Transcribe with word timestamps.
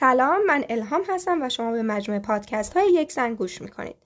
سلام 0.00 0.46
من 0.46 0.64
الهام 0.68 1.02
هستم 1.08 1.42
و 1.42 1.48
شما 1.48 1.72
به 1.72 1.82
مجموعه 1.82 2.20
پادکست 2.20 2.76
های 2.76 2.92
یک 2.92 3.12
زن 3.12 3.34
گوش 3.34 3.60
می‌کنید. 3.60 3.96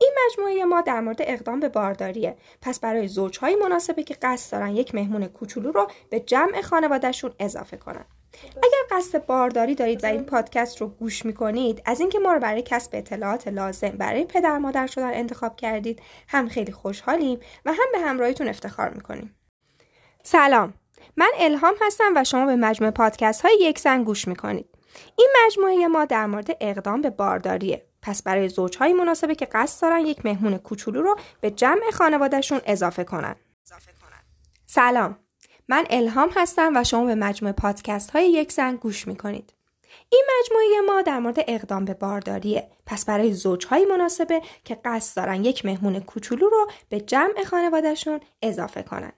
این 0.00 0.10
مجموعه 0.26 0.64
ما 0.64 0.80
در 0.80 1.00
مورد 1.00 1.16
اقدام 1.20 1.60
به 1.60 1.68
بارداریه. 1.68 2.36
پس 2.62 2.80
برای 2.80 3.08
زوجهایی 3.08 3.56
مناسبه 3.56 4.02
که 4.02 4.16
قصد 4.22 4.52
دارن 4.52 4.76
یک 4.76 4.94
مهمون 4.94 5.26
کوچولو 5.26 5.72
رو 5.72 5.90
به 6.10 6.20
جمع 6.20 6.60
خانوادهشون 6.60 7.32
اضافه 7.38 7.76
کنن. 7.76 8.04
اگر 8.44 8.96
قصد 8.98 9.26
بارداری 9.26 9.74
دارید 9.74 10.04
و 10.04 10.06
این 10.06 10.24
پادکست 10.24 10.80
رو 10.80 10.88
گوش 10.88 11.24
می‌کنید 11.24 11.82
از 11.84 12.00
اینکه 12.00 12.18
ما 12.18 12.32
رو 12.32 12.40
برای 12.40 12.62
کسب 12.62 12.90
اطلاعات 12.92 13.48
لازم 13.48 13.90
برای 13.90 14.24
پدر 14.24 14.58
مادر 14.58 14.86
شدن 14.86 15.14
انتخاب 15.14 15.56
کردید 15.56 16.02
هم 16.28 16.48
خیلی 16.48 16.72
خوشحالیم 16.72 17.40
و 17.64 17.72
هم 17.72 17.86
به 17.92 17.98
همراهیتون 17.98 18.48
افتخار 18.48 18.88
می‌کنیم 18.88 19.36
سلام 20.22 20.74
من 21.16 21.30
الهام 21.38 21.74
هستم 21.80 22.12
و 22.16 22.24
شما 22.24 22.46
به 22.46 22.56
مجموعه 22.56 22.90
پادکست 22.90 23.42
های 23.42 23.58
یک 23.60 23.78
زن 23.78 24.02
گوش 24.02 24.28
می‌کنید 24.28 24.77
این 25.16 25.28
مجموعه 25.46 25.88
ما 25.88 26.04
در 26.04 26.26
مورد 26.26 26.56
اقدام 26.60 27.00
به 27.00 27.10
بارداریه. 27.10 27.82
پس 28.02 28.22
برای 28.22 28.48
زوجهایی 28.48 28.92
مناسبه 28.92 29.34
که 29.34 29.46
قصد 29.46 29.82
دارن 29.82 30.06
یک 30.06 30.24
مهمون 30.26 30.58
کوچولو 30.58 31.02
رو 31.02 31.16
به 31.40 31.50
جمع 31.50 31.90
خانوادهشون 31.92 32.60
اضافه 32.66 33.04
کنن. 33.04 33.36
سلام. 34.66 35.18
من 35.68 35.86
الهام 35.90 36.30
هستم 36.36 36.72
و 36.76 36.84
شما 36.84 37.04
به 37.04 37.14
مجموعه 37.14 37.52
پادکست 37.52 38.10
های 38.10 38.30
یک 38.30 38.52
زن 38.52 38.76
گوش 38.76 39.08
می‌کنید. 39.08 39.54
این 40.10 40.24
مجموعه 40.40 40.80
ما 40.86 41.02
در 41.02 41.18
مورد 41.18 41.38
اقدام 41.48 41.84
به 41.84 41.94
بارداریه. 41.94 42.70
پس 42.86 43.04
برای 43.04 43.32
زوجهایی 43.32 43.84
مناسبه 43.84 44.42
که 44.64 44.80
قصد 44.84 45.16
دارن 45.16 45.44
یک 45.44 45.64
مهمون 45.64 46.00
کوچولو 46.00 46.48
رو 46.48 46.70
به 46.88 47.00
جمع 47.00 47.44
خانوادهشون 47.44 48.20
اضافه 48.42 48.82
کنن. 48.82 49.12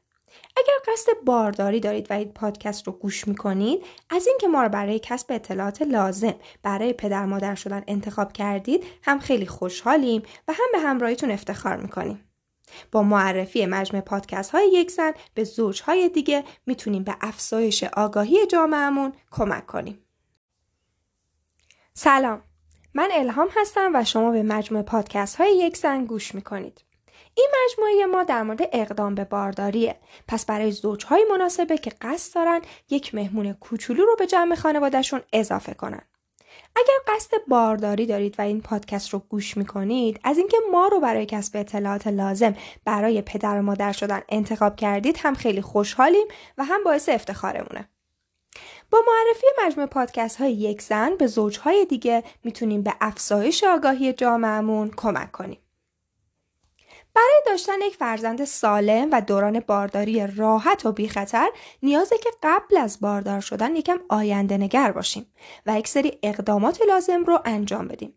اگر 0.57 0.93
قصد 0.93 1.13
بارداری 1.25 1.81
دارید 1.81 2.11
و 2.11 2.15
این 2.15 2.33
پادکست 2.33 2.87
رو 2.87 2.93
گوش 2.93 3.29
می‌کنید 3.29 3.85
از 4.11 4.27
اینکه 4.27 4.49
ما 4.49 4.63
رو 4.63 4.69
برای 4.69 4.99
کسب 4.99 5.33
اطلاعات 5.33 5.83
لازم 5.83 6.35
برای 6.63 6.93
پدر 6.93 7.27
مادر 7.27 7.55
شدن 7.55 7.83
انتخاب 7.87 8.33
کردید 8.33 8.85
هم 9.03 9.19
خیلی 9.19 9.47
خوشحالیم 9.47 10.23
و 10.49 10.53
هم 10.53 10.67
به 10.73 10.79
همراهیتون 10.79 11.31
افتخار 11.31 11.77
می‌کنیم. 11.77 12.25
با 12.93 13.03
معرفی 13.03 13.67
مجموع 13.67 14.03
پادکست 14.03 14.51
های 14.51 14.71
یک 14.73 14.91
زن 14.91 15.13
به 15.35 15.45
زوج 15.45 15.83
های 15.83 16.09
دیگه 16.09 16.45
می‌تونیم 16.67 17.05
به 17.05 17.17
افزایش 17.21 17.85
آگاهی 17.85 18.47
جامعهمون 18.47 19.13
کمک 19.31 19.67
کنیم. 19.67 19.99
سلام 21.95 22.43
من 22.95 23.09
الهام 23.13 23.49
هستم 23.57 23.91
و 23.95 24.05
شما 24.05 24.31
به 24.31 24.43
مجموع 24.43 24.83
پادکست 24.83 25.37
های 25.37 25.57
یک 25.57 25.77
زن 25.77 26.05
گوش 26.05 26.35
می‌کنید. 26.35 26.85
این 27.41 27.51
مجموعه 27.65 28.07
ما 28.07 28.25
در 28.25 28.43
مورد 28.43 28.61
اقدام 28.73 29.15
به 29.15 29.25
بارداریه. 29.25 29.97
پس 30.29 30.45
برای 30.45 30.73
زوجهای 30.73 31.25
مناسبه 31.31 31.79
که 31.79 31.93
قصد 32.01 32.35
دارن 32.35 32.61
یک 32.91 33.15
مهمون 33.15 33.53
کوچولو 33.53 34.05
رو 34.05 34.17
به 34.19 34.27
جمع 34.27 34.55
خانوادهشون 34.55 35.21
اضافه 35.33 35.75
کنن. 35.75 36.03
اگر 36.77 37.15
قصد 37.15 37.31
بارداری 37.49 38.07
دارید 38.07 38.35
و 38.39 38.43
این 38.43 38.61
پادکست 38.61 39.11
رو 39.11 39.19
گوش 39.19 39.57
می‌کنید 39.57 40.21
از 40.25 40.39
اینکه 40.39 40.57
ما 40.73 40.87
رو 40.87 41.01
برای 41.01 41.27
کسب 41.27 41.57
اطلاعات 41.57 42.07
لازم 42.07 42.57
برای 42.85 43.23
پدر 43.23 43.59
و 43.59 43.63
مادر 43.63 43.93
شدن 43.93 44.21
انتخاب 44.29 44.77
کردید 44.77 45.17
هم 45.23 45.35
خیلی 45.35 45.63
خوشحالیم 45.63 46.27
و 46.59 46.65
هم 46.65 46.85
باعث 46.85 47.09
افتخارمونه. 47.09 47.89
با 48.91 48.99
معرفی 49.07 49.47
مجموع 49.67 49.87
پادکست 49.87 50.37
های 50.37 50.53
یک 50.53 50.83
زن 50.83 51.17
به 51.17 51.27
زوجهای 51.27 51.85
دیگه 51.85 52.23
می‌تونیم 52.45 52.83
به 52.83 52.95
افزایش 53.01 53.65
آگاهی 53.65 54.13
جامعهمون 54.13 54.91
کمک 54.97 55.33
کنیم. 55.33 55.59
برای 57.21 57.43
داشتن 57.47 57.81
یک 57.81 57.97
فرزند 57.97 58.45
سالم 58.45 59.09
و 59.13 59.21
دوران 59.21 59.61
بارداری 59.61 60.27
راحت 60.27 60.87
و 60.87 60.93
بیخطر 60.93 61.49
نیازه 61.83 62.19
که 62.19 62.31
قبل 62.43 62.77
از 62.77 63.01
باردار 63.01 63.41
شدن 63.41 63.77
یکم 63.77 64.01
آینده 64.09 64.57
نگر 64.57 64.93
باشیم 64.93 65.27
و 65.67 65.79
یک 65.79 65.89
سری 65.89 66.19
اقدامات 66.23 66.81
لازم 66.89 67.25
رو 67.25 67.39
انجام 67.45 67.89
بدیم. 67.89 68.15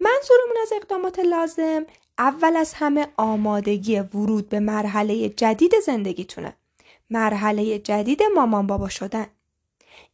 منظورمون 0.00 0.56
از 0.62 0.72
اقدامات 0.72 1.18
لازم 1.18 1.86
اول 2.18 2.56
از 2.56 2.74
همه 2.74 3.06
آمادگی 3.16 4.00
ورود 4.00 4.48
به 4.48 4.60
مرحله 4.60 5.28
جدید 5.28 5.72
زندگیتونه. 5.86 6.56
مرحله 7.10 7.78
جدید 7.78 8.22
مامان 8.34 8.66
بابا 8.66 8.88
شدن. 8.88 9.26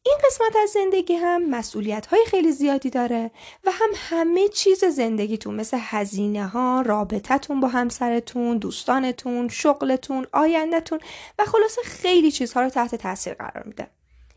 این 0.03 0.19
قسمت 0.27 0.57
از 0.63 0.71
زندگی 0.71 1.15
هم 1.15 1.51
مسئولیت 1.51 2.07
های 2.07 2.25
خیلی 2.27 2.53
زیادی 2.53 2.91
داره 2.91 3.31
و 3.65 3.71
هم 3.71 3.89
همه 3.95 4.49
چیز 4.49 4.85
زندگیتون 4.85 5.55
مثل 5.55 5.79
هزینه 5.81 6.47
ها، 6.47 6.83
رابطتون 6.87 7.61
با 7.61 7.69
همسرتون، 7.69 8.59
دوستانتون، 8.59 9.49
شغلتون، 9.49 10.27
آیندهتون 10.33 10.99
و 11.39 11.45
خلاصه 11.45 11.83
خیلی 11.83 12.31
چیزها 12.31 12.63
رو 12.63 12.69
تحت 12.69 12.95
تاثیر 12.95 13.35
قرار 13.35 13.63
میده. 13.67 13.87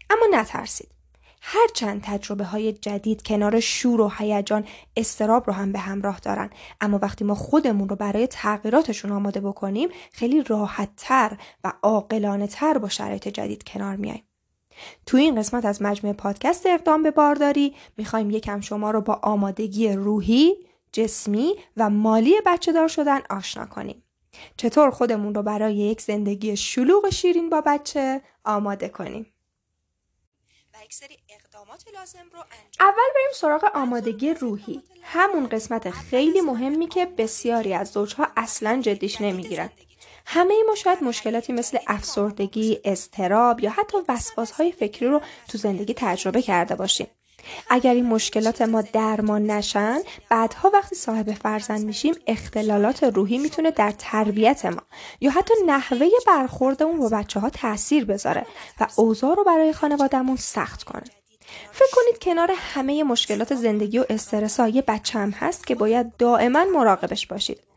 اما 0.09 0.25
نترسید. 0.31 0.93
هرچند 1.45 2.01
تجربه 2.01 2.43
های 2.43 2.73
جدید 2.73 3.23
کنار 3.23 3.59
شور 3.59 4.01
و 4.01 4.11
هیجان 4.17 4.65
استراب 4.97 5.47
رو 5.47 5.53
هم 5.53 5.71
به 5.71 5.79
همراه 5.79 6.19
دارن 6.19 6.49
اما 6.81 6.99
وقتی 7.01 7.25
ما 7.25 7.35
خودمون 7.35 7.89
رو 7.89 7.95
برای 7.95 8.27
تغییراتشون 8.27 9.11
آماده 9.11 9.41
بکنیم 9.41 9.89
خیلی 10.11 10.43
راحت 10.43 10.89
تر 10.97 11.37
و 11.63 11.73
عاقلانه 11.83 12.47
تر 12.47 12.77
با 12.77 12.89
شرایط 12.89 13.27
جدید 13.27 13.63
کنار 13.63 13.95
میایم 13.95 14.23
تو 15.05 15.17
این 15.17 15.35
قسمت 15.35 15.65
از 15.65 15.81
مجموعه 15.81 16.17
پادکست 16.17 16.65
اقدام 16.65 17.03
به 17.03 17.11
بارداری 17.11 17.75
می‌خوایم 17.97 18.29
یکم 18.29 18.61
شما 18.61 18.91
رو 18.91 19.01
با 19.01 19.19
آمادگی 19.23 19.89
روحی، 19.89 20.55
جسمی 20.91 21.55
و 21.77 21.89
مالی 21.89 22.33
بچه 22.45 22.71
دار 22.71 22.87
شدن 22.87 23.21
آشنا 23.29 23.65
کنیم. 23.65 24.03
چطور 24.57 24.91
خودمون 24.91 25.35
رو 25.35 25.43
برای 25.43 25.75
یک 25.75 26.01
زندگی 26.01 26.57
شلوغ 26.57 27.09
شیرین 27.09 27.49
با 27.49 27.61
بچه 27.61 28.21
آماده 28.43 28.89
کنیم. 28.89 29.33
و 30.73 30.77
یک 30.83 30.93
سری 30.93 31.17
اقدامات 31.29 31.83
لازم 31.93 32.25
رو 32.33 32.39
اول 32.79 33.09
بریم 33.15 33.31
سراغ 33.33 33.71
آمادگی 33.75 34.33
روحی. 34.33 34.81
همون 35.03 35.47
قسمت 35.47 35.89
خیلی 35.89 36.41
مهمی 36.41 36.87
که 36.87 37.05
بسیاری 37.05 37.73
از 37.73 37.89
زوجها 37.89 38.27
اصلا 38.37 38.81
جدیش 38.81 39.21
نمی‌گیرن. 39.21 39.69
همه 40.25 40.53
ما 40.67 40.75
شاید 40.75 41.03
مشکلاتی 41.03 41.53
مثل 41.53 41.77
افسردگی، 41.87 42.79
استراب 42.85 43.63
یا 43.63 43.69
حتی 43.69 43.97
های 44.57 44.71
فکری 44.71 45.07
رو 45.07 45.21
تو 45.47 45.57
زندگی 45.57 45.93
تجربه 45.93 46.41
کرده 46.41 46.75
باشیم. 46.75 47.07
اگر 47.69 47.93
این 47.93 48.05
مشکلات 48.05 48.61
ما 48.61 48.81
درمان 48.81 49.51
نشن 49.51 49.99
بعدها 50.29 50.69
وقتی 50.73 50.95
صاحب 50.95 51.33
فرزند 51.33 51.85
میشیم 51.85 52.15
اختلالات 52.27 53.03
روحی 53.03 53.37
می‌تونه 53.37 53.71
در 53.71 53.91
تربیت 53.91 54.65
ما 54.65 54.81
یا 55.21 55.31
حتی 55.31 55.53
نحوه 55.65 56.07
برخوردمون 56.27 56.99
با 56.99 57.09
بچه 57.09 57.39
ها 57.39 57.49
تاثیر 57.49 58.05
بذاره 58.05 58.45
و 58.79 58.87
اوضاع 58.95 59.35
رو 59.35 59.43
برای 59.43 59.73
خانوادهمون 59.73 60.35
سخت 60.35 60.83
کنه 60.83 61.03
فکر 61.71 61.91
کنید 61.91 62.19
کنار 62.21 62.51
همه 62.57 63.03
مشکلات 63.03 63.55
زندگی 63.55 63.99
و 63.99 64.05
استرس 64.09 64.59
یه 64.59 64.81
بچه 64.81 65.19
هم 65.19 65.29
هست 65.29 65.67
که 65.67 65.75
باید 65.75 66.17
دائما 66.17 66.65
مراقبش 66.65 67.27
باشید 67.27 67.72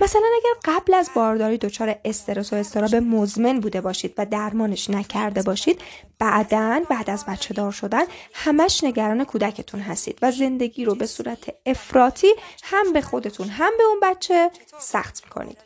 مثلا 0.00 0.22
اگر 0.36 0.74
قبل 0.74 0.94
از 0.94 1.10
بارداری 1.14 1.58
دچار 1.58 1.98
استرس 2.04 2.52
و 2.52 2.56
استراب 2.56 2.94
مزمن 2.94 3.60
بوده 3.60 3.80
باشید 3.80 4.14
و 4.18 4.26
درمانش 4.26 4.90
نکرده 4.90 5.42
باشید 5.42 5.80
بعدا 6.18 6.82
بعد 6.90 7.10
از 7.10 7.24
بچه 7.24 7.54
دار 7.54 7.72
شدن 7.72 8.04
همش 8.34 8.84
نگران 8.84 9.24
کودکتون 9.24 9.80
هستید 9.80 10.18
و 10.22 10.30
زندگی 10.30 10.84
رو 10.84 10.94
به 10.94 11.06
صورت 11.06 11.54
افراطی 11.66 12.34
هم 12.62 12.92
به 12.92 13.00
خودتون 13.00 13.48
هم 13.48 13.72
به 13.78 13.84
اون 13.84 14.00
بچه 14.02 14.50
سخت 14.78 15.24
می‌کنید. 15.24 15.58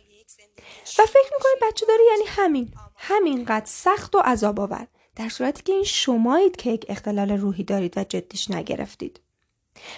و 0.99 1.03
فکر 1.07 1.31
می‌کنید 1.33 1.73
بچه 1.73 1.87
داری 1.87 2.03
یعنی 2.11 2.25
همین 2.27 2.73
همینقدر 2.97 3.67
سخت 3.67 4.15
و 4.15 4.19
عذاب 4.19 4.61
آور 4.61 4.87
در 5.17 5.29
صورتی 5.29 5.63
که 5.63 5.73
این 5.73 5.85
شمایید 5.85 6.57
که 6.57 6.71
یک 6.71 6.87
اختلال 6.89 7.31
روحی 7.31 7.65
دارید 7.65 7.99
و 7.99 8.05
جدیش 8.05 8.51
نگرفتید. 8.51 9.21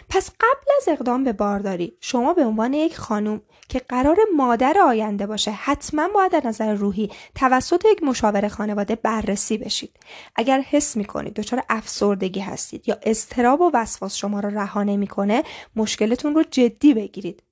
پس 0.08 0.30
قبل 0.40 0.66
از 0.76 0.88
اقدام 0.88 1.24
به 1.24 1.32
بارداری 1.32 1.96
شما 2.00 2.34
به 2.34 2.44
عنوان 2.44 2.74
یک 2.74 2.96
خانم 2.96 3.40
که 3.68 3.78
قرار 3.78 4.16
مادر 4.36 4.76
آینده 4.86 5.26
باشه 5.26 5.50
حتما 5.50 6.08
باید 6.08 6.32
در 6.32 6.42
نظر 6.44 6.74
روحی 6.74 7.10
توسط 7.34 7.84
یک 7.92 8.02
مشاور 8.02 8.48
خانواده 8.48 8.96
بررسی 8.96 9.58
بشید. 9.58 9.96
اگر 10.36 10.60
حس 10.60 10.96
می‌کنید 10.96 11.34
دچار 11.34 11.62
افسردگی 11.68 12.40
هستید 12.40 12.88
یا 12.88 12.98
استراب 13.02 13.60
و 13.60 13.70
وسواس 13.74 14.16
شما 14.16 14.40
را 14.40 14.48
رها 14.48 14.82
نمی‌کنه 14.82 15.42
مشکلتون 15.76 16.34
رو 16.34 16.42
جدی 16.50 16.94
بگیرید. 16.94 17.42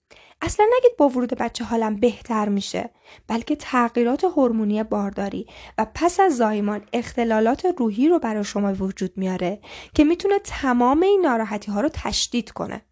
اصلا 0.42 0.66
نگید 0.76 0.96
با 0.96 1.08
ورود 1.08 1.34
بچه 1.34 1.64
حالم 1.64 1.96
بهتر 1.96 2.48
میشه 2.48 2.90
بلکه 3.28 3.56
تغییرات 3.56 4.24
هورمونی 4.24 4.82
بارداری 4.82 5.46
و 5.78 5.86
پس 5.94 6.20
از 6.20 6.36
زایمان 6.36 6.82
اختلالات 6.92 7.66
روحی 7.78 8.08
رو 8.08 8.18
برای 8.18 8.44
شما 8.44 8.72
وجود 8.72 9.12
میاره 9.16 9.60
که 9.94 10.04
می‌تونه 10.04 10.38
تمام 10.38 11.02
این 11.02 11.20
ناراحتی 11.24 11.72
ها 11.72 11.80
رو 11.80 11.88
تشدید 11.88 12.50
کنه 12.50 12.82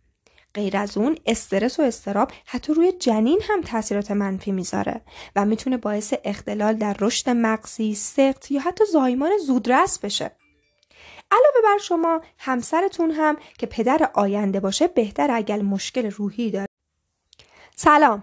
غیر 0.54 0.76
از 0.76 0.98
اون 0.98 1.16
استرس 1.26 1.80
و 1.80 1.82
استراب 1.82 2.32
حتی 2.46 2.74
روی 2.74 2.92
جنین 2.92 3.40
هم 3.48 3.60
تاثیرات 3.60 4.10
منفی 4.10 4.52
می‌ذاره 4.52 5.00
و 5.36 5.44
می‌تونه 5.44 5.76
باعث 5.76 6.14
اختلال 6.24 6.74
در 6.74 6.96
رشد 7.00 7.30
مغزی، 7.30 7.94
سقط 7.94 8.50
یا 8.50 8.60
حتی 8.60 8.84
زایمان 8.92 9.30
زودرس 9.46 9.98
بشه. 9.98 10.30
علاوه 11.30 11.62
بر 11.64 11.78
شما 11.78 12.20
همسرتون 12.38 13.10
هم 13.10 13.36
که 13.58 13.66
پدر 13.66 14.10
آینده 14.14 14.60
باشه 14.60 14.86
بهتر 14.86 15.30
اگر 15.30 15.62
مشکل 15.62 16.10
روحی 16.10 16.50
داره 16.50 16.67
سلام 17.80 18.22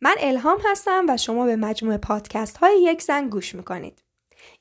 من 0.00 0.14
الهام 0.18 0.58
هستم 0.64 1.06
و 1.08 1.16
شما 1.16 1.44
به 1.44 1.56
مجموعه 1.56 1.96
پادکست 1.96 2.56
های 2.56 2.82
یک 2.82 3.02
زن 3.02 3.28
گوش 3.28 3.54
می‌کنید 3.54 4.02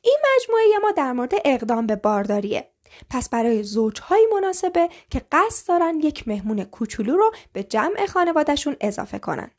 این 0.02 0.18
مجموعه 0.36 0.64
ما 0.82 0.92
در 0.92 1.14
مورد 1.14 1.34
اقدام 1.46 1.88
به 1.88 1.96
بارداریه 1.96 2.72
پس 3.10 3.30
برای 3.30 3.64
زوجهایی 3.64 4.26
مناسبه 4.34 4.90
که 5.10 5.22
قصد 5.32 5.68
دارن 5.68 6.00
یک 6.00 6.28
مهمون 6.28 6.64
کوچولو 6.64 7.18
رو 7.18 7.32
به 7.54 7.64
جمع 7.64 8.06
خانوادهشون 8.06 8.76
اضافه 8.82 9.20
کنن. 9.20 9.52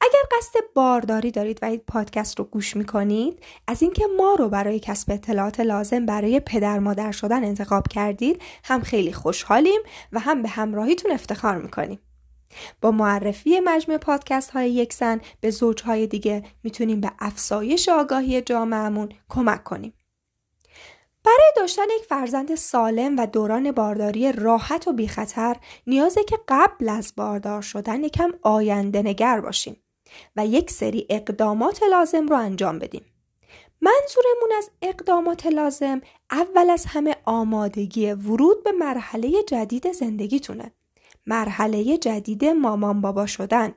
اگر 0.00 0.38
قصد 0.38 0.54
بارداری 0.74 1.30
دارید 1.30 1.58
و 1.62 1.66
این 1.66 1.82
پادکست 1.86 2.38
رو 2.38 2.44
گوش 2.44 2.76
می‌کنید 2.76 3.42
از 3.66 3.82
اینکه 3.82 4.06
ما 4.16 4.34
رو 4.34 4.48
برای 4.48 4.80
کسب 4.80 5.10
اطلاعات 5.12 5.60
لازم 5.60 6.06
برای 6.06 6.40
پدر 6.40 6.78
مادر 6.78 7.12
شدن 7.12 7.44
انتخاب 7.44 7.88
کردید 7.88 8.42
هم 8.64 8.80
خیلی 8.80 9.12
خوشحالیم 9.12 9.80
و 10.12 10.20
هم 10.20 10.42
به 10.42 10.48
همراهیتون 10.48 11.12
افتخار 11.12 11.58
می‌کنیم. 11.58 12.00
با 12.80 12.90
معرفی 12.90 13.60
مجموع 13.60 13.98
پادکست 13.98 14.50
های 14.50 14.70
یک 14.70 14.92
زن 14.92 15.20
به 15.40 15.50
زوجهای 15.50 16.06
دیگه 16.06 16.42
می‌تونیم 16.62 17.00
به 17.00 17.12
افزایش 17.18 17.88
آگاهی 17.88 18.40
جامعهمون 18.40 19.08
کمک 19.28 19.64
کنیم. 19.64 19.92
برای 21.24 21.52
داشتن 21.56 21.82
یک 21.96 22.04
فرزند 22.04 22.54
سالم 22.54 23.16
و 23.18 23.26
دوران 23.26 23.72
بارداری 23.72 24.32
راحت 24.32 24.88
و 24.88 24.92
بیخطر 24.92 25.56
نیازه 25.86 26.24
که 26.24 26.38
قبل 26.48 26.88
از 26.88 27.12
باردار 27.16 27.62
شدن 27.62 28.04
یکم 28.04 28.30
آینده 28.42 29.02
نگر 29.02 29.40
باشیم 29.40 29.76
و 30.36 30.46
یک 30.46 30.70
سری 30.70 31.06
اقدامات 31.10 31.82
لازم 31.82 32.26
رو 32.26 32.36
انجام 32.36 32.78
بدیم. 32.78 33.04
منظورمون 33.80 34.52
از 34.58 34.70
اقدامات 34.82 35.46
لازم 35.46 36.00
اول 36.30 36.70
از 36.70 36.86
همه 36.86 37.16
آمادگی 37.24 38.12
ورود 38.12 38.64
به 38.64 38.72
مرحله 38.72 39.42
جدید 39.42 39.92
زندگیتونه. 39.92 40.72
مرحله 41.26 41.98
جدید 41.98 42.44
مامان 42.44 43.00
بابا 43.00 43.26
شدن. 43.26 43.74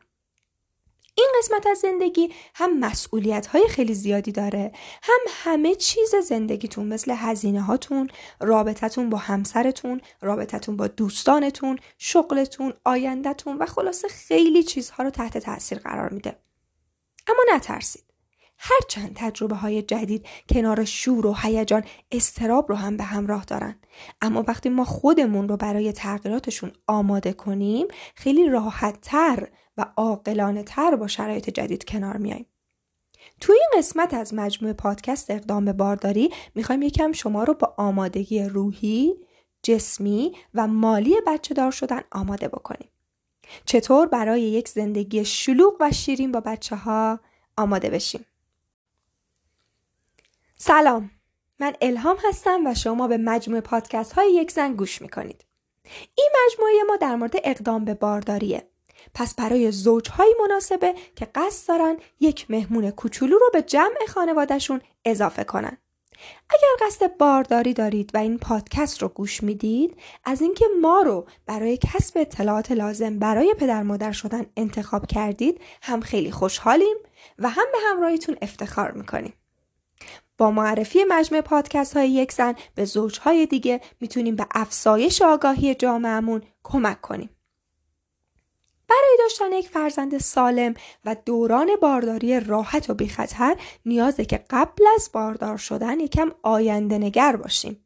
این 1.16 1.28
قسمت 1.40 1.68
از 1.68 1.78
زندگی 1.78 2.30
هم 2.56 2.80
مسئولیت 2.80 3.48
های 3.48 3.68
خیلی 3.70 3.94
زیادی 3.94 4.32
داره 4.32 4.72
هم 5.04 5.20
همه 5.30 5.76
چیز 5.76 6.16
زندگیتون 6.16 6.88
مثل 6.88 7.16
هزینه 7.18 7.62
هاتون 7.62 8.10
رابطتون 8.40 9.10
با 9.10 9.18
همسرتون 9.18 10.02
رابطتون 10.22 10.78
با 10.78 10.88
دوستانتون 10.88 11.80
شغلتون 11.98 12.74
آیندهتون 12.86 13.58
و 13.58 13.66
خلاصه 13.66 14.08
خیلی 14.08 14.64
چیزها 14.64 15.04
رو 15.04 15.10
تحت 15.10 15.38
تاثیر 15.38 15.80
قرار 15.80 16.10
میده 16.10 16.36
اما 17.28 17.56
نترسید 17.56 18.13
هرچند 18.66 19.12
تجربه 19.16 19.56
های 19.56 19.82
جدید 19.82 20.26
کنار 20.50 20.86
شور 20.86 21.26
و 21.26 21.36
هیجان 21.42 21.84
استراب 22.12 22.70
رو 22.70 22.76
هم 22.76 22.98
به 22.98 23.04
همراه 23.04 23.46
دارن 23.46 23.76
اما 24.22 24.44
وقتی 24.48 24.70
ما 24.70 24.86
خودمون 24.86 25.50
رو 25.50 25.58
برای 25.58 25.92
تغییراتشون 25.92 26.72
آماده 26.88 27.34
کنیم 27.34 27.88
خیلی 28.16 28.50
راحت 28.50 29.02
تر 29.02 29.48
و 29.78 29.86
عاقلانه 29.98 30.64
تر 30.64 30.96
با 30.96 31.08
شرایط 31.08 31.50
جدید 31.50 31.86
کنار 31.86 32.18
میاییم 32.18 32.46
توی 33.42 33.56
این 33.56 33.80
قسمت 33.80 34.14
از 34.14 34.34
مجموعه 34.34 34.74
پادکست 34.74 35.32
اقدام 35.32 35.66
به 35.66 35.74
بارداری 35.74 36.30
می‌خوایم 36.56 36.82
یکم 36.82 37.12
شما 37.12 37.44
رو 37.44 37.54
با 37.54 37.74
آمادگی 37.78 38.44
روحی، 38.44 39.14
جسمی 39.64 40.32
و 40.54 40.68
مالی 40.68 41.16
بچه 41.28 41.54
دار 41.54 41.72
شدن 41.72 42.02
آماده 42.12 42.48
بکنیم. 42.48 42.90
چطور 43.66 44.08
برای 44.08 44.42
یک 44.42 44.70
زندگی 44.70 45.26
شلوغ 45.26 45.74
و 45.80 45.92
شیرین 45.92 46.32
با 46.32 46.40
بچه 46.40 46.76
ها 46.76 47.20
آماده 47.58 47.90
بشیم. 47.90 48.26
سلام 50.66 51.12
من 51.60 51.74
الهام 51.82 52.18
هستم 52.30 52.68
و 52.68 52.74
شما 52.74 53.08
به 53.08 53.18
مجموعه 53.18 53.62
پادکست 53.62 54.14
های 54.14 54.34
یک 54.34 54.52
زن 54.52 54.74
گوش 54.74 55.02
می‌کنید. 55.02 55.46
این 56.16 56.30
مجموعه 56.46 56.74
ما 56.88 56.96
در 56.96 57.16
مورد 57.16 57.36
اقدام 57.44 57.86
به 57.86 57.94
بارداریه 57.94 58.68
پس 59.14 59.36
برای 59.36 59.72
زوجهایی 59.72 60.34
مناسبه 60.42 60.94
که 61.16 61.28
قصد 61.36 61.68
دارن 61.68 61.98
یک 62.20 62.46
مهمون 62.52 62.92
کوچولو 62.92 63.38
رو 63.38 63.50
به 63.54 63.62
جمع 63.62 63.96
خانوادهشون 64.08 64.82
اضافه 65.06 65.44
کنن. 65.44 65.78
اگر 66.50 66.88
قصد 66.88 67.18
بارداری 67.18 67.74
دارید 67.74 68.12
و 68.14 68.18
این 68.18 68.38
پادکست 68.38 69.02
رو 69.02 69.08
گوش 69.08 69.44
می‌دید 69.44 69.98
از 70.24 70.42
اینکه 70.42 70.66
ما 70.82 71.02
رو 71.02 71.28
برای 71.46 71.78
کسب 71.78 72.18
اطلاعات 72.18 72.72
لازم 72.72 73.20
برای 73.20 73.56
پدر 73.60 73.84
مادر 73.84 74.12
شدن 74.12 74.46
انتخاب 74.58 75.08
کردید 75.08 75.62
هم 75.82 76.02
خیلی 76.02 76.32
خوشحالیم 76.32 76.98
و 77.40 77.50
هم 77.50 77.66
به 77.72 77.78
همراهیتون 77.90 78.38
افتخار 78.42 78.92
می‌کنیم. 78.92 79.34
با 80.38 80.52
معرفی 80.52 81.00
مجموع 81.08 81.42
پادکست 81.42 81.98
های 81.98 82.10
یک 82.10 82.32
زن 82.32 82.56
به 82.76 82.86
زوجهای 82.86 83.46
دیگه 83.46 83.82
می‌تونیم 84.00 84.36
به 84.36 84.46
افزایش 84.52 85.22
آگاهی 85.22 85.76
جامعهمون 85.76 86.42
کمک 86.64 87.02
کنیم. 87.02 87.30
برای 88.88 89.18
داشتن 89.20 89.52
یک 89.52 89.70
فرزند 89.70 90.18
سالم 90.18 90.74
و 91.06 91.16
دوران 91.26 91.70
بارداری 91.82 92.40
راحت 92.40 92.90
و 92.90 92.94
بیخطر 92.94 93.56
نیازه 93.86 94.26
که 94.26 94.46
قبل 94.50 94.86
از 94.96 95.10
باردار 95.14 95.58
شدن 95.58 96.00
یکم 96.00 96.32
آینده 96.44 96.98
نگر 96.98 97.36
باشیم 97.36 97.86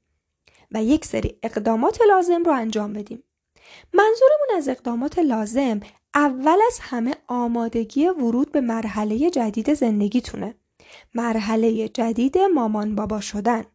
و 0.71 0.83
یک 0.83 1.05
سری 1.05 1.39
اقدامات 1.43 1.99
لازم 2.09 2.43
رو 2.43 2.51
انجام 2.51 2.93
بدیم. 2.93 3.23
منظورمون 3.93 4.47
از 4.57 4.69
اقدامات 4.69 5.19
لازم 5.19 5.79
اول 6.15 6.57
از 6.67 6.79
همه 6.81 7.15
آمادگی 7.27 8.07
ورود 8.07 8.51
به 8.51 8.61
مرحله 8.61 9.29
جدید 9.29 9.73
زندگیتونه. 9.73 10.55
مرحله 11.13 11.89
جدید 11.89 12.37
مامان 12.37 12.95
بابا 12.95 13.21
شدن. 13.21 13.65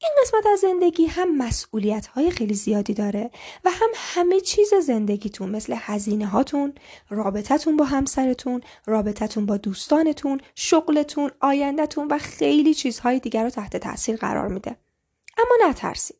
این 0.00 0.10
قسمت 0.22 0.46
از 0.52 0.58
زندگی 0.58 1.06
هم 1.06 1.36
مسئولیت 1.36 2.06
های 2.06 2.30
خیلی 2.30 2.54
زیادی 2.54 2.94
داره 2.94 3.30
و 3.64 3.70
هم 3.70 3.88
همه 3.94 4.40
چیز 4.40 4.74
زندگیتون 4.74 5.50
مثل 5.50 5.74
هزینه 5.78 6.26
هاتون، 6.26 6.74
رابطتون 7.10 7.76
با 7.76 7.84
همسرتون، 7.84 8.60
رابطتون 8.86 9.46
با 9.46 9.56
دوستانتون، 9.56 10.40
شغلتون، 10.54 11.30
آیندهتون 11.40 12.08
و 12.10 12.18
خیلی 12.18 12.74
چیزهای 12.74 13.18
دیگر 13.18 13.44
رو 13.44 13.50
تحت 13.50 13.76
تاثیر 13.76 14.16
قرار 14.16 14.48
میده. 14.48 14.76
اما 15.38 15.70
نترسید. 15.70 16.16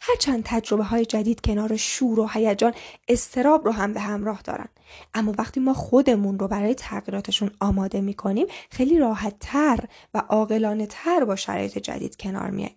هرچند 0.00 0.42
تجربه 0.44 0.84
های 0.84 1.04
جدید 1.04 1.40
کنار 1.40 1.76
شور 1.76 2.20
و 2.20 2.28
هیجان 2.28 2.74
استراب 3.08 3.64
رو 3.66 3.72
هم 3.72 3.92
به 3.92 4.00
همراه 4.00 4.42
دارن 4.42 4.68
اما 5.14 5.34
وقتی 5.38 5.60
ما 5.60 5.74
خودمون 5.74 6.38
رو 6.38 6.48
برای 6.48 6.74
تغییراتشون 6.74 7.50
آماده 7.60 8.00
می‌کنیم 8.00 8.46
خیلی 8.70 8.98
راحت 8.98 9.34
تر 9.40 9.78
و 10.14 10.22
عاقلانه 10.28 10.86
تر 10.86 11.24
با 11.24 11.36
شرایط 11.36 11.78
جدید 11.78 12.16
کنار 12.16 12.50
میاییم 12.50 12.76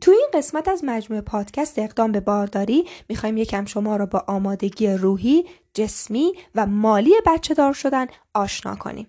تو 0.00 0.10
این 0.10 0.28
قسمت 0.34 0.68
از 0.68 0.84
مجموعه 0.84 1.22
پادکست 1.22 1.78
اقدام 1.78 2.12
به 2.12 2.20
بارداری 2.20 2.84
می‌خوایم 3.08 3.36
یکم 3.36 3.64
شما 3.64 3.96
رو 3.96 4.06
با 4.06 4.24
آمادگی 4.26 4.88
روحی، 4.88 5.44
جسمی 5.74 6.32
و 6.54 6.66
مالی 6.66 7.12
بچه 7.26 7.54
دار 7.54 7.72
شدن 7.72 8.06
آشنا 8.34 8.76
کنیم. 8.76 9.06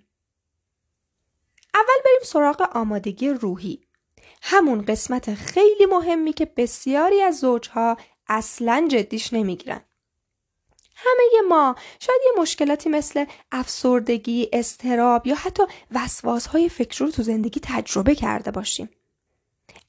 اول 1.74 2.02
بریم 2.04 2.20
سراغ 2.24 2.68
آمادگی 2.74 3.28
روحی. 3.28 3.80
همون 4.42 4.84
قسمت 4.84 5.34
خیلی 5.34 5.86
مهمی 5.86 6.32
که 6.32 6.44
بسیاری 6.56 7.22
از 7.22 7.38
زوجها 7.38 7.96
اصلا 8.28 8.88
جدیش 8.90 9.32
نمی‌گیرن. 9.32 9.80
همه 10.94 11.48
ما 11.48 11.76
شاید 12.00 12.20
یه 12.26 12.42
مشکلاتی 12.42 12.88
مثل 12.88 13.24
افسردگی، 13.52 14.48
استراب 14.52 15.26
یا 15.26 15.34
حتی 15.34 15.62
وسواسهای 15.90 16.68
فکری 16.68 17.06
رو 17.06 17.12
تو 17.12 17.22
زندگی 17.22 17.60
تجربه 17.62 18.14
کرده 18.14 18.50
باشیم. 18.50 18.90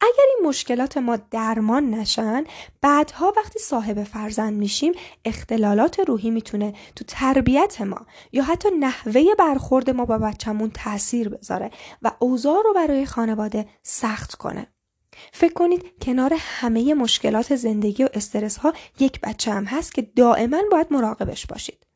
اگر 0.04 0.24
این 0.38 0.48
مشکلات 0.48 0.98
ما 0.98 1.16
درمان 1.16 1.90
نشن 1.90 2.44
بعدها 2.82 3.34
وقتی 3.38 3.60
صاحب 3.60 4.04
فرزند 4.04 4.54
میشیم 4.54 4.94
اختلالات 5.26 6.00
روحی 6.00 6.30
می‌تونه 6.30 6.74
تو 6.96 7.06
تربیت 7.08 7.82
ما 7.82 8.06
یا 8.32 8.44
حتی 8.44 8.70
نحوه 8.80 9.24
برخورد 9.40 9.90
ما 9.90 10.06
با 10.06 10.18
بچهمون 10.18 10.72
تاثیر 10.74 11.30
بذاره 11.30 11.72
و 12.02 12.12
اوضاع 12.20 12.64
رو 12.64 12.74
برای 12.74 13.06
خانواده 13.06 13.66
سخت 13.84 14.36
کنه. 14.36 14.68
فکر 15.34 15.54
کنید 15.54 15.84
کنار 16.02 16.34
همه 16.38 16.94
مشکلات 16.94 17.56
زندگی 17.56 18.04
و 18.04 18.10
استرس 18.14 18.58
ها 18.58 18.74
یک 19.00 19.22
بچه 19.22 19.52
هم 19.52 19.66
هست 19.66 19.94
که 19.94 20.02
دائما 20.02 20.62
باید 20.72 20.88
مراقبش 20.92 21.46
باشید. 21.46 21.93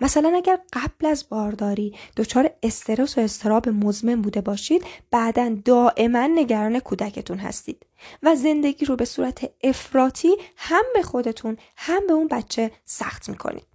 مثلا 0.00 0.32
اگر 0.36 0.60
قبل 0.72 1.06
از 1.06 1.28
بارداری 1.28 1.94
دچار 2.16 2.50
استرس 2.62 3.18
و 3.18 3.20
استراب 3.20 3.68
مزمن 3.68 4.22
بوده 4.22 4.40
باشید 4.40 4.84
بعدا 5.10 5.56
دائما 5.64 6.26
نگران 6.26 6.80
کودکتون 6.80 7.38
هستید 7.38 7.86
و 8.22 8.34
زندگی 8.34 8.84
رو 8.84 8.96
به 8.96 9.04
صورت 9.04 9.50
افراطی 9.64 10.36
هم 10.56 10.84
به 10.94 11.02
خودتون 11.02 11.56
هم 11.76 12.06
به 12.06 12.12
اون 12.12 12.28
بچه 12.28 12.70
سخت 12.84 13.28
می‌کنید. 13.28 13.66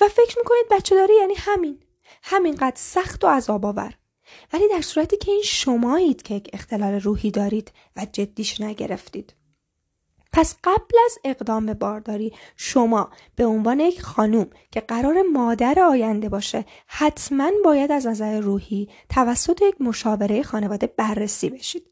و 0.00 0.08
فکر 0.08 0.38
می‌کنید 0.38 0.66
بچه 0.70 0.94
داری 0.94 1.14
یعنی 1.20 1.34
همین. 1.36 1.78
همینقدر 2.22 2.76
سخت 2.76 3.24
و 3.24 3.28
عذاب 3.28 3.66
آور. 3.66 3.94
ولی 4.52 4.68
در 4.68 4.80
صورتی 4.80 5.16
که 5.16 5.30
این 5.30 5.42
شمایید 5.44 6.22
که 6.22 6.34
یک 6.34 6.50
اختلال 6.52 7.00
روحی 7.00 7.30
دارید 7.30 7.72
و 7.96 8.06
جدیش 8.12 8.60
نگرفتید. 8.60 9.34
پس 10.32 10.56
قبل 10.64 10.96
از 11.04 11.18
اقدام 11.24 11.66
به 11.66 11.74
بارداری 11.74 12.32
شما 12.56 13.10
به 13.36 13.46
عنوان 13.46 13.80
یک 13.80 14.02
خانوم 14.02 14.50
که 14.70 14.80
قرار 14.80 15.22
مادر 15.22 15.80
آینده 15.80 16.28
باشه 16.28 16.64
حتما 16.86 17.50
باید 17.64 17.92
از 17.92 18.06
نظر 18.06 18.40
روحی 18.40 18.88
توسط 19.08 19.62
یک 19.62 19.80
مشاوره 19.80 20.42
خانواده 20.42 20.86
بررسی 20.86 21.50
بشید. 21.50 21.86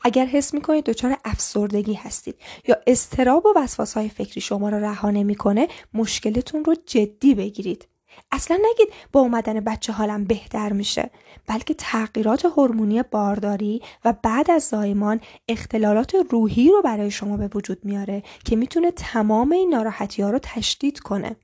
اگر 0.00 0.26
حس 0.26 0.54
می‌کنید 0.54 0.84
دچار 0.84 1.16
افسردگی 1.24 1.94
هستید 1.94 2.34
یا 2.68 2.76
استراب 2.86 3.46
و 3.46 3.68
های 3.94 4.08
فکری 4.08 4.40
شما 4.40 4.68
را 4.68 4.78
رها 4.78 5.10
نمی‌کنه 5.10 5.68
مشکلتون 5.94 6.64
رو 6.64 6.74
جدی 6.86 7.34
بگیرید 7.34 7.88
اصلا 8.32 8.56
نگید 8.70 8.94
با 9.12 9.20
اومدن 9.20 9.60
بچه 9.60 9.92
حالم 9.92 10.24
بهتر 10.24 10.72
میشه 10.72 11.10
بلکه 11.46 11.74
تغییرات 11.74 12.44
هورمونی 12.44 13.02
بارداری 13.02 13.82
و 14.04 14.14
بعد 14.22 14.50
از 14.50 14.62
زایمان 14.62 15.20
اختلالات 15.48 16.14
روحی 16.30 16.68
رو 16.68 16.82
برای 16.82 17.10
شما 17.10 17.36
به 17.36 17.50
وجود 17.54 17.84
میاره 17.84 18.22
که 18.44 18.56
می‌تونه 18.56 18.90
تمام 18.90 19.52
این 19.52 19.74
ناراحتی 19.74 20.22
ها 20.22 20.30
رو 20.30 20.38
تشدید 20.42 20.98
کنه 20.98 21.36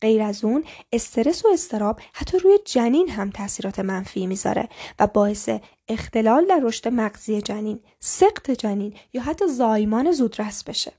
غیر 0.00 0.22
از 0.22 0.44
اون 0.44 0.64
استرس 0.92 1.44
و 1.44 1.48
استراب 1.52 2.00
حتی 2.12 2.38
روی 2.38 2.58
جنین 2.64 3.08
هم 3.10 3.30
تاثیرات 3.30 3.78
منفی 3.80 4.26
می‌ذاره 4.26 4.68
و 4.98 5.06
باعث 5.06 5.50
اختلال 5.88 6.46
در 6.46 6.60
رشد 6.62 6.88
مغزی 6.88 7.42
جنین، 7.42 7.80
سقط 8.00 8.50
جنین 8.50 8.94
یا 9.12 9.22
حتی 9.22 9.48
زایمان 9.48 10.12
زودرس 10.12 10.64
بشه. 10.64 10.92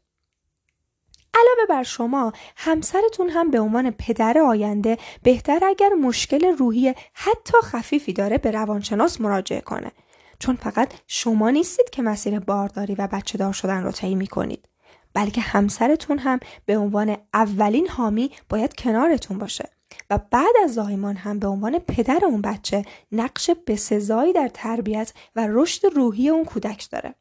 علاوه 1.35 1.65
بر 1.69 1.83
شما 1.83 2.33
همسرتون 2.57 3.29
هم 3.29 3.51
به 3.51 3.59
عنوان 3.59 3.91
پدر 3.91 4.37
آینده 4.37 4.97
بهتر 5.23 5.59
اگر 5.65 5.89
مشکل 5.89 6.45
روحی 6.45 6.93
حتی 7.13 7.57
خفیفی 7.63 8.13
داره 8.13 8.37
به 8.37 8.51
روانشناس 8.51 9.21
مراجعه 9.21 9.61
کنه 9.61 9.91
چون 10.39 10.55
فقط 10.55 10.93
شما 11.07 11.49
نیستید 11.49 11.89
که 11.89 12.01
مسیر 12.01 12.39
بارداری 12.39 12.95
و 12.95 13.07
بچه 13.07 13.37
دار 13.37 13.53
شدن 13.53 13.83
رو 13.83 13.91
طی 13.91 14.15
می‌کنید 14.15 14.69
بلکه 15.13 15.41
همسرتون 15.41 16.19
هم 16.19 16.39
به 16.65 16.77
عنوان 16.77 17.17
اولین 17.33 17.87
حامی 17.87 18.31
باید 18.49 18.73
کنارتون 18.73 19.37
باشه 19.37 19.69
و 20.09 20.19
بعد 20.31 20.55
از 20.63 20.73
زایمان 20.73 21.15
هم 21.15 21.39
به 21.39 21.47
عنوان 21.47 21.79
پدر 21.79 22.19
اون 22.25 22.41
بچه 22.41 22.85
نقش 23.11 23.49
بسزایی 23.67 24.33
در 24.33 24.47
تربیت 24.53 25.13
و 25.35 25.47
رشد 25.49 25.85
روحی 25.85 26.29
اون 26.29 26.45
کودک 26.45 26.89
داره. 26.91 27.15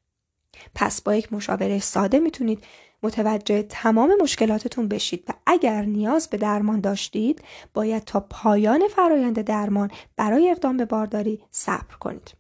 پس 0.75 1.03
با 1.03 1.15
یک 1.15 1.33
مشاوره 1.33 1.79
ساده 1.79 2.19
می‌تونید 2.19 2.65
متوجه 3.03 3.63
تمام 3.63 4.15
مشکلاتتون 4.21 4.89
بشید 4.89 5.25
و 5.29 5.33
اگر 5.47 5.83
نیاز 5.83 6.29
به 6.29 6.37
درمان 6.37 6.81
داشتید 6.81 7.43
باید 7.75 8.05
تا 8.05 8.21
پایان 8.21 8.89
فرایند 8.89 9.41
درمان 9.41 9.91
برای 10.17 10.51
اقدام 10.51 10.77
به 10.77 10.85
بارداری 10.85 11.41
صبر 11.51 11.95
کنید. 12.01 12.35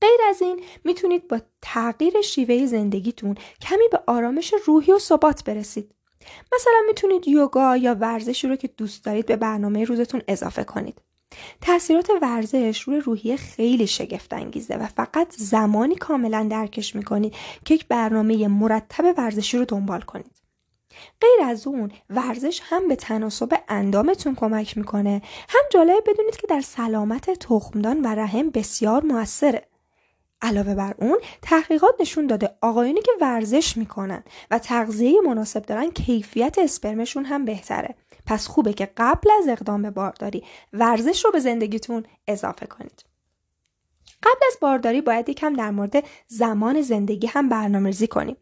غیر 0.00 0.20
از 0.28 0.42
این 0.42 0.62
می‌تونید 0.84 1.28
با 1.28 1.40
تغییر 1.62 2.20
شیوه 2.20 2.66
زندگیتون 2.66 3.36
کمی 3.60 3.88
به 3.92 4.00
آرامش 4.06 4.54
روحی 4.66 4.92
و 4.92 4.98
ثبات 4.98 5.44
برسید. 5.44 5.94
مثلا 6.54 6.80
می‌تونید 6.86 7.28
یوگا 7.28 7.76
یا 7.76 7.94
ورزشی 7.94 8.48
رو 8.48 8.56
که 8.56 8.68
دوست 8.68 9.04
دارید 9.04 9.26
به 9.26 9.36
برنامه 9.36 9.84
روزتون 9.84 10.22
اضافه 10.28 10.64
کنید. 10.64 11.00
تاثیرات 11.60 12.10
ورزش 12.22 12.80
روی 12.80 13.00
روحیه 13.00 13.36
خیلی 13.36 13.86
شگفت 13.86 14.32
انگیزه 14.32 14.76
و 14.76 14.86
فقط 14.86 15.34
زمانی 15.36 15.94
کاملا 15.94 16.46
درکش 16.50 16.96
می‌کنید 16.96 17.34
که 17.64 17.74
یک 17.74 17.86
برنامه 17.88 18.48
مرتب 18.48 19.14
ورزشی 19.18 19.58
رو 19.58 19.64
دنبال 19.64 20.00
کنید. 20.00 20.40
غیر 21.20 21.48
از 21.48 21.66
اون 21.66 21.92
ورزش 22.10 22.60
هم 22.64 22.88
به 22.88 22.96
تناسب 22.96 23.58
اندامتون 23.68 24.34
کمک 24.34 24.78
می‌کنه. 24.78 25.22
هم 25.48 25.60
جالب 25.70 26.02
بدونید 26.06 26.36
که 26.36 26.46
در 26.46 26.60
سلامت 26.60 27.30
تخمدان 27.30 28.00
و 28.00 28.06
رحم 28.06 28.50
بسیار 28.50 29.04
موثره. 29.04 29.66
علاوه 30.42 30.74
بر 30.74 30.94
اون 30.98 31.18
تحقیقات 31.42 31.94
نشون 32.00 32.26
داده 32.26 32.50
آقایونی 32.60 33.02
که 33.02 33.12
ورزش 33.20 33.76
می‌کنن 33.76 34.24
و 34.50 34.58
تغذیه 34.58 35.20
مناسب 35.20 35.62
دارن 35.62 35.90
کیفیت 35.90 36.58
اسپرمشون 36.58 37.24
هم 37.24 37.44
بهتره. 37.44 37.94
پس 38.26 38.46
خوبه 38.46 38.72
که 38.72 38.90
قبل 38.96 39.30
از 39.38 39.48
اقدام 39.48 39.82
به 39.82 39.90
بارداری 39.90 40.44
ورزش 40.72 41.24
رو 41.24 41.30
به 41.30 41.38
زندگیتون 41.38 42.04
اضافه 42.26 42.66
کنید 42.66 43.10
قبل 44.22 44.40
از 44.46 44.56
بارداری 44.60 45.00
باید 45.00 45.28
یکم 45.28 45.54
در 45.54 45.70
مورد 45.70 46.04
زمان 46.26 46.82
زندگی 46.82 47.26
هم 47.26 47.48
برنامه‌ریزی 47.48 48.06
کنیم. 48.06 48.36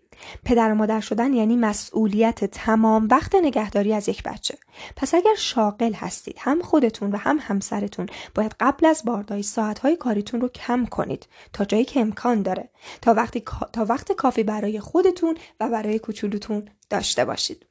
پدر 0.44 0.72
و 0.72 0.74
مادر 0.74 1.00
شدن 1.00 1.34
یعنی 1.34 1.56
مسئولیت 1.56 2.44
تمام 2.44 3.08
وقت 3.10 3.34
نگهداری 3.34 3.94
از 3.94 4.08
یک 4.08 4.22
بچه. 4.22 4.58
پس 4.96 5.14
اگر 5.14 5.34
شاغل 5.34 5.92
هستید 5.92 6.36
هم 6.38 6.62
خودتون 6.62 7.10
و 7.10 7.16
هم 7.16 7.38
همسرتون 7.40 8.06
باید 8.34 8.54
قبل 8.60 8.86
از 8.86 9.02
بارداری 9.04 9.42
ساعتهای 9.42 9.96
کاریتون 9.96 10.40
رو 10.40 10.48
کم 10.48 10.86
کنید 10.86 11.28
تا 11.52 11.64
جایی 11.64 11.84
که 11.84 12.00
امکان 12.00 12.42
داره 12.42 12.70
تا 13.02 13.14
وقتی 13.14 13.42
تا 13.72 13.84
وقت 13.84 14.12
کافی 14.12 14.42
برای 14.42 14.80
خودتون 14.80 15.36
و 15.60 15.68
برای 15.68 15.98
کوچولوتون 15.98 16.68
داشته 16.90 17.24
باشید. 17.24 17.66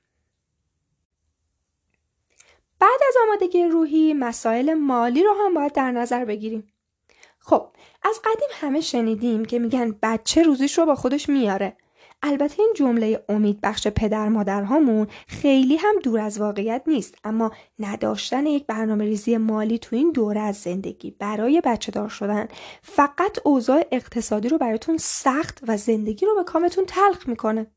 بعد 2.80 3.00
از 3.08 3.16
آمادگی 3.28 3.64
روحی 3.64 4.14
مسائل 4.14 4.74
مالی 4.74 5.24
رو 5.24 5.34
هم 5.46 5.54
باید 5.54 5.74
در 5.74 5.92
نظر 5.92 6.26
بگیریم. 6.26 6.74
خب 7.40 7.68
از 8.04 8.20
قدیم 8.24 8.50
همه 8.52 8.82
شنیدیم 8.82 9.46
که 9.46 9.60
میگن 9.60 9.96
بچه 10.04 10.44
روزیش 10.44 10.78
رو 10.78 10.86
با 10.86 10.96
خودش 10.96 11.30
میاره 11.30 11.78
البته 12.22 12.60
این 12.60 12.74
جمله 12.76 13.24
امید 13.30 13.62
بخش 13.62 13.88
پدر 13.88 14.30
مادرهامون 14.30 15.08
خیلی 15.28 15.76
هم 15.76 15.96
دور 16.04 16.20
از 16.20 16.40
واقعیت 16.40 16.84
نیست 16.88 17.16
اما 17.24 17.52
نداشتن 17.80 18.46
یک 18.46 18.66
برنامه 18.66 19.06
ریزی 19.06 19.38
مالی 19.38 19.80
تو 19.80 19.96
این 19.96 20.12
دوره 20.12 20.42
از 20.42 20.56
زندگی 20.56 21.12
برای 21.12 21.62
بچه 21.66 21.92
دار 21.92 22.10
شدن 22.10 22.48
فقط 22.82 23.40
اوضاع 23.44 23.86
اقتصادی 23.92 24.50
رو 24.50 24.58
براتون 24.58 24.98
سخت 24.98 25.60
و 25.68 25.78
زندگی 25.78 26.26
رو 26.26 26.36
به 26.36 26.44
کامتون 26.44 26.86
تلخ 26.86 27.28
می‌کنه 27.28 27.68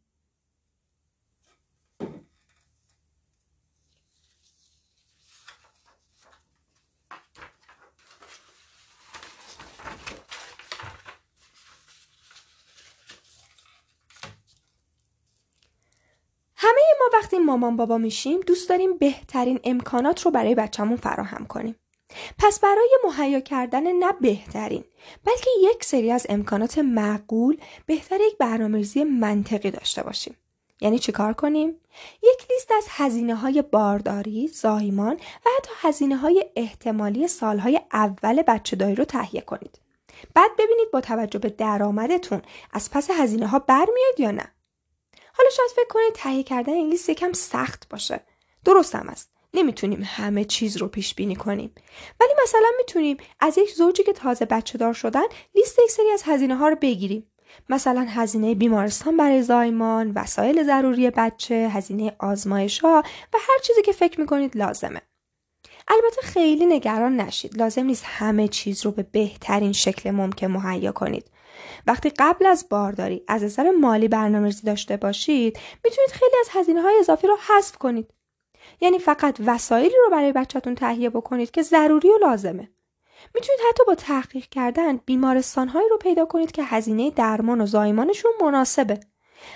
همه 16.70 16.80
ما 17.00 17.18
وقتی 17.18 17.38
مامان 17.38 17.76
بابا 17.76 17.98
میشیم 17.98 18.40
دوست 18.40 18.68
داریم 18.68 18.98
بهترین 18.98 19.60
امکانات 19.64 20.22
رو 20.22 20.30
برای 20.30 20.54
بچهمون 20.54 20.96
فراهم 20.96 21.46
کنیم. 21.46 21.76
پس 22.38 22.60
برای 22.60 22.98
مهیا 23.04 23.40
کردن 23.40 23.92
نه 23.92 24.12
بهترین 24.20 24.84
بلکه 25.24 25.50
یک 25.62 25.84
سری 25.84 26.12
از 26.12 26.26
امکانات 26.28 26.78
معقول 26.78 27.56
بهتر 27.86 28.20
یک 28.20 28.38
برنامه‌ریزی 28.38 29.04
منطقی 29.04 29.70
داشته 29.70 30.02
باشیم. 30.02 30.36
یعنی 30.80 30.98
چیکار 30.98 31.32
کنیم؟ 31.32 31.68
یک 32.22 32.46
لیست 32.50 32.72
از 32.76 32.86
هزینه 32.88 33.34
های 33.34 33.62
بارداری، 33.62 34.48
زایمان 34.48 35.14
و 35.14 35.50
حتی 35.58 35.70
هزینه 35.80 36.16
های 36.16 36.44
احتمالی 36.56 37.28
سالهای 37.28 37.80
اول 37.92 38.42
بچه 38.42 38.76
داری 38.76 38.94
رو 38.94 39.04
تهیه 39.04 39.40
کنید. 39.40 39.80
بعد 40.34 40.50
ببینید 40.58 40.90
با 40.92 41.00
توجه 41.00 41.38
به 41.38 41.48
درآمدتون 41.48 42.42
از 42.72 42.90
پس 42.90 43.10
هزینه 43.10 43.46
ها 43.46 43.58
برمیاد 43.58 44.18
یا 44.18 44.30
نه. 44.30 44.52
حالا 45.34 45.50
شاید 45.50 45.70
فکر 45.70 45.88
کنید 45.88 46.12
تهیه 46.14 46.42
کردن 46.42 46.72
این 46.72 46.90
لیست 46.90 47.08
یکم 47.08 47.32
سخت 47.32 47.88
باشه. 47.88 48.20
درست 48.64 48.94
هم 48.94 49.08
است. 49.08 49.30
نمی‌تونیم 49.54 50.02
همه 50.04 50.44
چیز 50.44 50.76
رو 50.76 50.88
پیش 50.88 51.14
بینی 51.14 51.36
کنیم. 51.36 51.74
ولی 52.20 52.32
مثلا 52.42 52.68
می‌تونیم 52.78 53.16
از 53.40 53.58
یک 53.58 53.72
زوجی 53.72 54.02
که 54.02 54.12
تازه 54.12 54.44
بچه 54.44 54.78
دار 54.78 54.92
شدن 54.92 55.24
لیست 55.54 55.78
یک 55.78 55.90
سری 55.90 56.10
از 56.10 56.22
هزینه 56.24 56.56
ها 56.56 56.68
رو 56.68 56.76
بگیریم. 56.76 57.26
مثلا 57.68 58.06
هزینه 58.08 58.54
بیمارستان 58.54 59.16
برای 59.16 59.42
زایمان 59.42 60.12
وسایل 60.16 60.62
ضروری 60.64 61.10
بچه 61.10 61.54
هزینه 61.54 62.16
آزمایش 62.18 62.78
ها 62.78 63.02
و 63.32 63.38
هر 63.40 63.58
چیزی 63.62 63.82
که 63.82 63.92
فکر 63.92 64.20
می‌کنید 64.20 64.56
لازمه. 64.56 65.00
البته 65.88 66.22
خیلی 66.22 66.66
نگران 66.66 67.16
نشید. 67.16 67.56
لازم 67.56 67.84
نیست 67.84 68.04
همه 68.06 68.48
چیز 68.48 68.84
رو 68.84 68.90
به 68.90 69.02
بهترین 69.02 69.72
شکل 69.72 70.10
ممکن 70.10 70.46
مهیا 70.46 70.92
کنید. 70.92 71.30
وقتی 71.86 72.10
قبل 72.18 72.46
از 72.46 72.66
بارداری 72.70 73.24
از 73.28 73.42
نظر 73.42 73.70
مالی 73.70 74.08
برنامه‌ریزی 74.08 74.66
داشته 74.66 74.96
باشید 74.96 75.58
می‌تونید 75.84 76.10
خیلی 76.10 76.36
از 76.40 76.48
هزینه 76.52 76.80
های 76.80 76.98
اضافی 77.00 77.26
رو 77.26 77.36
حذف 77.48 77.76
کنید. 77.76 78.10
یعنی 78.80 78.98
فقط 78.98 79.40
وسایلی 79.46 79.94
رو 80.04 80.10
برای 80.10 80.32
بچهتون 80.32 80.74
تهیه 80.74 81.10
بکنید 81.10 81.50
که 81.50 81.62
ضروری 81.62 82.08
و 82.08 82.18
لازمه. 82.18 82.70
می‌تونید 83.34 83.60
حتی 83.68 83.82
با 83.86 83.94
تحقیق 83.94 84.44
کردن 84.44 84.96
بیمارستانهایی 84.96 85.88
رو 85.88 85.98
پیدا 85.98 86.24
کنید 86.24 86.52
که 86.52 86.62
هزینه 86.64 87.10
درمان 87.10 87.60
و 87.60 87.66
زایمانشون 87.66 88.32
مناسبه. 88.40 89.00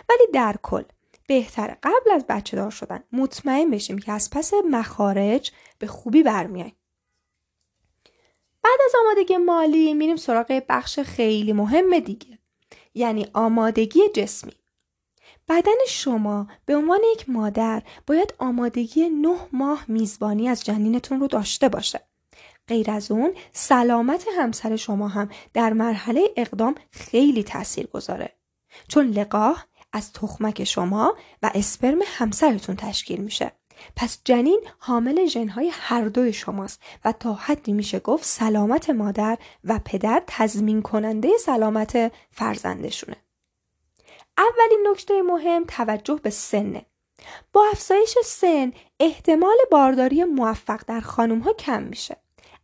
ولی 0.08 0.26
در 0.32 0.56
کل 0.62 0.82
بهتره 1.28 1.78
قبل 1.82 2.10
از 2.14 2.24
بچه 2.28 2.56
دار 2.56 2.70
شدن 2.70 3.04
مطمئن 3.12 3.70
بشیم 3.70 3.98
که 3.98 4.12
از 4.12 4.30
پس 4.30 4.54
مخارج 4.70 5.52
به 5.78 5.86
خوبی 5.86 6.22
برمیاییم 6.22 6.76
بعد 8.64 8.78
از 8.84 8.92
آمادگی 9.04 9.36
مالی 9.36 9.94
میریم 9.94 10.16
سراغ 10.16 10.62
بخش 10.68 11.00
خیلی 11.00 11.52
مهم 11.52 11.98
دیگه 11.98 12.38
یعنی 12.94 13.26
آمادگی 13.32 14.00
جسمی. 14.14 14.52
بدن 15.48 15.86
شما 15.88 16.46
به 16.66 16.76
عنوان 16.76 17.00
یک 17.12 17.30
مادر 17.30 17.82
باید 18.06 18.34
آمادگی 18.38 19.08
نه 19.08 19.36
ماه 19.52 19.84
میزبانی 19.88 20.48
از 20.48 20.64
جنینتون 20.64 21.20
رو 21.20 21.26
داشته 21.26 21.68
باشه. 21.68 22.00
غیر 22.68 22.90
از 22.90 23.10
اون 23.10 23.34
سلامت 23.52 24.26
همسر 24.38 24.76
شما 24.76 25.08
هم 25.08 25.28
در 25.52 25.72
مرحله 25.72 26.28
اقدام 26.36 26.74
خیلی 26.90 27.42
تاثیر 27.42 27.86
گذاره 27.86 28.36
چون 28.88 29.06
لقاح 29.06 29.64
از 29.92 30.12
تخمک 30.12 30.64
شما 30.64 31.16
و 31.42 31.50
اسپرم 31.54 31.98
همسرتون 32.04 32.76
تشکیل 32.76 33.20
میشه. 33.20 33.52
پس 33.96 34.18
جنین 34.24 34.60
حامل 34.78 35.26
ژنهای 35.26 35.70
هر 35.72 36.04
دوی 36.04 36.32
شماست 36.32 36.80
و 37.04 37.12
تا 37.12 37.34
حدی 37.34 37.72
میشه 37.72 37.98
گفت 37.98 38.24
سلامت 38.24 38.90
مادر 38.90 39.38
و 39.64 39.80
پدر 39.84 40.22
تضمین 40.26 40.82
کننده 40.82 41.28
سلامت 41.40 42.12
فرزندشونه. 42.30 43.16
اولین 44.38 44.86
نکته 44.90 45.22
مهم 45.22 45.64
توجه 45.68 46.20
به 46.22 46.30
سنه. 46.30 46.86
با 47.52 47.64
افزایش 47.72 48.14
سن 48.24 48.72
احتمال 49.00 49.56
بارداری 49.70 50.24
موفق 50.24 50.80
در 50.86 51.00
خانم 51.00 51.38
ها 51.38 51.52
کم 51.52 51.82
میشه. 51.82 52.16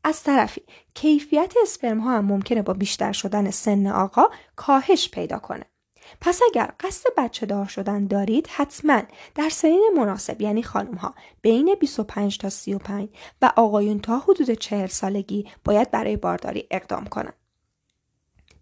از 0.05 0.23
طرفی 0.23 0.63
کیفیت 0.95 1.55
اسپرم 1.63 1.99
ها 1.99 2.11
هم 2.11 2.25
ممکنه 2.25 2.63
با 2.63 2.73
بیشتر 2.73 3.13
شدن 3.13 3.51
سن 3.51 3.87
آقا 3.87 4.29
کاهش 4.57 5.11
پیدا 5.11 5.39
کنه. 5.39 5.70
پس 6.21 6.41
اگر 6.51 6.73
قصد 6.81 7.11
بچه 7.17 7.47
دار 7.47 7.67
شدن 7.67 8.07
دارید 8.07 8.47
حتما 8.47 9.03
در 9.35 9.49
سنین 9.49 9.91
مناسب 9.97 10.41
یعنی 10.41 10.63
خانم 10.63 10.95
ها 10.95 11.15
بین 11.43 11.75
25 11.81 12.39
تا 12.39 12.51
35 12.51 13.09
و 13.43 13.53
آقایون 13.57 14.01
تا 14.01 14.19
حدود 14.19 14.51
40 14.51 14.87
سالگی 14.87 15.47
باید 15.65 15.91
برای 15.91 16.17
بارداری 16.17 16.67
اقدام 16.71 17.05
کنند. 17.05 17.35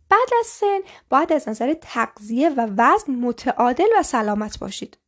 بعد 0.09 0.29
از 0.41 0.47
سن 0.47 0.81
باید 1.11 1.33
از 1.33 1.49
نظر 1.49 1.75
تغذیه 1.75 2.49
و 2.49 2.69
وزن 2.77 3.13
متعادل 3.13 3.89
و 3.99 4.03
سلامت 4.03 4.59
باشید. 4.59 4.99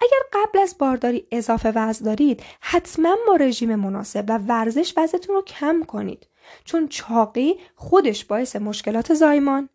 اگر 0.00 0.18
قبل 0.32 0.58
از 0.58 0.76
بارداری 0.78 1.26
اضافه 1.32 1.72
وزن 1.74 2.04
دارید 2.04 2.42
حتما 2.60 3.16
با 3.26 3.36
رژیم 3.36 3.74
مناسب 3.74 4.24
و 4.28 4.38
ورزش 4.38 4.94
وزنتون 4.96 5.34
رو 5.36 5.42
کم 5.42 5.82
کنید 5.82 6.26
چون 6.64 6.88
چاقی 6.88 7.60
خودش 7.76 8.24
باعث 8.24 8.56
مشکلات 8.56 9.14
زایمان 9.14 9.68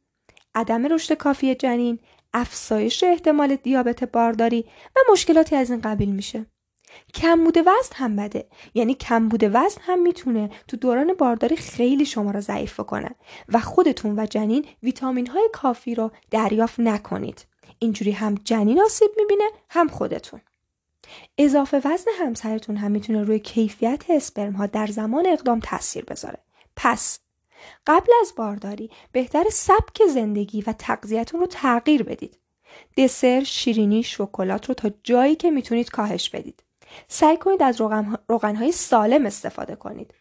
عدم 0.56 0.86
رشد 0.86 1.14
کافی 1.14 1.56
جنین 1.56 2.00
افزایش 2.34 3.04
احتمال 3.04 3.56
دیابت 3.56 4.04
بارداری 4.04 4.66
و 4.96 5.00
مشکلاتی 5.12 5.56
از 5.56 5.72
این 5.72 5.82
قبیل 5.82 6.10
میشه. 6.10 6.46
کمبود 7.14 7.58
وزن 7.58 7.96
هم 7.96 8.16
بده. 8.16 8.48
یعنی 8.74 8.94
کمبود 8.94 9.44
وزن 9.44 9.82
هم 9.82 10.02
می‌تونه 10.02 10.50
تو 10.68 10.78
دوران 10.78 11.14
بارداری 11.14 11.56
خیلی 11.56 12.06
شما 12.06 12.32
رو 12.32 12.42
ضعیف 12.42 12.80
کنه 12.80 13.10
و 13.50 13.60
خودتون 13.60 14.20
و 14.20 14.26
جنین 14.26 14.66
ویتامین 14.84 15.28
های 15.28 15.50
کافی 15.54 15.96
رو 15.96 16.12
دریافت 16.32 16.80
نکنید. 16.80 17.46
اینجوری 17.80 18.12
هم 18.12 18.36
جنین 18.44 18.82
آسیب 18.82 19.12
می‌بینه 19.18 19.50
هم 19.70 19.88
خودتون. 19.88 20.42
اضافه 21.38 21.78
وزن 21.78 22.12
همسرتون 22.20 22.78
هم 22.78 22.92
می‌تونه 22.92 23.24
روی 23.24 23.40
کیفیت 23.40 24.04
اسپرم 24.10 24.54
ها 24.54 24.66
در 24.66 24.88
زمان 24.88 25.28
اقدام 25.28 25.60
تاثیر 25.60 26.06
بذاره. 26.06 26.40
پس 26.76 27.20
قبل 27.88 28.12
از 28.22 28.34
بارداری 28.38 28.90
بهتر 29.12 29.44
سبک 29.52 30.06
زندگی 30.10 30.62
و 30.62 30.74
تغذیتون 30.74 31.40
رو 31.40 31.48
تغییر 31.48 32.04
بدید. 32.04 32.38
دسر 32.98 33.44
شیرینی 33.44 34.04
شکلات 34.04 34.66
رو 34.66 34.74
تا 34.74 34.92
جایی 35.04 35.36
که 35.36 35.52
می‌تونید 35.52 35.90
کاهش 35.90 36.30
بدید. 36.30 36.64
سعی 37.08 37.38
کنید 37.38 37.64
از 37.64 37.82
روغن 38.30 38.56
های 38.56 38.72
سالم 38.72 39.26
استفاده 39.26 39.76
کنید. 39.76 40.14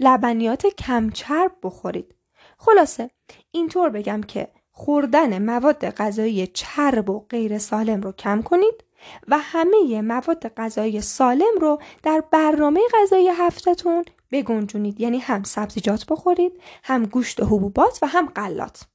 لبنیات 0.00 0.66
کمچرب 0.66 1.52
بخورید. 1.62 2.14
خلاصه 2.58 3.10
اینطور 3.50 3.88
بگم 3.88 4.20
که 4.20 4.48
خوردن 4.72 5.42
مواد 5.42 5.90
غذایی 5.90 6.46
چرب 6.46 7.10
و 7.10 7.26
غیر 7.30 7.58
سالم 7.58 8.00
رو 8.00 8.12
کم 8.12 8.42
کنید 8.42 8.84
و 9.28 9.38
همه 9.38 10.02
مواد 10.02 10.48
غذایی 10.48 11.00
سالم 11.00 11.58
رو 11.60 11.78
در 12.02 12.22
برنامه 12.30 12.80
غذایی 12.94 13.28
هفتهتون 13.28 14.04
بگنجونید. 14.32 15.00
یعنی 15.00 15.18
هم 15.18 15.42
سبزیجات 15.42 16.06
بخورید 16.06 16.52
هم 16.84 17.06
گوشت 17.06 17.40
و 17.40 17.46
حبوبات 17.46 17.98
و 18.02 18.06
هم 18.06 18.28
غلات. 18.28 18.86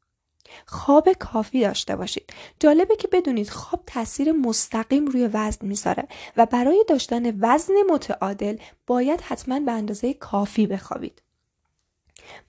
خواب 0.66 1.14
کافی 1.14 1.62
داشته 1.62 1.96
باشید. 1.96 2.34
جالبه 2.60 2.96
که 2.96 3.08
بدونید 3.08 3.50
خواب 3.50 3.84
تاثیر 3.86 4.32
مستقیم 4.32 5.06
روی 5.06 5.30
وزن 5.34 5.68
می‌ذاره 5.68 6.08
و 6.38 6.46
برای 6.46 6.86
داشتن 6.88 7.40
وزن 7.40 7.74
متعادل 7.90 8.58
باید 8.88 9.22
حتما 9.22 9.60
به 9.60 9.72
اندازه 9.72 10.14
کافی 10.14 10.68
بخوابید. 10.68 11.22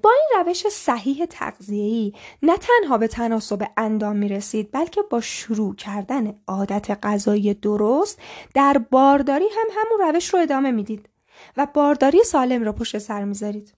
با 0.02 0.10
این 0.10 0.44
روش 0.44 0.68
صحیح 0.68 1.24
تغذیه‌ای 1.24 2.12
نه 2.42 2.56
تنها 2.56 2.98
به 2.98 3.08
تناسب 3.08 3.66
اندام 3.76 4.16
می 4.16 4.28
رسید 4.28 4.68
بلکه 4.72 5.02
با 5.02 5.20
شروع 5.20 5.74
کردن 5.74 6.40
عادت 6.46 6.98
غذایی 7.02 7.54
درست 7.54 8.18
در 8.54 8.78
بارداری 8.78 9.44
هم 9.44 9.66
همون 9.70 10.14
روش 10.14 10.34
رو 10.34 10.40
ادامه 10.40 10.70
می‌دید. 10.70 11.08
و 11.56 11.66
بارداری 11.74 12.24
سالم 12.24 12.64
رو 12.64 12.72
پشت 12.72 12.98
سر 12.98 13.24
می‌ذارید. 13.24 13.74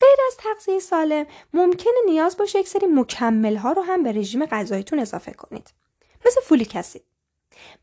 غیر 0.00 0.18
از 0.26 0.36
تغذیه 0.36 0.78
سالم 0.78 1.26
ممکنه 1.54 1.92
نیاز 2.06 2.36
باشه 2.36 2.58
یک 2.58 2.68
سری 2.68 2.86
مکمل 2.86 3.56
ها 3.56 3.72
رو 3.72 3.82
هم 3.82 4.02
به 4.02 4.12
رژیم 4.12 4.46
غذاییتون 4.46 4.98
اضافه 4.98 5.32
کنید. 5.32 5.70
مثل 6.26 6.40
فولیک 6.40 6.76
اسید. 6.76 7.02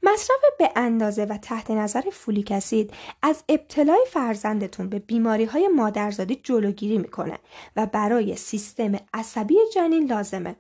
مصرف 0.04 0.40
به 0.60 0.72
اندازه 0.76 1.26
و 1.26 1.38
تحت 1.38 1.72
نظر 1.72 2.02
فولیک 2.12 2.52
اسید 2.52 2.94
از 3.22 3.44
ابتلای 3.50 4.06
فرزندتون 4.10 4.90
به 4.90 5.00
بیماری 5.00 5.46
های 5.46 5.68
مادرزادی 5.68 6.36
جلوگیری 6.36 6.98
می‌کنه 6.98 7.40
و 7.76 7.86
برای 7.86 8.36
سیستم 8.36 8.96
عصبی 9.14 9.58
جنین 9.74 10.08
لازمه. 10.08 10.56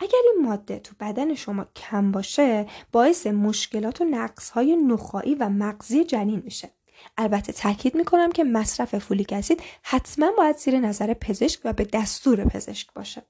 اگر 0.00 0.18
این 0.34 0.46
ماده 0.46 0.78
تو 0.78 0.94
بدن 1.00 1.34
شما 1.34 1.66
کم 1.76 2.12
باشه 2.12 2.66
باعث 2.92 3.26
مشکلات 3.26 4.00
و 4.00 4.04
نقص 4.04 4.50
های 4.50 4.76
نخایی 4.76 5.34
و 5.34 5.48
مغزی 5.48 6.04
جنین 6.04 6.42
میشه. 6.44 6.70
البته 7.16 7.52
تاکید 7.52 7.94
می‌کنم 7.94 8.32
که 8.32 8.44
مصرف 8.44 8.98
فولیک 8.98 9.32
اسید 9.32 9.62
حتما 9.82 10.32
باید 10.38 10.56
زیر 10.56 10.78
نظر 10.78 11.14
پزشک 11.14 11.60
و 11.64 11.72
به 11.72 11.84
دستور 11.84 12.44
پزشک 12.44 12.92
باشه. 12.94 13.22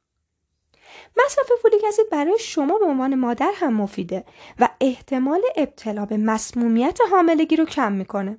مصرف 1.25 1.47
فولیک 1.63 1.81
اسید 1.89 2.11
برای 2.11 2.39
شما 2.39 2.79
به 2.79 2.85
عنوان 2.85 3.15
مادر 3.15 3.53
هم 3.55 3.75
مفیده 3.75 4.25
و 4.59 4.69
احتمال 4.81 5.43
ابتلا 5.57 6.07
به 6.07 6.17
مسمومیت 6.17 6.99
حاملگی 7.11 7.57
رو 7.57 7.65
کم 7.65 7.93
می‌کنه. 7.93 8.39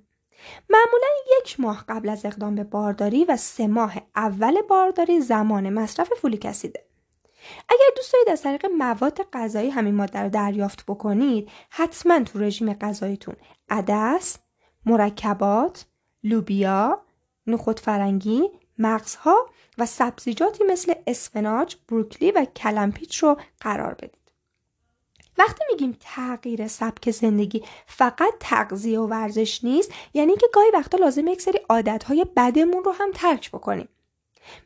معمولا 0.69 1.07
یک 1.39 1.59
ماه 1.59 1.85
قبل 1.89 2.09
از 2.09 2.25
اقدام 2.25 2.55
به 2.55 2.63
بارداری 2.63 3.25
و 3.25 3.37
سه 3.37 3.67
ماه 3.67 3.93
اول 4.15 4.61
بارداری 4.61 5.21
زمان 5.21 5.69
مصرف 5.69 6.09
فولیک 6.21 6.45
اسیده. 6.45 6.85
اگر 7.69 7.85
دوست 7.95 8.13
دارید 8.13 8.29
از 8.29 8.41
طریق 8.41 8.65
مواد 8.65 9.27
غذایی 9.33 9.69
همین 9.69 9.95
ماده 9.95 10.19
رو 10.19 10.29
دریافت 10.29 10.85
بکنید 10.85 11.49
حتما 11.69 12.19
تو 12.19 12.39
رژیم 12.39 12.73
غذاییتون 12.73 13.35
عدس 13.69 14.37
مرکبات 14.85 15.85
لوبیا 16.23 17.01
نخود 17.47 17.79
فرنگی 17.79 18.49
مغزها 18.77 19.49
و 19.77 19.85
سبزیجاتی 19.85 20.63
مثل 20.63 20.93
اسفناج، 21.07 21.75
بروکلی 21.89 22.31
و 22.31 22.45
کلمپیچ 22.45 23.17
رو 23.17 23.37
قرار 23.59 23.93
بدید. 23.93 24.23
وقتی 25.37 25.63
میگیم 25.71 25.97
تغییر 25.99 26.67
سبک 26.67 27.11
زندگی 27.11 27.63
فقط 27.87 28.33
تغذیه 28.39 28.99
و 28.99 29.07
ورزش 29.07 29.63
نیست 29.63 29.91
یعنی 30.13 30.35
که 30.35 30.47
گاهی 30.53 30.71
وقتا 30.73 30.97
لازم 30.97 31.27
یک 31.27 31.41
سری 31.41 31.59
عادتهای 31.69 32.25
بدمون 32.35 32.83
رو 32.83 32.91
هم 32.91 33.11
ترک 33.11 33.51
بکنیم. 33.51 33.87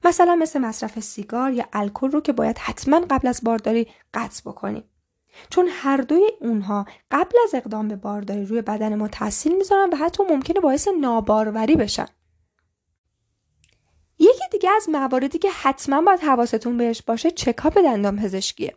مثلا 0.03 0.35
مثل 0.35 0.59
مصرف 0.59 0.99
سیگار 0.99 1.53
یا 1.53 1.65
الکل 1.73 2.11
رو 2.11 2.21
که 2.21 2.33
باید 2.33 2.57
حتما 2.57 3.01
قبل 3.09 3.27
از 3.27 3.41
بارداری 3.43 3.87
قطع 4.13 4.41
بکنیم. 4.45 4.83
چون 5.49 5.67
هر 5.71 5.97
دوی 5.97 6.31
اونها 6.41 6.85
قبل 7.11 7.37
از 7.43 7.55
اقدام 7.55 7.87
به 7.87 7.95
بارداری 7.95 8.45
روی 8.45 8.61
بدن 8.61 8.95
ما 8.95 9.07
تاثیر 9.07 9.53
می‌ذارن 9.53 9.89
و 9.89 9.95
حتی 9.95 10.23
ممکنه 10.23 10.59
باعث 10.59 10.87
ناباروری 11.01 11.75
بشن. 11.75 12.07
یکی 14.19 14.43
دیگه 14.51 14.69
از 14.75 14.89
مواردی 14.89 15.39
که 15.39 15.49
حتما 15.51 16.01
باید 16.01 16.19
حواستون 16.19 16.77
بهش 16.77 17.01
باشه 17.01 17.31
چکاپ 17.31 17.77
دندان 17.77 18.19
پزشکیه. 18.19 18.73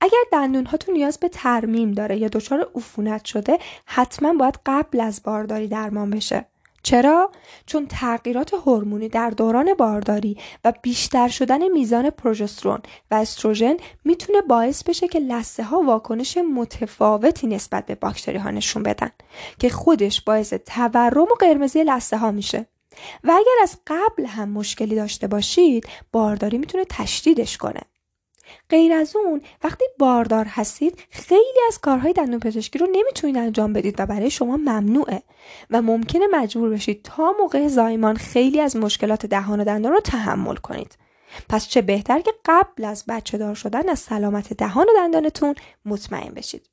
اگر 0.00 0.18
دندون 0.32 0.66
هاتون 0.66 0.94
نیاز 0.94 1.18
به 1.18 1.28
ترمیم 1.28 1.92
داره 1.92 2.16
یا 2.16 2.28
دچار 2.28 2.70
عفونت 2.74 3.24
شده 3.24 3.58
حتما 3.84 4.32
باید 4.32 4.58
قبل 4.66 5.00
از 5.00 5.22
بارداری 5.22 5.68
درمان 5.68 6.10
بشه. 6.10 6.46
چرا؟ 6.86 7.30
چون 7.66 7.86
تغییرات 7.86 8.54
هورمونی 8.54 9.08
در 9.08 9.30
دوران 9.30 9.74
بارداری 9.74 10.36
و 10.64 10.72
بیشتر 10.82 11.28
شدن 11.28 11.68
میزان 11.68 12.10
پروژسترون 12.10 12.78
و 13.10 13.14
استروژن 13.14 13.76
می‌تونه 14.04 14.40
باعث 14.40 14.82
بشه 14.84 15.08
که 15.08 15.18
لسه 15.18 15.64
ها 15.64 15.82
واکنش 15.82 16.36
متفاوتی 16.36 17.46
نسبت 17.46 17.86
به 17.86 17.94
باکتری 17.94 18.38
ها 18.38 18.50
نشون 18.50 18.82
بدن 18.82 19.10
که 19.58 19.68
خودش 19.68 20.20
باعث 20.20 20.52
تورم 20.52 21.22
و 21.22 21.34
قرمزی 21.40 21.84
لسه 21.84 22.16
ها 22.16 22.30
میشه. 22.30 22.66
و 23.24 23.30
اگر 23.30 23.62
از 23.62 23.76
قبل 23.86 24.26
هم 24.26 24.48
مشکلی 24.48 24.94
داشته 24.94 25.26
باشید 25.26 25.86
بارداری 26.12 26.58
می‌تونه 26.58 26.84
تشدیدش 26.88 27.56
کنه 27.56 27.80
غیر 28.70 28.92
از 28.92 29.16
اون 29.16 29.40
وقتی 29.64 29.84
باردار 29.98 30.44
هستید 30.44 30.98
خیلی 31.10 31.60
از 31.68 31.78
کارهای 31.78 32.12
دندون 32.12 32.40
پزشکی 32.40 32.78
رو 32.78 32.86
نمی‌تونید 32.92 33.36
انجام 33.36 33.72
بدید 33.72 34.00
و 34.00 34.06
برای 34.06 34.30
شما 34.30 34.56
ممنوعه 34.56 35.22
و 35.70 35.82
ممکنه 35.82 36.26
مجبور 36.32 36.70
بشید 36.70 37.02
تا 37.02 37.34
موقع 37.38 37.68
زایمان 37.68 38.16
خیلی 38.16 38.60
از 38.60 38.76
مشکلات 38.76 39.26
دهان 39.26 39.60
و 39.60 39.64
دندان 39.64 39.92
رو 39.92 40.00
تحمل 40.00 40.56
کنید 40.56 40.98
پس 41.48 41.68
چه 41.68 41.82
بهتر 41.82 42.20
که 42.20 42.32
قبل 42.44 42.84
از 42.84 43.04
بچه 43.08 43.38
دار 43.38 43.54
شدن 43.54 43.88
از 43.88 43.98
سلامت 43.98 44.52
دهان 44.52 44.86
و 44.86 44.92
دندانتون 44.96 45.54
مطمئن 45.84 46.34
بشید 46.34 46.70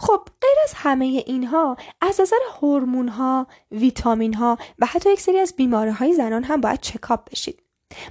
خب 0.00 0.28
غیر 0.40 0.56
از 0.64 0.72
همه 0.74 1.04
اینها 1.04 1.76
از 2.00 2.20
نظر 2.20 2.36
هورمون 2.60 3.08
ها، 3.08 3.46
ویتامین 3.70 4.34
ها 4.34 4.58
و 4.78 4.86
حتی 4.86 5.12
یک 5.12 5.20
سری 5.20 5.38
از 5.38 5.54
بیماری 5.56 5.90
های 5.90 6.14
زنان 6.14 6.44
هم 6.44 6.60
باید 6.60 6.80
چکاپ 6.80 7.30
بشید. 7.30 7.62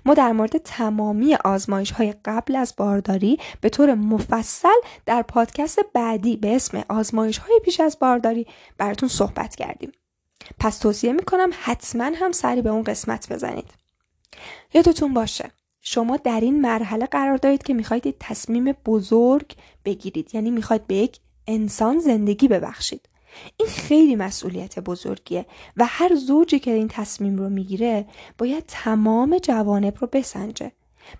ما 0.06 0.13
در 0.13 0.32
مورد 0.32 0.58
تمامی 0.58 1.36
آزمایش 1.36 1.91
های 1.91 2.13
قبل 2.26 2.56
از 2.56 2.74
بارداری 2.78 3.39
به 3.62 3.69
طور 3.69 3.93
مفصل 3.93 4.80
در 5.06 5.21
پادکست 5.21 5.80
بعدی 5.93 6.38
به 6.38 6.56
اسم 6.56 6.84
آزمایش 6.89 7.38
های 7.38 7.60
پیش 7.63 7.80
از 7.80 7.98
بارداری 8.00 8.48
براتون 8.78 9.10
صحبت 9.10 9.56
کردیم. 9.56 9.91
پس 10.60 10.78
توصیه 10.78 11.12
می‌کنم 11.12 11.50
حتما 11.62 12.12
هم 12.15 12.32
سری 12.32 12.62
به 12.62 12.69
اون 12.69 12.84
قسمت 12.84 13.34
بزنید. 13.34 13.74
یادتون 14.74 15.13
باشه 15.13 15.52
شما 15.82 16.17
در 16.17 16.39
این 16.39 16.62
مرحله 16.62 17.06
قرار 17.06 17.38
دارید 17.38 17.63
که 17.63 17.74
می‌خواید 17.74 18.15
تصمیم 18.19 18.71
بزرگ 18.71 19.56
بگیرید 19.86 20.36
یعنی 20.36 20.52
می‌خواید 20.52 20.88
به 20.88 20.95
یک 20.95 21.19
انسان 21.48 22.00
زندگی 22.00 22.48
ببخشید 22.48 23.10
این 23.58 23.69
خیلی 23.69 24.15
مسئولیت 24.15 24.80
بزرگیه 24.80 25.45
و 25.78 25.86
هر 25.88 26.15
زوجی 26.15 26.60
که 26.60 26.71
این 26.71 26.88
تصمیم 26.88 27.38
رو 27.38 27.50
می‌گیره 27.50 28.06
باید 28.38 28.63
تمام 28.67 29.38
جوانب 29.38 29.98
رو 30.00 30.08
بسنجه. 30.13 30.71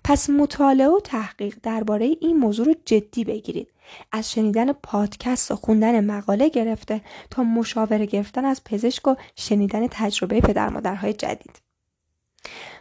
پس 0.04 0.30
مطالعه 0.30 0.88
و 0.88 1.00
تحقیق 1.00 1.56
درباره 1.62 2.06
این 2.20 2.36
موضوع 2.36 2.66
رو 2.66 2.74
جدی 2.84 3.24
بگیرید. 3.24 3.72
از 4.12 4.32
شنیدن 4.32 4.72
پادکست 4.72 5.50
و 5.50 5.56
خوندن 5.56 6.04
مقاله 6.04 6.48
گرفته 6.48 7.00
تا 7.30 7.42
مشاوره 7.42 8.06
گرفتن 8.06 8.44
از 8.44 8.64
پزشک 8.64 9.08
و 9.08 9.14
شنیدن 9.36 9.86
تجربه 9.90 10.40
پدر 10.40 10.68
مادرهای 10.68 11.12
جدید. 11.12 11.60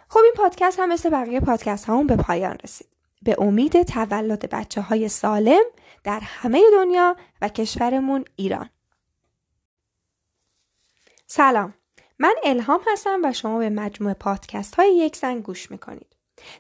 خب 0.10 0.20
این 0.24 0.34
پادکست 0.36 0.80
هم 0.80 0.90
مثل 0.90 1.10
بقیه 1.10 1.40
پادکست 1.40 1.90
همون 1.90 2.08
به 2.08 2.16
پایان 2.16 2.58
رسید. 2.64 2.88
به 3.24 3.36
امید 3.40 3.84
تولد 3.84 4.50
بچه 4.50 4.82
های 4.82 5.10
سالم 5.10 5.64
در 6.04 6.20
همه 6.24 6.62
دنیا 6.74 7.16
و 7.42 7.50
کشورمون 7.50 8.26
ایران. 8.36 8.70
سلام 11.28 11.74
من 12.20 12.36
الهام 12.44 12.80
هستم 12.88 13.22
و 13.24 13.34
شما 13.34 13.58
به 13.58 13.70
مجموعه 13.70 14.14
پادکست 14.14 14.76
های 14.76 14.96
یک 14.96 15.16
زن 15.16 15.40
گوش 15.40 15.72
می‌کنید 15.72 16.16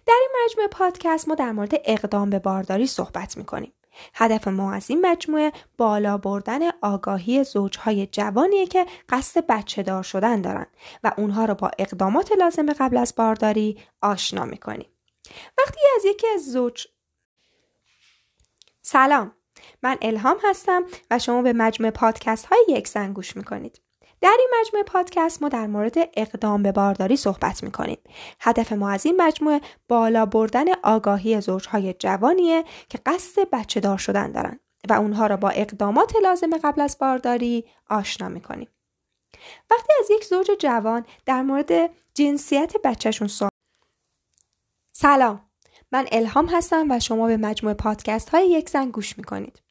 در 0.06 0.13
این 0.21 0.30
مجموعه 0.45 0.67
پادکست 0.67 1.28
ما 1.28 1.36
در 1.36 1.51
مورد 1.51 1.73
اقدام 1.86 2.30
به 2.30 2.39
بارداری 2.39 2.88
صحبت 2.88 3.38
می‌کنیم 3.38 3.73
هدف 4.13 4.47
ما 4.47 4.73
از 4.73 4.89
این 4.89 5.06
مجموعه 5.06 5.51
بالا 5.78 6.17
بردن 6.17 6.60
آگاهی 6.82 7.43
زوجهای 7.43 8.08
جوانیه 8.08 8.67
که 8.67 8.86
قصد 9.10 9.45
بچه 9.47 9.84
دار 9.84 10.04
شدن 10.04 10.41
دارن 10.41 10.65
و 11.04 11.12
اونها 11.17 11.45
رو 11.45 11.56
با 11.56 11.71
اقدامات 11.80 12.32
لازم 12.32 12.73
قبل 12.73 12.97
از 12.97 13.13
بارداری 13.17 13.84
آشنا 14.01 14.45
می‌کنیم. 14.45 14.89
وقتی 15.58 15.80
از 15.95 16.06
یکی 16.06 16.28
از 16.36 16.51
زوج 16.51 16.88
سلام 18.82 19.36
من 19.84 19.97
الهام 20.01 20.38
هستم 20.43 20.84
و 21.12 21.19
شما 21.19 21.41
به 21.41 21.54
مجموعه 21.54 21.91
پادکست 21.91 22.45
های 22.45 22.65
یک 22.69 22.88
زن 22.88 23.13
گوش 23.13 23.38
می‌کنید. 23.38 23.85
در 24.21 24.36
این 24.39 24.49
مجموعه 24.60 24.84
پادکست 24.84 25.41
ما 25.41 25.49
در 25.49 25.67
مورد 25.67 25.95
اقدام 26.17 26.63
به 26.63 26.71
بارداری 26.71 27.17
صحبت 27.17 27.63
می 27.63 27.71
کنیم. 27.71 27.97
هدف 28.39 28.71
ما 28.71 28.89
از 28.89 29.06
این 29.06 29.21
مجموعه 29.21 29.62
بالا 29.88 30.25
بردن 30.25 30.65
آگاهی 30.84 31.41
زوجهای 31.41 31.93
جوانیه 31.93 32.63
که 32.89 32.99
قصد 33.06 33.49
بچه 33.51 33.80
دار 33.80 33.97
شدن 33.97 34.32
دارن 34.32 34.60
و 34.89 34.93
اونها 34.93 35.28
را 35.28 35.38
با 35.38 35.49
اقدامات 35.49 36.15
لازم 36.23 36.58
قبل 36.63 36.82
از 36.82 36.97
بارداری 36.99 37.65
آشنا 37.89 38.30
می 38.30 38.41
کنیم. 38.41 38.67
وقتی 39.71 39.93
از 39.99 40.12
یک 40.12 40.25
زوج 40.25 40.51
جوان 40.60 41.06
در 41.25 41.41
مورد 41.41 41.71
جنسیت 42.13 42.73
بچهشون 42.84 43.28
سوال 43.28 43.49
سلام 44.95 45.49
من 45.91 46.06
الهام 46.12 46.45
هستم 46.45 46.91
و 46.91 46.99
شما 46.99 47.28
به 47.28 47.38
مجموعه 47.38 47.75
پادکست 47.75 48.30
های 48.30 48.49
یک 48.49 48.69
زن 48.69 48.89
گوش 48.89 49.17
می 49.17 49.23
کنید. 49.23 49.64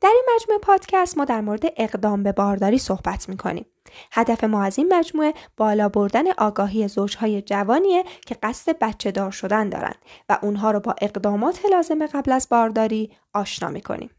در 0.00 0.10
این 0.12 0.24
مجموعه 0.34 0.58
پادکست 0.58 1.18
ما 1.18 1.24
در 1.24 1.40
مورد 1.40 1.64
اقدام 1.76 2.22
به 2.22 2.32
بارداری 2.32 2.78
صحبت 2.78 3.28
می 3.28 3.36
کنیم. 3.36 3.66
هدف 4.12 4.44
ما 4.44 4.62
از 4.64 4.78
این 4.78 4.94
مجموعه 4.94 5.34
بالا 5.56 5.88
بردن 5.88 6.32
آگاهی 6.38 6.88
زوجهای 6.88 7.42
جوانیه 7.42 8.04
که 8.26 8.36
قصد 8.42 8.78
بچه 8.78 9.10
دار 9.10 9.30
شدن 9.30 9.68
دارند 9.68 9.98
و 10.28 10.38
اونها 10.42 10.70
رو 10.70 10.80
با 10.80 10.94
اقدامات 11.00 11.60
لازم 11.70 12.06
قبل 12.06 12.32
از 12.32 12.48
بارداری 12.50 13.12
آشنا 13.34 13.68
می 13.68 13.80
کنیم. 13.80 14.10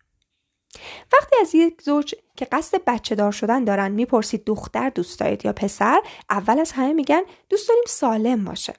وقتی 1.14 1.36
از 1.42 1.56
یک 1.56 1.82
زوج 1.82 2.16
که 2.36 2.46
قصد 2.46 2.82
بچه 2.88 3.16
دار 3.16 3.32
شدن 3.32 3.64
دارن 3.64 3.92
می‌پرسید 3.92 4.46
دختر 4.46 4.90
دوست 4.90 5.20
دارید 5.20 5.46
یا 5.46 5.54
پسر 5.54 6.02
اول 6.30 6.60
از 6.60 6.72
همه 6.72 6.94
میگن 6.94 7.22
دوست 7.50 7.70
داریم 7.70 7.84
سالم 7.88 8.44
باشه 8.44 8.74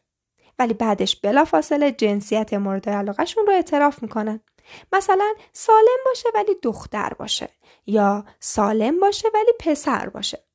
ولی 0.58 0.74
بعدش 0.74 1.16
بلافاصله 1.16 1.92
جنسیت 1.92 2.54
مورد 2.54 2.88
علاقهشون 2.88 3.46
رو 3.46 3.52
اعتراف 3.52 4.02
می‌کنن. 4.02 4.40
مثلا 4.92 5.34
سالم 5.52 5.98
باشه 6.04 6.28
ولی 6.34 6.54
دختر 6.62 7.12
باشه 7.18 7.48
یا 7.86 8.24
سالم 8.40 9.00
باشه 9.00 9.28
ولی 9.34 9.52
پسر 9.60 10.08
باشه. 10.08 10.46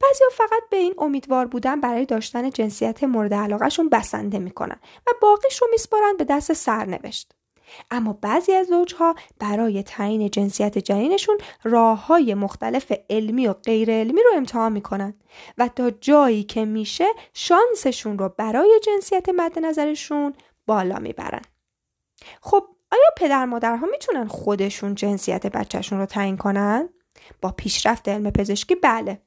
بعضیا 0.00 0.28
فقط 0.32 0.62
به 0.70 0.76
این 0.76 0.94
امیدوار 0.98 1.46
بودن 1.46 1.80
برای 1.80 2.06
داشتن 2.06 2.50
جنسیت 2.50 3.04
مورد 3.04 3.34
علاقهشون 3.34 3.88
بسنده 3.88 4.38
می‌کنن 4.38 4.80
و 5.06 5.10
باقیش 5.22 5.62
رو 5.62 5.68
میسپارن 5.70 6.16
به 6.18 6.24
دست 6.24 6.52
سرنوشت. 6.52 7.34
اما 7.90 8.12
بعضی 8.12 8.52
از 8.52 8.66
زوجها 8.66 9.14
برای 9.38 9.82
تعیین 9.82 10.30
جنسیت 10.30 10.78
جنینشون 10.78 11.38
راه 11.64 12.06
های 12.06 12.34
مختلف 12.34 12.92
علمی 13.10 13.46
و 13.46 13.52
غیر 13.52 13.90
علمی 13.90 14.20
رو 14.22 14.30
امتحان 14.36 14.72
می‌کنن 14.72 15.14
و 15.58 15.68
تا 15.68 15.90
جایی 15.90 16.42
که 16.44 16.64
میشه 16.64 17.06
شانسشون 17.34 18.18
رو 18.18 18.28
برای 18.28 18.80
جنسیت 18.84 19.28
مد 19.28 19.58
نظرشون 19.58 20.34
بالا 20.66 20.98
می‌برن. 20.98 21.42
خب 22.40 22.64
آیا 22.92 23.10
پدر 23.16 23.44
مادرها 23.44 23.86
می‌تونن 23.86 24.26
خودشون 24.26 24.94
جنسیت 24.94 25.46
بچهشون 25.46 25.98
رو 25.98 26.06
تعیین 26.06 26.36
کنن؟ 26.36 26.88
با 27.42 27.50
پیشرفت 27.52 28.08
علم 28.08 28.30
پزشکی 28.30 28.74
بله. 28.74 29.22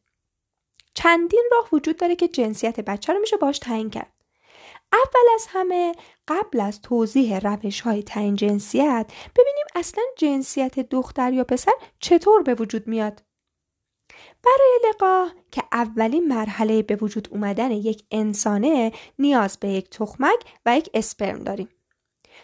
چندین 0.93 1.43
راه 1.51 1.69
وجود 1.71 1.97
داره 1.97 2.15
که 2.15 2.27
جنسیت 2.27 2.79
بچه 2.79 3.13
رو 3.13 3.19
میشه 3.19 3.37
باش 3.37 3.59
تعیین 3.59 3.89
کرد. 3.89 4.18
اول 4.93 5.33
از 5.33 5.45
همه 5.49 5.95
قبل 6.27 6.59
از 6.59 6.81
توضیح 6.81 7.39
روش 7.39 7.81
های 7.81 8.03
تعیین 8.03 8.35
جنسیت 8.35 9.11
ببینیم 9.35 9.65
اصلا 9.75 10.03
جنسیت 10.17 10.79
دختر 10.79 11.33
یا 11.33 11.43
پسر 11.43 11.71
چطور 11.99 12.43
به 12.43 12.55
وجود 12.55 12.87
میاد. 12.87 13.23
برای 14.43 14.79
لقاح 14.89 15.31
که 15.51 15.63
اولین 15.71 16.27
مرحله 16.27 16.81
به 16.81 16.95
وجود 16.95 17.27
اومدن 17.31 17.71
یک 17.71 18.03
انسانه 18.11 18.91
نیاز 19.19 19.57
به 19.57 19.67
یک 19.67 19.89
تخمک 19.89 20.39
و 20.65 20.77
یک 20.77 20.89
اسپرم 20.93 21.43
داریم. 21.43 21.69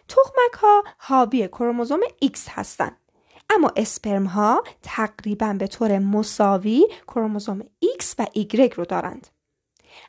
تخمک 0.08 0.54
ها 0.54 0.84
حاوی 0.98 1.48
کروموزوم 1.48 2.00
X 2.26 2.40
هستند. 2.50 2.98
اما 3.50 3.72
اسپرم 3.76 4.26
ها 4.26 4.64
تقریبا 4.82 5.56
به 5.60 5.68
طور 5.68 6.00
مساوی 6.00 6.88
کروموزوم 7.08 7.62
X 8.00 8.06
و 8.20 8.26
Y 8.26 8.74
رو 8.76 8.86
دارند. 8.86 9.28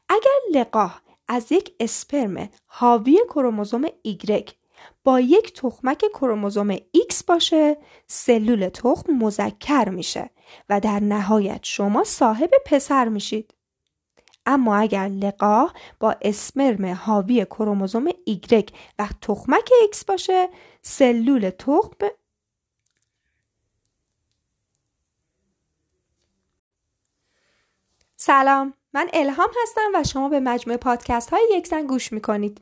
اگر 0.08 0.60
لقاح 0.60 1.00
از 1.28 1.52
یک 1.52 1.74
اسپرم 1.80 2.48
حاوی 2.66 3.20
کروموزوم 3.28 3.86
Y 4.06 4.52
با 5.04 5.20
یک 5.20 5.52
تخمک 5.52 6.04
کروموزوم 6.14 6.76
X 6.76 7.24
باشه 7.26 7.76
سلول 8.06 8.68
تخم 8.68 9.12
مذکر 9.12 9.88
میشه 9.88 10.30
و 10.68 10.80
در 10.80 11.00
نهایت 11.00 11.60
شما 11.62 12.04
صاحب 12.04 12.50
پسر 12.66 13.08
میشید. 13.08 13.54
اما 14.46 14.76
اگر 14.76 15.08
لقاح 15.08 15.72
با 16.00 16.16
اسپرم 16.22 16.86
حاوی 16.94 17.44
کروموزوم 17.44 18.10
Y 18.10 18.72
و 18.98 19.08
تخمک 19.22 19.70
X 19.92 20.04
باشه 20.04 20.48
سلول 20.82 21.50
تخم 21.50 22.06
سلام 28.16 28.74
من 28.96 29.08
الهام 29.12 29.48
هستم 29.62 29.90
و 29.94 30.04
شما 30.04 30.28
به 30.28 30.40
مجموعه 30.40 30.76
پادکست 30.76 31.30
های 31.30 31.48
یک 31.50 31.66
زن 31.66 31.86
گوش 31.86 32.12
می‌کنید. 32.12 32.60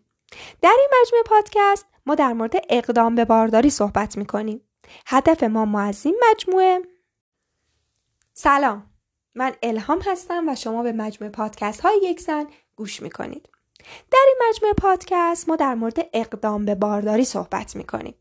در 0.62 0.77
این 0.79 0.88
مجموعه 1.01 1.23
پادکست 1.23 1.87
ما 2.07 2.14
در 2.14 2.33
مورد 2.33 2.55
اقدام 2.70 3.14
به 3.14 3.25
بارداری 3.25 3.70
صحبت 3.70 4.16
می‌کنیم. 4.16 4.61
هدف 5.07 5.42
ما 5.42 5.64
ما 5.64 5.81
از 5.81 6.07
این 6.07 6.20
مجموعه 6.31 6.83
سلام 8.33 8.90
من 9.35 9.53
الهام 9.62 10.01
هستم 10.07 10.49
و 10.49 10.55
شما 10.55 10.83
به 10.83 10.92
مجموعه 10.92 11.33
پادکست 11.33 11.81
های 11.81 12.01
یک 12.03 12.20
زن 12.20 12.47
گوش 12.77 13.03
می‌کنید. 13.03 13.49
در 14.11 14.25
این 14.27 14.37
مجموعه 14.49 14.75
پادکست 14.75 15.49
ما 15.49 15.57
در 15.57 15.75
مورد 15.75 16.09
اقدام 16.12 16.64
به 16.64 16.75
بارداری 16.75 17.25
صحبت 17.25 17.77
می‌کنیم. 17.77 18.14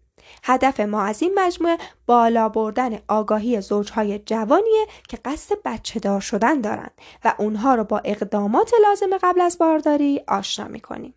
هدف 0.43 0.79
ما 0.79 1.03
از 1.03 1.21
این 1.21 1.39
مجموعه 1.39 1.77
بالا 2.05 2.49
بردن 2.49 2.99
آگاهی 3.07 3.61
زوجهای 3.61 4.19
جوانیه 4.19 4.87
که 5.09 5.17
قصد 5.25 5.55
بچه 5.65 5.99
دار 5.99 6.19
شدن 6.19 6.61
دارند 6.61 6.91
و 7.25 7.33
اونها 7.37 7.75
رو 7.75 7.83
با 7.83 8.01
اقدامات 8.05 8.71
لازم 8.83 9.17
قبل 9.17 9.41
از 9.41 9.57
بارداری 9.57 10.21
آشنا 10.27 10.67
می‌کنیم. 10.67 11.13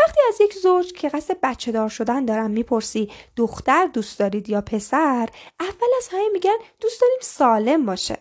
وقتی 0.00 0.20
از 0.28 0.40
یک 0.40 0.54
زوج 0.54 0.92
که 0.92 1.08
قصد 1.08 1.36
بچه 1.42 1.72
دار 1.72 1.88
شدن 1.88 2.24
دارن 2.24 2.50
می‌پرسی 2.50 3.10
دختر 3.36 3.86
دوست 3.86 4.18
دارید 4.18 4.48
یا 4.48 4.60
پسر 4.60 5.28
اول 5.60 5.88
از 5.98 6.08
همه 6.12 6.28
میگن 6.32 6.56
دوست 6.80 7.00
داریم 7.00 7.18
سالم 7.20 7.86
باشه 7.86 8.16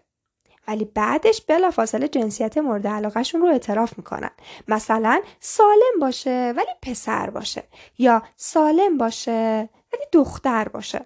ولی 0.67 0.85
بعدش 0.85 1.41
بلافاصله 1.41 2.07
جنسیت 2.07 2.57
مورد 2.57 2.87
علاقهشون 2.87 3.41
رو 3.41 3.47
اعتراف 3.47 3.97
می‌کنن 3.97 4.31
مثلا 4.67 5.21
سالم 5.39 5.99
باشه 6.01 6.53
ولی 6.57 6.71
پسر 6.81 7.29
باشه 7.29 7.63
یا 7.97 8.23
سالم 8.35 8.97
باشه 8.97 9.69
ولی 9.93 10.03
دختر 10.11 10.67
باشه. 10.67 11.05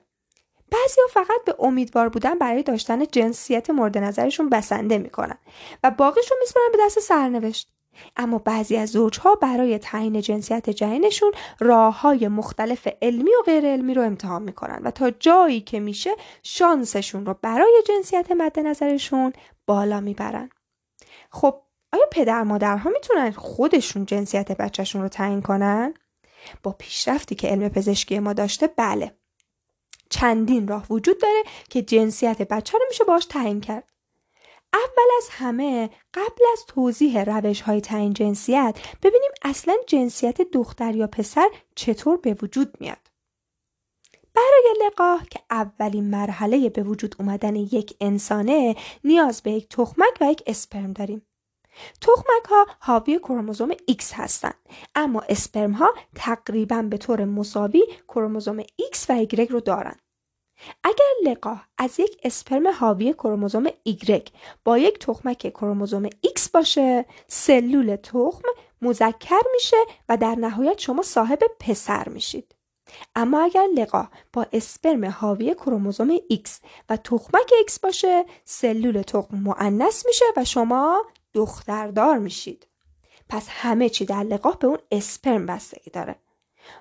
بعضیا 0.71 1.03
فقط 1.09 1.43
به 1.45 1.55
امیدوار 1.59 2.09
بودن 2.09 2.37
برای 2.37 2.63
داشتن 2.63 3.05
جنسیت 3.05 3.69
مورد 3.69 3.97
نظرشون 3.97 4.49
بسنده 4.49 4.97
می‌کنن 4.97 5.37
و 5.83 5.91
باقیش 5.91 6.31
رو 6.31 6.37
به 6.71 6.77
دست 6.85 6.99
سرنوشت. 6.99 7.73
اما 8.17 8.37
بعضی 8.37 8.77
از 8.77 8.89
زوجها 8.89 9.35
برای 9.35 9.77
تعیین 9.77 10.21
جنسیت 10.21 10.69
جنینشون 10.69 11.31
راه 11.59 12.01
های 12.01 12.27
مختلف 12.27 12.87
علمی 13.01 13.29
و 13.39 13.43
غیر 13.45 13.65
علمی 13.65 13.93
رو 13.93 14.01
امتحان 14.01 14.41
می‌کنن 14.41 14.81
و 14.83 14.91
تا 14.91 15.11
جایی 15.11 15.61
که 15.61 15.79
میشه 15.79 16.15
شانسشون 16.43 17.25
رو 17.25 17.35
برای 17.41 17.83
جنسیت 17.87 18.31
مد 18.31 18.59
نظرشون 18.59 19.33
بالا 19.65 19.99
می‌برن. 19.99 20.49
خب 21.31 21.61
آیا 21.93 22.05
پدر 22.11 22.43
مادرها 22.43 22.89
می‌تونن 22.89 23.31
خودشون 23.31 24.05
جنسیت 24.05 24.51
بچهشون 24.51 25.01
رو 25.01 25.07
تعیین 25.07 25.41
کنن؟ 25.41 25.93
با 26.63 26.71
پیشرفتی 26.71 27.35
که 27.35 27.47
علم 27.47 27.69
پزشکی 27.69 28.19
ما 28.19 28.33
داشته 28.33 28.67
بله 28.67 29.17
چندین 30.09 30.67
راه 30.67 30.85
وجود 30.89 31.21
داره 31.21 31.43
که 31.69 31.81
جنسیت 31.81 32.41
بچه 32.41 32.77
رو 32.77 32.85
میشه 32.89 33.03
باش 33.03 33.25
تعیین 33.25 33.61
کرد. 33.61 33.91
اول 34.73 35.09
از 35.17 35.29
همه 35.31 35.89
قبل 36.13 36.43
از 36.53 36.65
توضیح 36.67 37.23
روش 37.23 37.61
های 37.61 37.81
تعیین 37.81 38.13
جنسیت 38.13 38.79
ببینیم 39.03 39.31
اصلا 39.41 39.75
جنسیت 39.87 40.41
دختر 40.41 40.95
یا 40.95 41.07
پسر 41.07 41.49
چطور 41.75 42.17
به 42.17 42.35
وجود 42.41 42.77
میاد. 42.79 43.07
برای 44.33 44.73
لقاح 44.85 45.25
که 45.25 45.39
اولین 45.49 46.09
مرحله 46.09 46.69
به 46.69 46.83
وجود 46.83 47.15
اومدن 47.19 47.55
یک 47.55 47.97
انسانه 48.01 48.75
نیاز 49.03 49.41
به 49.41 49.51
یک 49.51 49.69
تخمک 49.69 50.17
و 50.21 50.31
یک 50.31 50.43
اسپرم 50.47 50.93
داریم. 50.93 51.21
تخمک 52.01 52.45
ها 52.49 52.65
حاوی 52.79 53.19
کروموزوم 53.19 53.71
X 53.71 54.03
هستند 54.13 54.59
اما 54.95 55.21
اسپرم 55.29 55.71
ها 55.71 55.93
تقریبا 56.15 56.81
به 56.81 56.97
طور 56.97 57.25
مساوی 57.25 57.83
کروموزوم 58.07 58.61
X 58.61 58.97
و 59.09 59.25
Y 59.25 59.51
رو 59.51 59.59
دارند. 59.59 60.01
اگر 60.83 61.31
لقاح 61.31 61.65
از 61.77 61.99
یک 61.99 62.19
اسپرم 62.23 62.67
حاوی 62.67 63.13
کروموزوم 63.13 63.67
Y 63.87 64.29
با 64.63 64.77
یک 64.77 64.99
تخمک 64.99 65.37
کروموزوم 65.37 66.09
X 66.09 66.49
باشه 66.53 67.05
سلول 67.27 67.95
تخم 67.95 68.43
مذکر 68.81 69.41
میشه 69.53 69.77
و 70.09 70.17
در 70.17 70.35
نهایت 70.35 70.79
شما 70.79 71.01
صاحب 71.01 71.39
پسر 71.59 72.09
میشید. 72.09 72.55
اما 73.15 73.43
اگر 73.43 73.67
لقاح 73.75 74.07
با 74.33 74.45
اسپرم 74.53 75.05
حاوی 75.05 75.53
کروموزوم 75.53 76.17
X 76.17 76.49
و 76.89 76.97
تخمک 76.97 77.51
X 77.69 77.79
باشه 77.79 78.25
سلول 78.45 79.01
تخم 79.01 79.37
معنس 79.37 80.05
میشه 80.05 80.25
و 80.37 80.45
شما 80.45 81.05
دختردار 81.37 82.17
میشید. 82.17 82.67
پس 83.29 83.47
همه 83.49 83.89
چی 83.89 84.05
در 84.05 84.23
لقاح 84.23 84.57
به 84.57 84.67
اون 84.67 84.79
اسپرم 84.91 85.45
بستگی 85.45 85.91
داره. 85.91 86.15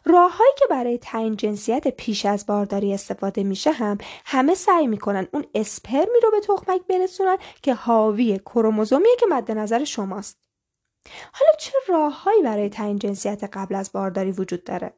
راههایی 0.05 0.53
که 0.59 0.64
برای 0.71 0.99
تعیین 0.99 1.37
جنسیت 1.37 1.88
پیش 1.88 2.27
از 2.27 2.47
بارداری 2.47 2.95
استفاده 2.95 3.42
میشه 3.42 3.73
هم 3.73 3.99
همه 4.25 4.55
سعی 4.55 4.87
می‌کنن 4.87 5.29
اون 5.33 5.47
اسپرمی 5.55 6.21
رو 6.23 6.31
به 6.31 6.40
تخمک 6.40 6.81
برسونن 6.87 7.37
که 7.62 7.75
حاوی 7.75 8.38
کروموزومیه 8.38 9.16
که 9.21 9.27
مد 9.27 9.53
نظر 9.53 9.85
شماست. 9.85 10.38
حالا 11.33 11.51
چه 11.59 11.73
راههایی 11.88 12.42
برای 12.42 12.69
تعیین 12.69 12.99
جنسیت 12.99 13.45
قبل 13.53 13.75
از 13.75 13.92
بارداری 13.92 14.33
وجود 14.33 14.64
داره؟ 14.64 14.92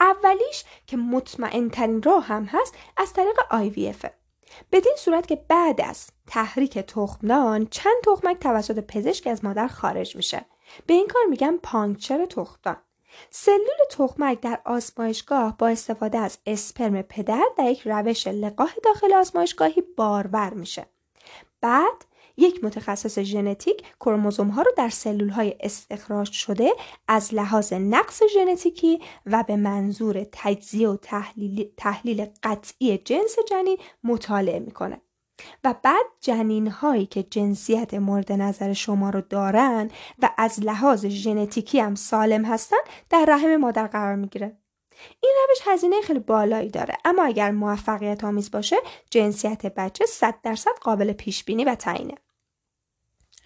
اولیش 0.00 0.64
که 0.86 0.96
مطمئن 0.96 1.70
ترین 1.70 2.02
راه 2.02 2.24
هم 2.24 2.44
هست 2.44 2.74
از 2.96 3.12
طریق 3.12 3.36
IVF. 3.50 4.23
بدین 4.72 4.94
صورت 4.98 5.26
که 5.26 5.36
بعد 5.48 5.80
از 5.80 6.06
تحریک 6.26 6.78
تخمدان 6.78 7.66
چند 7.66 7.96
تخمک 8.04 8.38
توسط 8.38 8.78
پزشک 8.78 9.26
از 9.26 9.44
مادر 9.44 9.66
خارج 9.66 10.16
میشه. 10.16 10.44
به 10.86 10.94
این 10.94 11.06
کار 11.06 11.22
میگن 11.30 11.56
پانکچر 11.56 12.26
تخمدان. 12.26 12.76
سلول 13.30 13.84
تخمک 13.90 14.40
در 14.40 14.60
آزمایشگاه 14.64 15.56
با 15.58 15.68
استفاده 15.68 16.18
از 16.18 16.38
اسپرم 16.46 17.02
پدر 17.02 17.44
در 17.58 17.64
یک 17.64 17.82
روش 17.84 18.26
لقاح 18.26 18.74
داخل 18.84 19.14
آزمایشگاهی 19.14 19.82
بارور 19.96 20.54
میشه. 20.54 20.86
بعد 21.60 22.04
یک 22.36 22.64
متخصص 22.64 23.18
ژنتیک 23.18 23.82
کروموزوم 24.00 24.48
ها 24.48 24.62
رو 24.62 24.72
در 24.76 24.88
سلول 24.88 25.28
های 25.28 25.54
استخراج 25.60 26.32
شده 26.32 26.72
از 27.08 27.34
لحاظ 27.34 27.72
نقص 27.72 28.22
ژنتیکی 28.34 29.00
و 29.26 29.44
به 29.48 29.56
منظور 29.56 30.26
تجزیه 30.32 30.88
و 30.88 30.96
تحلیل, 30.96 31.68
تحلیل 31.76 32.26
قطعی 32.42 32.98
جنس 32.98 33.36
جنین 33.48 33.76
مطالعه 34.04 34.58
می‌کنه. 34.58 35.00
و 35.64 35.74
بعد 35.82 36.06
جنین 36.20 36.68
هایی 36.68 37.06
که 37.06 37.22
جنسیت 37.22 37.94
مورد 37.94 38.32
نظر 38.32 38.72
شما 38.72 39.10
رو 39.10 39.20
دارن 39.20 39.90
و 40.22 40.30
از 40.38 40.60
لحاظ 40.60 41.06
ژنتیکی 41.06 41.80
هم 41.80 41.94
سالم 41.94 42.44
هستن 42.44 42.76
در 43.10 43.24
رحم 43.28 43.56
مادر 43.56 43.86
قرار 43.86 44.14
می‌گیره. 44.14 44.58
این 45.20 45.32
روش 45.48 45.58
هزینه 45.66 46.00
خیلی 46.00 46.18
بالایی 46.18 46.68
داره 46.68 46.96
اما 47.04 47.24
اگر 47.24 47.50
موفقیت 47.50 48.24
آمیز 48.24 48.50
باشه 48.50 48.76
جنسیت 49.10 49.66
بچه 49.66 50.06
100 50.06 50.34
درصد 50.42 50.78
قابل 50.80 51.12
پیش 51.12 51.44
بینی 51.44 51.64
و 51.64 51.74
تعیینه. 51.74 52.14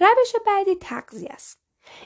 روش 0.01 0.33
بعدی 0.47 0.75
تغذیه 0.75 1.29
است. 1.33 1.59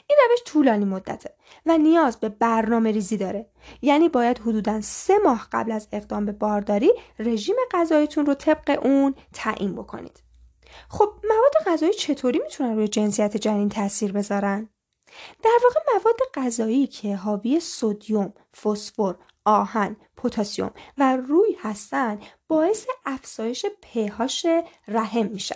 این 0.07 0.17
روش 0.29 0.39
طولانی 0.45 0.85
مدته 0.85 1.35
و 1.65 1.77
نیاز 1.77 2.17
به 2.17 2.29
برنامه 2.29 2.91
ریزی 2.91 3.17
داره. 3.17 3.49
یعنی 3.81 4.09
باید 4.09 4.39
حدودا 4.39 4.81
سه 4.81 5.17
ماه 5.17 5.47
قبل 5.51 5.71
از 5.71 5.87
اقدام 5.91 6.25
به 6.25 6.31
بارداری 6.31 6.93
رژیم 7.19 7.55
غذاییتون 7.71 8.25
رو 8.25 8.33
طبق 8.33 8.79
اون 8.83 9.15
تعیین 9.33 9.75
بکنید. 9.75 10.23
خب 10.89 11.13
مواد 11.23 11.53
غذایی 11.65 11.93
چطوری 11.93 12.39
می‌تونن 12.39 12.75
روی 12.75 12.87
جنسیت 12.87 13.37
جنین 13.37 13.69
تاثیر 13.69 14.11
بذارن؟ 14.11 14.69
در 15.43 15.59
واقع 15.63 15.79
مواد 15.93 16.19
غذایی 16.33 16.87
که 16.87 17.15
حاوی 17.15 17.59
سودیوم، 17.59 18.33
فسفر، 18.63 19.15
آهن، 19.45 19.95
پتاسیم 20.17 20.71
و 20.97 21.17
روی 21.17 21.57
هستن 21.59 22.19
باعث 22.47 22.85
افزایش 23.05 23.65
پهاش 23.81 24.45
رحم 24.87 25.25
میشن 25.25 25.55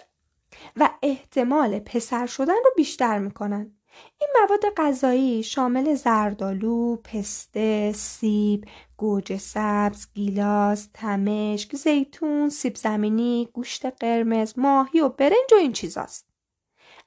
و 0.76 0.90
احتمال 1.04 1.80
پسر 1.80 2.26
شدن 2.26 2.54
رو 2.54 2.72
بیشتر 2.76 3.20
می‌کنن. 3.20 3.74
این 4.20 4.30
مواد 4.42 4.74
غذایی 4.78 5.44
شامل 5.44 5.96
زردالو، 5.96 6.96
پسته، 6.96 7.92
سیب، 7.96 8.66
گوجه 8.98 9.38
سبز، 9.38 10.08
گیلاس، 10.14 10.90
تمشک، 10.94 11.76
زیتون، 11.76 12.50
سیب 12.50 12.76
زمینی، 12.76 13.50
گوشت 13.54 13.86
قرمز، 13.86 14.60
ماهی 14.60 15.00
و 15.00 15.10
برنج 15.10 15.54
و 15.54 15.56
این 15.56 15.74
چیزاست. 15.74 16.30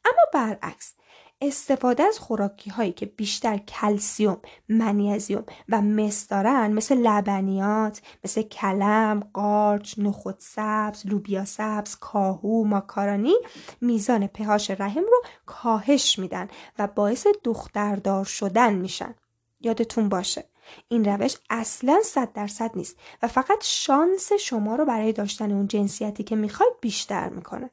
اما 0.05 0.23
برعکس 0.33 0.95
استفاده 1.43 2.03
از 2.03 2.19
خوراکی 2.19 2.71
هایی 2.71 2.93
که 2.93 3.07
بیشتر 3.07 3.59
کلسیوم، 3.59 4.41
منیزیوم 4.69 5.45
و 5.69 5.83
مس 5.83 6.29
دارن 6.29 6.73
مثل 6.73 6.95
لبنیات، 6.95 8.03
مثل 8.25 8.43
کلم، 8.43 9.21
قارچ، 9.33 9.95
نخود 9.99 10.37
سبز، 10.39 11.07
لوبیا 11.07 11.45
سبز، 11.45 11.97
کاهو، 11.97 12.65
ماکارانی 12.65 13.35
میزان 13.81 14.27
پهاش 14.27 14.71
رحم 14.71 15.03
رو 15.03 15.23
کاهش 15.47 16.19
میدن 16.19 16.49
و 16.79 16.87
باعث 16.87 17.27
دختردار 17.45 18.25
شدن 18.25 18.75
میشن. 18.75 19.15
یادتون 19.61 20.09
باشه 20.09 20.45
این 20.89 21.05
روش 21.05 21.37
اصلا 21.51 22.01
صد 22.05 22.33
درصد 22.33 22.71
نیست 22.75 22.97
و 23.23 23.29
فقط 23.29 23.59
شانس 23.65 24.33
شما 24.33 24.77
رو 24.77 24.85
برای 24.85 25.13
داشتن 25.13 25.53
اون 25.53 25.69
جنسیتی 25.69 26.25
که 26.25 26.37
می‌خواید 26.37 26.73
بیشتر 26.81 27.29
می‌کنه. 27.29 27.71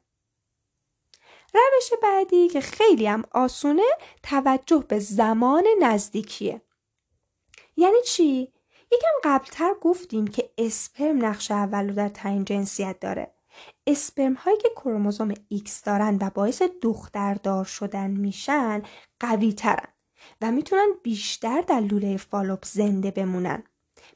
روش 1.54 1.90
بعدی 2.02 2.48
که 2.48 2.60
خیلی 2.60 3.06
هم 3.06 3.24
آسونه 3.32 3.82
توجه 4.22 4.84
به 4.88 4.98
زمان 4.98 5.64
نزدیکیه. 5.80 6.62
یعنی 7.76 8.02
چی؟ 8.06 8.52
یکم 8.92 9.08
قبلتر 9.24 9.74
گفتیم 9.80 10.26
که 10.26 10.50
اسپرم 10.58 11.24
نقش 11.24 11.50
اول 11.50 11.88
رو 11.88 11.94
در 11.94 12.08
تعیین 12.08 12.44
جنسیت 12.44 13.00
داره. 13.00 13.34
اسپرم 13.86 14.34
هایی 14.34 14.56
که 14.56 14.68
کروموزوم 14.76 15.34
X 15.34 15.70
دارن 15.84 16.18
و 16.20 16.30
باعث 16.34 16.62
دختردار 16.62 17.64
شدن 17.64 18.10
میشن 18.10 18.82
قوی 19.20 19.52
ترن 19.52 19.88
و 20.40 20.50
می‌تونن 20.50 20.88
بیشتر 21.02 21.60
در 21.60 21.80
لوله 21.80 22.16
فالوپ 22.16 22.64
زنده 22.64 23.10
بمونن. 23.10 23.62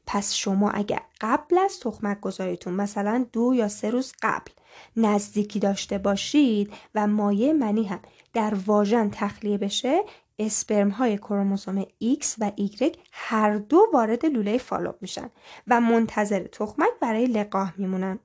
پس 0.07 0.35
شما 0.35 0.71
اگر 0.71 1.03
قبل 1.21 1.59
از 1.59 1.81
تخمک 1.81 2.21
گذاریتون 2.21 2.75
مثلا 2.75 3.27
دو 3.33 3.55
یا 3.55 3.69
سه 3.69 3.91
روز 3.91 4.13
قبل 4.23 4.53
نزدیکی 4.97 5.59
داشته 5.59 5.99
باشید 5.99 6.73
و 6.95 7.07
مایع 7.07 7.53
منی 7.53 7.85
هم 7.85 8.01
در 8.33 8.55
واژن 8.67 9.11
تخلیه 9.11 9.59
بشه 9.59 10.03
اسپرم 10.39 10.89
های 10.89 11.19
کروموزوم 11.19 11.83
X 11.85 12.27
و 12.39 12.53
Y 12.59 12.97
هر 13.13 13.57
دو 13.57 13.87
وارد 13.93 14.27
لوله 14.27 14.59
فالوب 14.59 14.95
میشن 15.01 15.31
و 15.67 15.81
منتظر 15.81 16.41
تخمک 16.41 16.91
برای 17.01 17.27
لقاح 17.27 17.73
میمونن. 17.77 18.19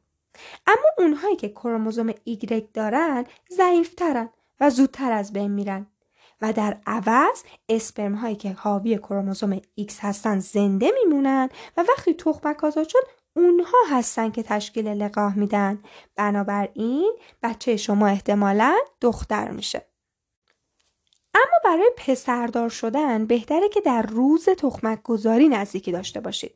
اما 0.67 0.89
اونهایی 0.97 1.35
که 1.35 1.49
کروموزوم 1.49 2.11
Y 2.11 2.61
دارن 2.73 3.25
ضعیفترن 3.57 4.29
و 4.59 4.69
زودتر 4.69 5.11
از 5.11 5.33
بین 5.33 5.51
میرن 5.51 5.87
و 6.41 6.53
در 6.53 6.77
عوض 6.85 7.43
اسپرم 7.69 8.15
هایی 8.15 8.35
که 8.35 8.51
حاوی 8.51 8.97
کروموزوم 8.97 9.57
X 9.57 9.93
هستن 9.99 10.39
زنده 10.39 10.91
میمونن 11.03 11.49
و 11.77 11.85
وقتی 11.89 12.13
تخمک 12.13 12.63
آزاد 12.63 12.87
شد 12.87 13.07
اونها 13.37 13.77
هستن 13.89 14.31
که 14.31 14.43
تشکیل 14.43 14.87
لقاح 14.87 15.39
میدن. 15.39 15.83
بنابراین 16.15 17.17
بچه 17.43 17.77
شما 17.77 18.07
احتمالا 18.07 18.77
دختر 19.01 19.51
میشه. 19.51 19.85
اما 21.33 21.57
برای 21.63 21.91
پسردار 21.97 22.69
شدن 22.69 23.25
بهتره 23.25 23.69
که 23.69 23.81
در 23.81 24.01
روز 24.01 24.45
تخمک 24.45 25.03
گذاری 25.03 25.47
نزدیکی 25.47 25.91
داشته 25.91 26.19
باشید. 26.19 26.55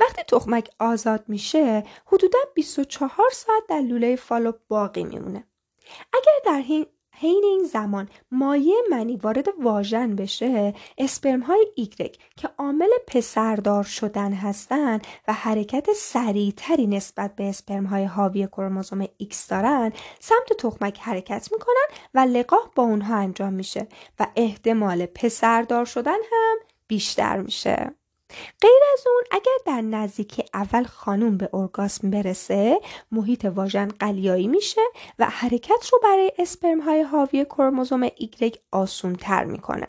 وقتی 0.00 0.22
تخمک 0.22 0.70
آزاد 0.78 1.24
میشه 1.28 1.84
حدودا 2.06 2.38
24 2.54 3.30
ساعت 3.32 3.62
در 3.68 3.80
لوله 3.80 4.16
فالوپ 4.16 4.56
باقی 4.68 5.04
میمونه. 5.04 5.44
اگر 6.12 6.52
در 6.52 6.60
حین 7.20 7.44
این 7.44 7.64
زمان 7.64 8.08
مایع 8.30 8.74
منی 8.90 9.16
وارد 9.16 9.46
واژن 9.62 10.16
بشه 10.16 10.74
اسپرم 10.98 11.40
های 11.40 11.66
ایگرگ 11.74 12.16
که 12.36 12.48
عامل 12.58 12.88
پسردار 13.06 13.84
شدن 13.84 14.32
هستند 14.32 15.06
و 15.28 15.32
حرکت 15.32 15.92
سریعتری 15.92 16.86
نسبت 16.86 17.36
به 17.36 17.48
اسپرم 17.48 17.84
های 17.86 18.04
حاوی 18.04 18.46
کروموزوم 18.46 19.04
X 19.04 19.36
دارن 19.48 19.92
سمت 20.20 20.52
تخمک 20.58 20.98
حرکت 21.00 21.48
می‌کنن 21.52 21.86
و 22.14 22.18
لقاح 22.18 22.68
با 22.74 22.82
اونها 22.82 23.16
انجام 23.16 23.52
میشه 23.52 23.88
و 24.20 24.26
احتمال 24.36 25.06
پسردار 25.06 25.84
شدن 25.84 26.18
هم 26.32 26.58
بیشتر 26.88 27.36
میشه. 27.36 27.99
غیر 28.60 28.80
از 28.92 29.06
اون 29.06 29.24
اگر 29.30 29.52
در 29.66 29.80
نزدیکی 29.80 30.44
اول 30.54 30.84
خانوم 30.84 31.36
به 31.36 31.50
ارگاسم 31.52 32.10
برسه 32.10 32.80
محیط 33.12 33.44
واژن 33.44 33.88
قلیایی 33.88 34.48
میشه 34.48 34.80
و 35.18 35.24
حرکت 35.24 35.88
رو 35.92 36.00
برای 36.02 36.32
اسپرم 36.38 36.80
های 36.80 37.02
حاوی 37.02 37.44
کروموزوم 37.44 38.02
ایگرگ 38.02 38.58
آسون 38.70 39.14
تر 39.14 39.44
می‌کنه 39.44 39.86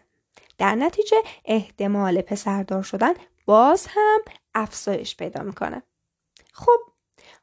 در 0.58 0.76
نتیجه 0.76 1.18
احتمال 1.46 2.22
پسردار 2.22 2.84
شدن 2.84 3.14
باز 3.46 3.88
هم 3.90 4.20
افزایش 4.56 5.18
پیدا 5.18 5.44
می‌کنه 5.44 5.84
خب 6.54 6.80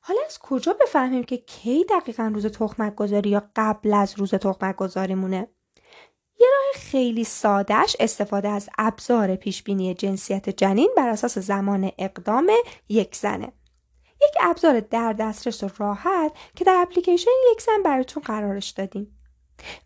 حالا 0.00 0.20
از 0.26 0.38
کجا 0.38 0.72
بفهمیم 0.72 1.24
که 1.24 1.36
کی 1.36 1.84
دقیقا 1.84 2.30
روز 2.34 2.46
تخمک 2.46 2.94
گذاری 2.94 3.30
یا 3.30 3.50
قبل 3.56 3.94
از 3.94 4.18
روز 4.18 4.34
تخمک 4.34 4.76
گذاری 4.76 5.14
مونه؟ 5.14 5.48
یه 6.40 6.46
راه 6.46 6.82
خیلی 6.82 7.24
سادهش 7.24 7.96
استفاده 8.00 8.48
از 8.48 8.68
ابزار 8.78 9.36
پیشبینی 9.36 9.94
جنسیت 9.94 10.48
جنین 10.48 10.90
بر 10.96 11.08
اساس 11.08 11.38
زمان 11.38 11.90
اقدام 11.98 12.50
یک 12.88 13.16
زنه. 13.16 13.52
یک 14.22 14.32
ابزار 14.40 14.80
در 14.80 15.12
دسترس 15.12 15.62
و 15.62 15.68
راحت 15.78 16.32
که 16.54 16.64
در 16.64 16.78
اپلیکیشن 16.82 17.30
یک 17.52 17.62
زن 17.62 17.82
براتون 17.84 18.22
قرارش 18.22 18.70
دادیم. 18.70 19.18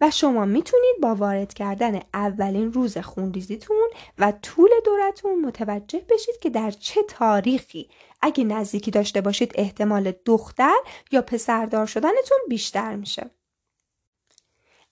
و 0.00 0.10
شما 0.10 0.44
می‌تونید 0.44 0.96
با 1.02 1.14
وارد 1.14 1.54
کردن 1.54 2.00
اولین 2.14 2.72
روز 2.72 2.98
خونریزیتون 2.98 3.90
و 4.18 4.32
طول 4.42 4.70
دورتون 4.84 5.40
متوجه 5.44 6.04
بشید 6.10 6.38
که 6.40 6.50
در 6.50 6.70
چه 6.70 7.02
تاریخی 7.02 7.90
اگه 8.20 8.44
نزدیکی 8.44 8.90
داشته 8.90 9.20
باشید 9.20 9.52
احتمال 9.54 10.12
دختر 10.24 10.76
یا 11.12 11.22
پسردار 11.22 11.86
شدنتون 11.86 12.38
بیشتر 12.48 12.96
میشه. 12.96 13.30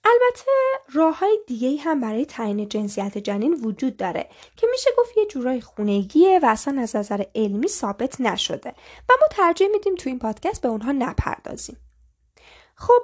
البته 0.05 0.51
راه 0.93 1.19
های 1.19 1.39
دیگه 1.47 1.77
هم 1.83 2.01
برای 2.01 2.25
تعیین 2.25 2.69
جنسیت 2.69 3.17
جنین 3.17 3.53
وجود 3.53 3.97
داره 3.97 4.29
که 4.55 4.67
میشه 4.71 4.89
گفت 4.97 5.17
یه 5.17 5.25
جورای 5.25 5.61
خونگیه 5.61 6.39
و 6.39 6.45
اصلا 6.45 6.81
از 6.81 6.95
نظر 6.95 7.23
علمی 7.35 7.67
ثابت 7.67 8.21
نشده 8.21 8.69
و 9.09 9.13
ما 9.21 9.27
ترجیح 9.31 9.67
میدیم 9.67 9.95
تو 9.95 10.09
این 10.09 10.19
پادکست 10.19 10.61
به 10.61 10.67
اونها 10.67 10.91
نپردازیم. 10.91 11.77
خب 12.75 13.01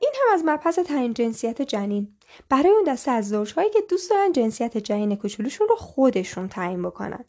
این 0.00 0.12
هم 0.14 0.34
از 0.34 0.42
مبحث 0.44 0.78
تعیین 0.78 1.14
جنسیت 1.14 1.62
جنین 1.62 2.16
برای 2.48 2.70
اون 2.70 2.84
دسته 2.84 3.10
از 3.10 3.28
زوجهایی 3.28 3.70
که 3.70 3.80
دوست 3.90 4.10
دارن 4.10 4.32
جنسیت 4.32 4.78
جنین 4.78 5.16
کوچولوشون 5.16 5.68
رو 5.68 5.76
خودشون 5.76 6.48
تعیین 6.48 6.82
بکنن 6.82 7.24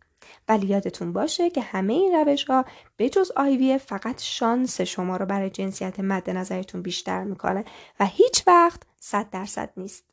ولی 0.48 0.68
یادتون 0.68 1.14
باشه 1.14 1.50
که 1.50 1.62
همه 1.62 1.94
این 1.94 2.16
روش 2.16 2.46
ها 2.46 2.66
به 2.98 3.10
جز 3.10 3.32
آیویه 3.36 3.78
فقط 3.78 4.22
شانس 4.22 4.82
شما 4.82 5.18
رو 5.18 5.26
برای 5.26 5.50
جنسیت 5.50 6.00
مد 6.00 6.30
نظرتون 6.30 6.82
بیشتر 6.82 7.24
می‌کنه 7.24 7.66
و 8.00 8.06
هیچ 8.06 8.44
وقت 8.48 8.82
صد 9.00 9.30
درصد 9.30 9.70
نیست. 9.78 10.04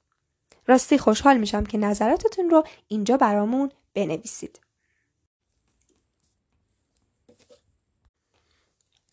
راستی 0.66 0.99
خوشحال 0.99 1.37
میشم 1.37 1.64
که 1.64 1.79
نظراتتون 1.79 2.51
رو 2.51 2.64
اینجا 2.88 3.16
برامون 3.16 3.73
بنویسید. 3.94 4.61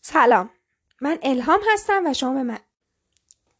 سلام. 0.00 0.50
من 1.00 1.18
الهام 1.22 1.60
هستم 1.72 2.06
و 2.06 2.14
شما 2.14 2.34
به 2.34 2.42
من 2.42 2.58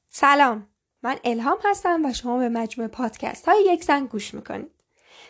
سلام. 0.08 0.68
من 1.02 1.18
الهام 1.24 1.58
هستم 1.64 2.04
و 2.04 2.12
شما 2.12 2.38
به 2.38 2.48
مجموعه 2.48 2.88
پادکست 2.88 3.48
های 3.48 3.64
یک 3.64 3.84
زن 3.84 4.06
گوش 4.06 4.34
می‌کنید. 4.34 4.77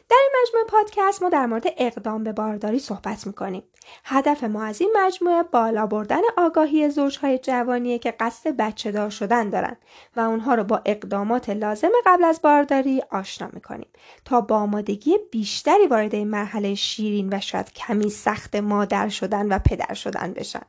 در 0.09 0.17
این 0.21 0.31
مجموعه 0.43 0.67
پادکست 0.67 1.23
ما 1.23 1.29
در 1.29 1.47
مورد 1.47 1.67
اقدام 1.77 2.25
به 2.25 2.33
بارداری 2.33 2.79
صحبت 2.79 3.27
می‌کنیم. 3.27 3.63
هدف 4.05 4.45
ما 4.45 4.65
از 4.65 4.81
این 4.81 4.97
مجموعه 4.97 5.43
بالا 5.43 5.87
بردن 5.87 6.21
آگاهی 6.37 6.91
زوجهای 6.91 7.39
جوانیه 7.39 7.99
که 7.99 8.11
قصد 8.11 8.57
بچه 8.57 8.93
دار 8.93 9.11
شدن 9.11 9.51
دارن 9.51 9.77
و 10.17 10.21
اونها 10.21 10.55
رو 10.55 10.65
با 10.65 10.83
اقدامات 10.85 11.51
لازم 11.51 11.91
قبل 12.07 12.25
از 12.25 12.43
بارداری 12.43 13.03
آشنا 13.11 13.49
می‌کنیم 13.53 13.89
تا 14.25 14.41
با 14.41 14.57
آمادگی 14.57 15.19
بیشتری 15.31 15.87
وارد 15.87 16.15
این 16.15 16.29
مرحله 16.29 16.75
شیرین 16.75 17.29
و 17.33 17.41
شاید 17.41 17.73
کمی 17.73 18.11
سخت 18.11 18.57
مادر 18.57 19.09
شدن 19.09 19.53
و 19.53 19.59
پدر 19.59 19.95
شدن 19.95 20.33
بشن. 20.33 20.63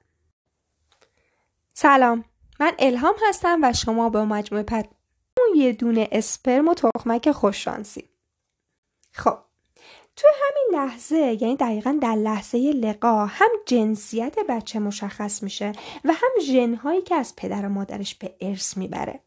سلام 1.73 2.25
من 2.59 2.71
الهام 2.79 3.15
هستم 3.27 3.59
و 3.63 3.73
شما 3.73 4.09
به 4.09 4.25
مجموعه 4.25 4.63
پد 4.63 4.87
یه 5.55 5.73
دونه 5.73 6.07
اسپرم 6.11 6.67
و 6.67 6.73
تخمک 6.73 7.31
خوششانسی. 7.31 8.08
خب. 9.11 9.37
تو 10.15 10.27
همین 10.41 10.81
لحظه 10.81 11.37
یعنی 11.41 11.55
دقیقا 11.55 11.99
در 12.01 12.15
لحظه 12.15 12.57
لقا 12.57 13.25
هم 13.25 13.49
جنسیت 13.65 14.35
بچه 14.49 14.79
مشخص 14.79 15.43
میشه 15.43 15.71
و 16.05 16.13
هم 16.13 16.41
ژنهایی 16.41 17.01
که 17.01 17.15
از 17.15 17.35
پدر 17.35 17.65
و 17.65 17.69
مادرش 17.69 18.15
به 18.15 18.35
ارث 18.41 18.77
می‌بره. 18.77 19.19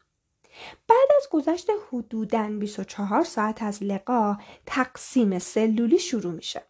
بعد 0.88 1.08
از 1.16 1.28
گذشت 1.30 1.68
حدوداً 1.88 2.48
24 2.48 3.24
ساعت 3.24 3.62
از 3.62 3.82
لقا 3.82 4.36
تقسیم 4.66 5.38
سلولی 5.38 5.98
شروع 5.98 6.32
میشه 6.32 6.62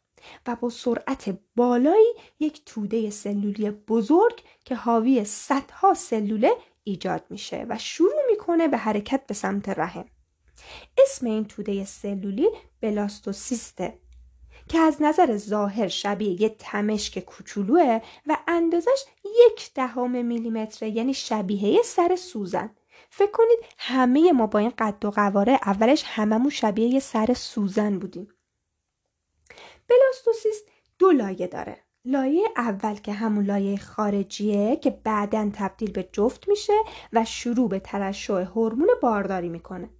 و 0.47 0.57
با 0.57 0.71
سرعت 0.71 1.39
بالایی 1.57 2.15
یک 2.41 2.65
توده 2.65 3.11
سلولی 3.11 3.71
بزرگ 3.71 4.43
که 4.65 4.75
حاوی 4.75 5.25
صدها 5.25 5.95
سلوله 5.95 6.53
ایجاد 6.85 7.25
میشه 7.31 7.67
و 7.69 7.79
شروع 7.79 8.23
می‌کنه 8.31 8.69
به 8.69 8.77
حرکت 8.77 9.27
به 9.27 9.35
سمت 9.35 9.69
رحم. 9.69 10.05
اسم 10.99 11.27
این 11.27 11.45
توده 11.45 11.85
سلولی 11.85 12.49
بلاستوسیسته 12.81 13.99
که 14.69 14.79
از 14.79 15.03
نظر 15.03 15.37
ظاهر 15.37 15.89
شبیه 15.89 16.43
یه 16.43 16.49
تمشک 16.49 17.19
کوچولوه 17.19 18.01
و 18.27 18.37
اندازش 18.49 19.05
یک 19.25 19.75
دهم 19.75 20.25
میلیمتره 20.25 20.89
یعنی 20.89 21.15
شبیه 21.15 21.83
سر 21.83 22.17
سوزن. 22.17 22.71
فکر 23.11 23.31
کنید 23.31 23.59
همه 23.79 24.33
ما 24.33 24.47
با 24.47 24.59
این 24.59 24.73
قد 24.79 25.05
و 25.05 25.11
قواره 25.11 25.53
اولش 25.53 26.03
هممون 26.07 26.51
شبیه 26.51 26.87
یه 26.87 27.01
سر 27.01 27.35
سوزن 27.35 27.99
بودیم. 27.99 28.29
بلاستوسیست 29.89 30.69
دو 30.99 31.11
لایه 31.11 31.47
داره. 31.47 31.77
لایه 32.05 32.49
اول 32.57 32.95
که 32.95 33.13
همون 33.13 33.45
لایه 33.45 33.77
خارجیه 33.77 34.77
که 34.77 34.91
بعدا 34.91 35.51
تبدیل 35.55 35.91
به 35.91 36.09
جفت 36.13 36.49
میشه 36.49 36.73
و 37.13 37.25
شروع 37.25 37.69
به 37.69 37.81
ترشح 37.81 38.33
هورمون 38.33 38.89
بارداری 39.03 39.49
می‌کنه. 39.49 39.91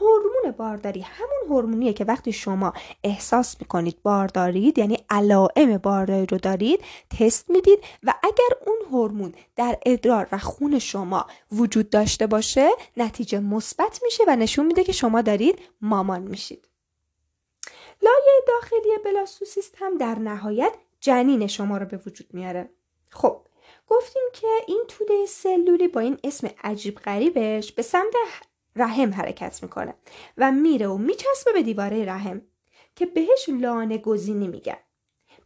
هورمون 0.00 0.50
بارداری 0.56 1.00
همون 1.00 1.48
هورمونیه 1.48 1.92
که 1.92 2.04
وقتی 2.04 2.32
شما 2.32 2.72
احساس 3.04 3.56
می‌کنید 3.60 4.02
باردارید 4.02 4.78
یعنی 4.78 5.04
علائم 5.10 5.76
بارداری 5.76 6.26
رو 6.26 6.38
دارید 6.38 6.80
تست 7.18 7.50
می‌دید 7.50 7.78
و 8.02 8.14
اگر 8.22 8.56
اون 8.66 8.76
هورمون 8.90 9.34
در 9.56 9.78
ادرار 9.86 10.28
و 10.32 10.38
خون 10.38 10.78
شما 10.78 11.26
وجود 11.52 11.90
داشته 11.90 12.26
باشه 12.26 12.70
نتیجه 12.96 13.40
مثبت 13.40 14.00
میشه 14.04 14.24
و 14.28 14.36
نشون 14.36 14.66
میده 14.66 14.84
که 14.84 14.92
شما 14.92 15.22
دارید 15.22 15.58
مامان 15.80 16.22
میشید. 16.22 16.68
لایه 18.02 18.40
داخلی 18.48 18.98
بلاستوسیست 19.04 19.74
هم 19.78 19.98
در 19.98 20.18
نهایت 20.18 20.72
جنین 21.00 21.46
شما 21.46 21.78
رو 21.78 21.86
به 21.86 22.00
وجود 22.06 22.26
میاره. 22.32 22.70
خب 23.10 23.40
گفتیم 23.88 24.22
که 24.32 24.48
این 24.66 24.84
توده 24.88 25.26
سلولی 25.26 25.88
با 25.88 26.00
این 26.00 26.18
اسم 26.24 26.50
عجیب 26.64 26.98
غریبش 26.98 27.72
به 27.72 27.82
سمت 27.82 28.14
رحم 28.76 29.14
حرکت 29.14 29.62
می‌کنه 29.62 29.94
و 30.38 30.52
میره 30.52 30.86
و 30.86 30.96
میچسبه 30.96 31.52
به 31.52 31.62
دیواره 31.62 32.04
رحم 32.04 32.42
که 32.96 33.06
بهش 33.06 33.48
لانه 33.48 33.98
گزینی 33.98 34.48
میگن 34.48 34.76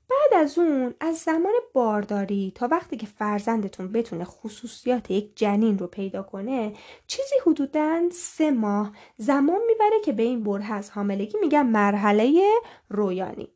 بعد 0.09 0.43
از 0.43 0.59
اون 0.59 0.95
از 1.01 1.17
زمان 1.17 1.53
بارداری 1.73 2.53
تا 2.55 2.69
وقتی 2.71 2.97
که 2.97 3.07
فرزندتون 3.07 3.93
بتونه 3.93 4.25
خصوصیات 4.25 5.11
یک 5.11 5.37
جنین 5.37 5.79
رو 5.79 5.87
پیدا 5.87 6.23
کنه 6.23 6.73
چیزی 7.07 7.35
حدودا 7.47 8.03
سه 8.13 8.51
ماه 8.51 8.93
زمان 9.17 9.61
می‌بره 9.67 10.01
که 10.05 10.13
به 10.13 10.23
این 10.23 10.45
بره 10.45 10.73
از 10.73 10.91
حاملگی 10.91 11.39
میگن 11.41 11.67
مرحله 11.67 12.43
رویانی. 12.89 13.49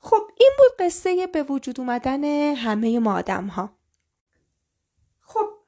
خب 0.00 0.22
این 0.40 0.50
بود 0.58 0.86
قصه 0.86 1.26
به 1.26 1.42
وجود 1.42 1.80
اومدن 1.80 2.24
همه 2.54 2.98
ما 2.98 3.14
آدم 3.14 3.46
ها 3.46 3.75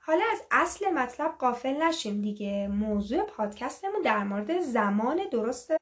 حالا 0.09 0.25
از 0.33 0.43
اصل 0.51 0.91
مطلب 0.91 1.35
قافل 1.39 1.83
نشیم 1.83 2.23
دیگه. 2.23 2.69
موضوع 2.69 3.23
پادکستمون 3.23 4.03
در 4.03 4.25
مورد 4.25 4.61
زمان 4.61 5.21
درست 5.33 5.73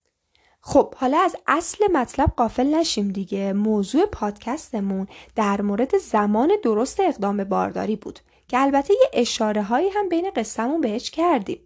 خب 0.61 0.95
حالا 0.95 1.19
از 1.19 1.37
اصل 1.47 1.93
مطلب 1.93 2.33
قافل 2.37 2.75
نشیم 2.75 3.09
دیگه. 3.09 3.53
موضوع 3.53 4.07
پادکستمون 4.07 5.07
در 5.37 5.63
مورد 5.63 5.99
زمان 5.99 6.53
درست 6.63 7.01
اقدام 7.01 7.45
بارداری 7.45 7.97
بود 7.97 8.21
که 8.49 8.61
البته 8.61 8.95
یه 8.95 9.11
اشاره 9.13 9.63
هایی 9.63 9.89
هم 9.89 10.09
بین 10.09 10.31
قصهمون 10.37 10.81
بهش 10.81 11.11
کردیم. 11.11 11.66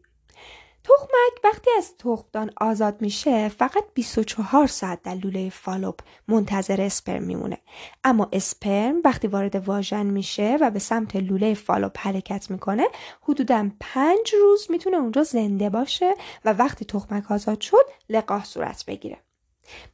تخمک 0.85 1.45
وقتی 1.45 1.71
از 1.79 1.97
تخمدان 1.97 2.51
آزاد 2.57 3.03
میشه 3.03 3.49
فقط 3.49 3.85
24 3.95 4.67
ساعت 4.67 5.03
در 5.03 5.15
لوله 5.15 5.51
فالوپ 5.51 6.01
منتظر 6.29 6.81
اسپرم 6.81 7.23
میمونه. 7.23 7.59
اما 8.05 8.29
اسپرم 8.33 9.01
وقتی 9.05 9.29
وارد 9.29 9.69
واژن 9.69 10.07
میشه 10.07 10.59
و 10.61 10.71
به 10.71 10.79
سمت 10.79 11.17
لوله 11.17 11.55
فالوپ 11.55 11.99
حرکت 11.99 12.51
می‌کنه 12.51 12.89
حدودا 13.23 13.71
5 13.81 14.35
روز 14.43 14.67
می‌تونه 14.71 14.97
اونجا 14.97 15.23
زنده 15.23 15.71
باشه 15.71 16.15
و 16.45 16.53
وقتی 16.53 16.85
تخمک 16.85 17.31
آزاد 17.31 17.61
شد 17.61 17.87
لقاح 18.09 18.45
صورت 18.45 18.85
بگیره. 18.87 19.19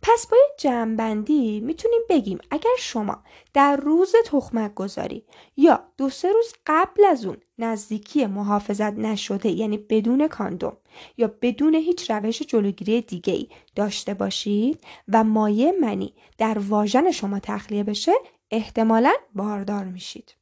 پس 0.03 0.27
با 0.27 0.37
جمعبندی 0.59 1.61
می‌تونیم 1.61 2.01
بگیم 2.09 2.39
اگر 2.51 2.70
شما 2.79 3.22
در 3.55 3.77
روز 3.77 4.12
تخمک 4.27 4.74
گذاری 4.74 5.24
یا 5.57 5.85
دو 5.97 6.09
سه 6.11 6.33
روز 6.33 6.55
قبل 6.66 7.05
از 7.05 7.24
اون 7.24 7.37
نزدیکی 7.59 8.27
محافظت 8.27 8.93
نشده 8.93 9.49
یعنی 9.49 9.79
بدون 9.79 10.29
کاندوم 10.29 10.77
یا 11.16 11.35
بدون 11.43 11.74
هیچ 11.74 12.11
روش 12.11 12.43
جلوگیری 12.43 13.01
دیگه 13.01 13.33
ای 13.33 13.49
داشته 13.74 14.14
باشید 14.14 14.85
و 15.09 15.24
مایع 15.24 15.72
منی 15.81 16.14
در 16.39 16.59
واژن 16.59 17.11
شما 17.11 17.39
تخلیه 17.39 17.85
بشه 17.85 18.12
احتمالا 18.51 19.12
باردار 19.35 19.85
میشید. 19.85 20.35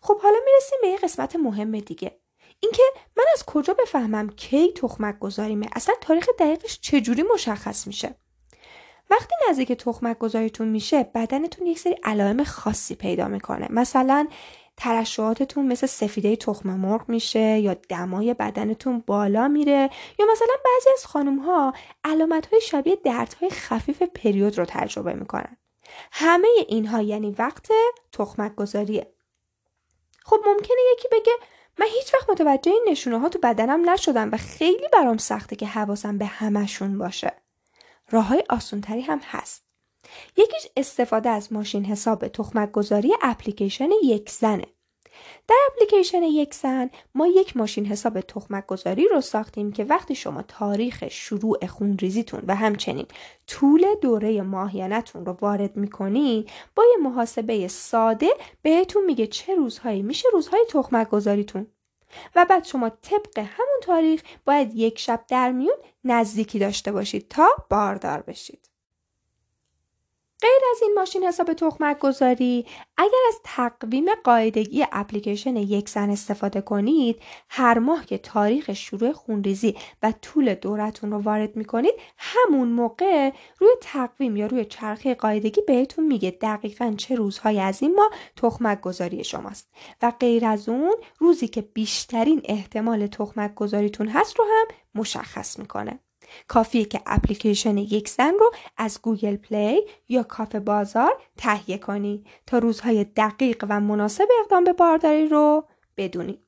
خب 0.00 0.20
حالا 0.20 0.38
می‌رسیم 0.44 0.78
به 0.82 0.88
یه 0.88 0.96
قسمت 0.96 1.36
مهم 1.36 1.78
دیگه. 1.78 2.20
اینکه 2.60 2.82
من 3.16 3.24
از 3.34 3.44
کجا 3.46 3.74
بفهمم 3.74 4.30
کی 4.30 4.72
تخمک 4.72 5.18
گذاریمه؟ 5.18 5.66
اصلا 5.72 5.94
تاریخ 6.00 6.26
دقیقش 6.38 6.80
چجوری 6.80 7.24
مشخص 7.34 7.86
میشه؟ 7.86 8.14
وقتی 9.10 9.34
نزدیک 9.50 9.72
تخمک 9.72 10.18
گذاریتون 10.18 10.68
میشه 10.68 11.02
بدنتون 11.14 11.66
یک 11.66 11.78
سری 11.78 11.96
علائم 12.04 12.44
خاصی 12.44 12.94
پیدا 12.94 13.28
می‌کنه. 13.28 13.66
مثلا 13.70 14.28
ترشحاتتون 14.76 15.66
مثل 15.66 15.86
سفیده 15.86 16.36
تخم 16.36 16.70
مرغ 16.70 17.08
میشه 17.08 17.58
یا 17.58 17.74
دمای 17.74 18.34
بدنتون 18.34 19.02
بالا 19.06 19.48
میره 19.48 19.90
یا 20.18 20.26
مثلا 20.32 20.54
بعضی 20.64 20.90
از 20.94 21.06
خانم 21.06 21.38
ها 21.38 21.74
علامت 22.04 22.46
های 22.46 22.60
شبیه 22.60 22.96
دردهای 22.96 23.50
خفیف 23.50 24.02
پریود 24.02 24.58
رو 24.58 24.64
تجربه 24.64 25.12
می‌کنن. 25.12 25.56
همه 26.12 26.48
اینها 26.68 27.02
یعنی 27.02 27.30
وقت 27.38 27.68
تخمک 28.12 28.54
گذاریه 28.54 29.12
خب 30.24 30.40
ممکنه 30.46 30.76
یکی 30.92 31.08
بگه 31.12 31.32
من 31.78 31.86
هیچ 31.86 32.14
وقت 32.14 32.30
متوجه 32.30 32.72
این 32.72 32.86
نشونه 32.88 33.18
ها 33.18 33.28
تو 33.28 33.38
بدنم 33.42 33.90
نشدم 33.90 34.30
و 34.32 34.36
خیلی 34.36 34.88
برام 34.92 35.16
سخته 35.16 35.56
که 35.56 35.66
حواسم 35.66 36.18
به 36.18 36.26
همشون 36.26 36.98
باشه. 36.98 37.32
راه 38.10 38.24
های 38.24 38.44
آسونتری 38.48 39.00
هم 39.00 39.20
هست. 39.24 39.64
یکیش 40.36 40.66
استفاده 40.76 41.28
از 41.28 41.52
ماشین 41.52 41.84
حساب 41.84 42.28
تخمک 42.28 42.72
گذاری 42.72 43.14
اپلیکیشن 43.22 43.88
یک 44.04 44.30
زنه. 44.30 44.66
در 45.48 45.56
اپلیکیشن 45.72 46.22
یک 46.22 46.54
زن 46.54 46.90
ما 47.14 47.26
یک 47.26 47.56
ماشین 47.56 47.86
حساب 47.86 48.20
تخمک 48.20 48.66
گذاری 48.66 49.08
رو 49.08 49.20
ساختیم 49.20 49.72
که 49.72 49.84
وقتی 49.84 50.14
شما 50.14 50.42
تاریخ 50.42 51.08
شروع 51.08 51.66
خونریزیتون 51.66 52.42
و 52.46 52.54
همچنین 52.54 53.06
طول 53.46 53.86
دوره 54.02 54.42
ماهیانتون 54.42 55.26
رو 55.26 55.32
وارد 55.32 55.76
می‌کنین 55.76 56.46
با 56.76 56.84
یه 56.90 56.96
محاسبه 57.02 57.68
ساده 57.68 58.28
بهتون 58.62 59.04
میگه 59.04 59.26
چه 59.26 59.54
روزهایی 59.54 60.02
میشه 60.02 60.28
روزهای 60.32 60.64
تخمک 60.68 61.08
گذاریتون 61.08 61.66
و 62.36 62.46
بعد 62.50 62.64
شما 62.64 62.90
طبق 62.90 63.38
همون 63.38 63.80
تاریخ 63.82 64.22
باید 64.44 64.74
یک 64.74 64.98
شب 64.98 65.24
در 65.28 65.52
میون 65.52 65.76
نزدیکی 66.04 66.58
داشته 66.58 66.92
باشید 66.92 67.28
تا 67.28 67.48
باردار 67.70 68.22
بشید. 68.22 68.69
غیر 70.42 70.60
از 70.70 70.82
این 70.82 70.94
ماشین 70.94 71.24
حساب 71.24 71.52
تخمک 71.52 71.98
گذاری 71.98 72.66
اگر 72.96 73.18
از 73.28 73.34
تقویم 73.44 74.04
قاعدگی 74.24 74.86
اپلیکیشن 74.92 75.56
یک 75.56 75.88
زن 75.88 76.10
استفاده 76.10 76.60
کنید 76.60 77.22
هر 77.48 77.78
ماه 77.78 78.06
که 78.06 78.18
تاریخ 78.18 78.72
شروع 78.72 79.12
خونریزی 79.12 79.76
و 80.02 80.12
طول 80.22 80.54
دورتون 80.54 81.10
رو 81.10 81.18
وارد 81.18 81.56
می‌کنید 81.56 81.94
همون 82.18 82.68
موقع 82.68 83.30
روی 83.58 83.70
تقویم 83.80 84.36
یا 84.36 84.46
روی 84.46 84.64
چرخه 84.64 85.14
قاعدگی 85.14 85.60
بهتون 85.60 86.06
میگه 86.06 86.30
دقیقا 86.30 86.94
چه 86.96 87.14
روزهایی 87.14 87.60
از 87.60 87.82
این 87.82 87.94
ماه 87.94 88.10
تخمک 88.36 88.80
گذاری 88.80 89.24
شماست. 89.24 89.68
و 90.02 90.12
غیر 90.20 90.46
از 90.46 90.68
اون 90.68 90.96
روزی 91.18 91.48
که 91.48 91.62
بیشترین 91.62 92.40
احتمال 92.44 93.06
تخمک 93.06 93.54
گذاریتون 93.54 94.08
هست 94.08 94.38
رو 94.38 94.44
هم 94.44 94.76
مشخص 94.94 95.58
می‌کنه. 95.58 95.98
کافیه 96.48 96.84
که 96.84 97.00
اپلیکیشن 97.06 97.78
یک 97.78 98.08
زن 98.08 98.34
رو 98.40 98.52
از 98.76 99.02
گوگل 99.02 99.36
پلی 99.36 99.82
یا 100.08 100.22
کافه 100.22 100.60
بازار 100.60 101.22
تهیه 101.36 101.78
کنی 101.78 102.24
تا 102.46 102.58
روزهای 102.58 103.04
دقیق 103.04 103.64
و 103.68 103.80
مناسب 103.80 104.28
اقدام 104.40 104.64
به 104.64 104.72
بارداری 104.72 105.28
رو 105.28 105.68
بدونی. 105.96 106.42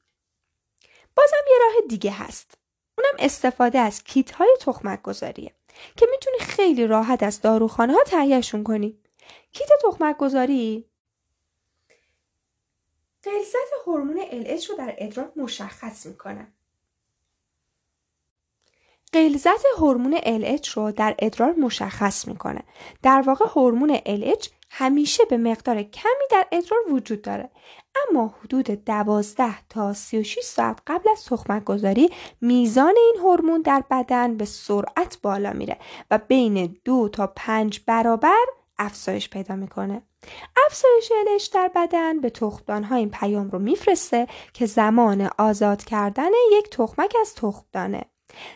بازم 1.16 1.45
یه 1.51 1.57
راه 1.62 1.89
دیگه 1.89 2.11
هست. 2.11 2.59
اونم 2.99 3.14
استفاده 3.18 3.78
از 3.78 4.05
کیت 4.05 4.30
های 4.30 4.57
تخمک 4.61 5.03
گذاریه 5.03 5.55
که 5.97 6.07
می‌تونی 6.11 6.39
خیلی 6.39 6.87
راحت 6.87 7.22
از 7.22 7.41
داروخانه 7.41 7.93
ها 7.93 8.03
تهیهشون 8.07 8.64
کنی. 8.64 8.99
کیت 9.53 9.68
تخمک 9.85 10.16
گذاری 10.16 10.89
غلظت 13.24 13.72
هورمون 13.87 14.20
LH 14.22 14.66
رو 14.66 14.76
در 14.76 14.95
ادرار 14.99 15.33
مشخص 15.37 16.07
می‌کنه 16.07 16.53
غلظت 19.14 19.64
هورمون 19.78 20.18
LH 20.18 20.68
رو 20.68 20.92
در 20.92 21.14
ادرار 21.18 21.52
مشخص 21.52 22.28
می‌کنه. 22.28 22.62
در 23.02 23.22
واقع 23.26 23.44
هورمون 23.54 23.96
LH 23.96 24.48
همیشه 24.70 25.24
به 25.24 25.36
مقدار 25.36 25.82
کمی 25.82 26.24
در 26.30 26.46
ادرار 26.52 26.80
وجود 26.92 27.22
داره 27.22 27.50
اما 28.10 28.34
حدود 28.44 28.66
12 28.66 29.68
تا 29.68 29.92
36 29.92 30.40
ساعت 30.44 30.78
قبل 30.86 31.10
از 31.10 31.24
تخمک 31.24 31.64
گذاری 31.64 32.10
میزان 32.40 32.94
این 32.96 33.16
هورمون 33.22 33.62
در 33.62 33.84
بدن 33.90 34.36
به 34.36 34.44
سرعت 34.44 35.18
بالا 35.22 35.52
میره 35.52 35.76
و 36.10 36.18
بین 36.18 36.76
دو 36.84 37.08
تا 37.08 37.32
پنج 37.36 37.80
برابر 37.86 38.46
افزایش 38.78 39.30
پیدا 39.30 39.56
می‌کنه. 39.56 40.02
افزایش 40.66 41.12
الش 41.28 41.46
در 41.46 41.70
بدن 41.76 42.20
به 42.20 42.30
تخمدان 42.30 42.92
این 42.92 43.10
پیام 43.10 43.50
رو 43.50 43.58
میفرسته 43.58 44.26
که 44.52 44.66
زمان 44.66 45.30
آزاد 45.38 45.84
کردن 45.84 46.30
یک 46.52 46.70
تخمک 46.70 47.16
از 47.20 47.34
تخمدانه. 47.34 48.11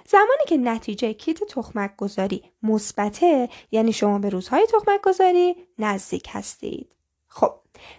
زمانی 0.09 0.45
که 0.49 0.57
نتیجه 0.57 1.13
کیت 1.13 1.45
تخمک 1.45 1.97
گذاری 1.97 2.43
مثبته 2.63 3.49
یعنی 3.71 3.93
شما 3.93 4.19
به 4.19 4.29
روزهای 4.29 4.67
تخمک 4.67 5.01
گذاری 5.03 5.57
نزدیک 5.79 6.29
هستید. 6.31 6.97
خب 7.29 7.55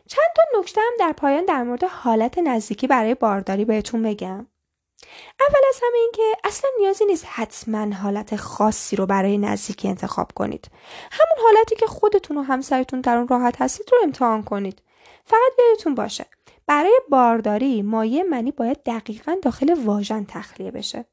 چند 0.07 0.29
تا 0.35 0.59
نکته 0.59 0.81
هم 0.81 0.93
در 0.99 1.13
پایان 1.13 1.45
در 1.45 1.63
مورد 1.63 1.83
حالت 1.83 2.37
نزدیکی 2.37 2.87
برای 2.87 3.15
بارداری 3.15 3.65
بهتون 3.65 4.03
بگم. 4.03 4.47
اول 5.39 5.61
از 5.69 5.79
همه 5.83 5.97
این 5.97 6.11
که 6.13 6.23
اصلا 6.43 6.69
نیازی 6.79 7.05
نیست 7.05 7.25
حتما 7.29 7.95
حالت 7.95 8.35
خاصی 8.35 8.95
رو 8.95 9.05
برای 9.05 9.37
نزدیکی 9.37 9.87
انتخاب 9.87 10.31
کنید. 10.31 10.67
همون 11.11 11.45
حالتی 11.45 11.75
که 11.75 11.85
خودتون 11.85 12.37
و 12.37 12.41
همسرتون 12.41 13.01
در 13.01 13.17
اون 13.17 13.27
راحت 13.27 13.61
هستید 13.61 13.89
رو 13.91 13.97
امتحان 14.03 14.43
کنید. 14.43 14.81
فقط 15.25 15.51
یادتون 15.59 15.95
باشه 15.95 16.25
برای 16.67 17.01
بارداری 17.09 17.81
مایع 17.81 18.23
منی 18.23 18.51
باید 18.51 18.83
دقیقا 18.83 19.37
داخل 19.41 19.73
واژن 19.85 20.25
تخلیه 20.29 20.71
بشه. 20.71 21.05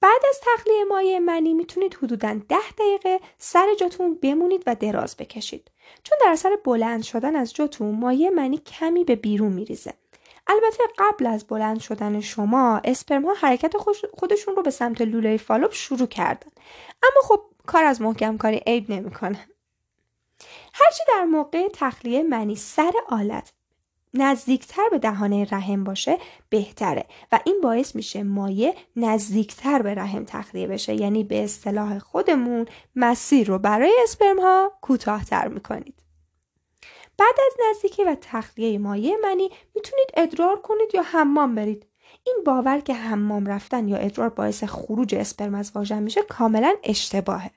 بعد 0.00 0.20
از 0.28 0.40
تخلیه 0.42 0.84
مایع 0.84 1.18
منی 1.18 1.54
می‌تونید 1.54 1.94
حدودا 1.94 2.40
ده 2.48 2.70
دقیقه 2.78 3.20
سر 3.38 3.74
جاتون 3.80 4.14
بمونید 4.14 4.62
و 4.66 4.74
دراز 4.74 5.16
بکشید. 5.16 5.70
چون 6.02 6.18
در 6.20 6.30
اثر 6.30 6.58
بلند 6.64 7.02
شدن 7.02 7.36
از 7.36 7.54
جاتون 7.54 7.94
مایع 7.94 8.30
منی 8.30 8.58
کمی 8.58 9.04
به 9.04 9.16
بیرون 9.16 9.52
میریزه. 9.52 9.94
البته 10.46 10.84
قبل 10.98 11.26
از 11.26 11.44
بلند 11.44 11.80
شدن 11.80 12.20
شما 12.20 12.80
اسپرم 12.84 13.24
ها 13.26 13.34
حرکت 13.34 13.76
خودشون 14.14 14.56
رو 14.56 14.62
به 14.62 14.70
سمت 14.70 15.00
لوله 15.00 15.36
فالوب 15.36 15.72
شروع 15.72 16.08
کردن. 16.08 16.50
اما 17.02 17.22
خب 17.22 17.40
کار 17.66 17.84
از 17.84 18.02
محکم 18.02 18.36
کاری 18.36 18.62
عیب 18.66 18.90
نمی‌کنه. 18.90 19.48
هرچی 20.74 21.02
در 21.08 21.24
موقع 21.24 21.68
تخلیه 21.68 22.22
منی 22.22 22.56
سر 22.56 22.92
آلت 23.08 23.52
نزدیکتر 24.16 24.88
به 24.90 24.98
دهانه 24.98 25.46
رحم 25.50 25.84
باشه 25.84 26.18
بهتره. 26.48 27.04
و 27.32 27.40
این 27.44 27.60
باعث 27.62 27.96
میشه 27.96 28.22
مایع 28.22 28.74
نزدیکتر 28.96 29.82
به 29.82 29.94
رحم 29.94 30.24
تخلیه 30.24 30.66
بشه. 30.66 30.94
یعنی 30.94 31.24
به 31.24 31.44
اصطلاح 31.44 31.98
خودمون 31.98 32.66
مسیر 32.96 33.48
رو 33.48 33.58
برای 33.58 33.92
اسپرم 34.02 34.40
ها 34.40 34.72
کوتاهتر 34.80 35.48
می‌کنید. 35.48 36.02
بعد 37.18 37.34
از 37.46 37.52
نزدیکی 37.70 38.04
و 38.04 38.16
تخلیه 38.20 38.78
مایع 38.78 39.16
منی 39.22 39.50
می‌تونید 39.74 40.08
ادرار 40.16 40.60
کنید 40.60 40.94
یا 40.94 41.02
حمام 41.02 41.54
برید. 41.54 41.86
این 42.26 42.36
باور 42.46 42.80
که 42.80 42.94
حمام 42.94 43.46
رفتن 43.46 43.88
یا 43.88 43.96
ادرار 43.96 44.28
باعث 44.28 44.64
خروج 44.64 45.14
اسپرم 45.14 45.54
از 45.54 45.72
واژن 45.74 46.02
میشه 46.02 46.22
کاملا 46.22 46.74
اشتباهه. 46.84 47.50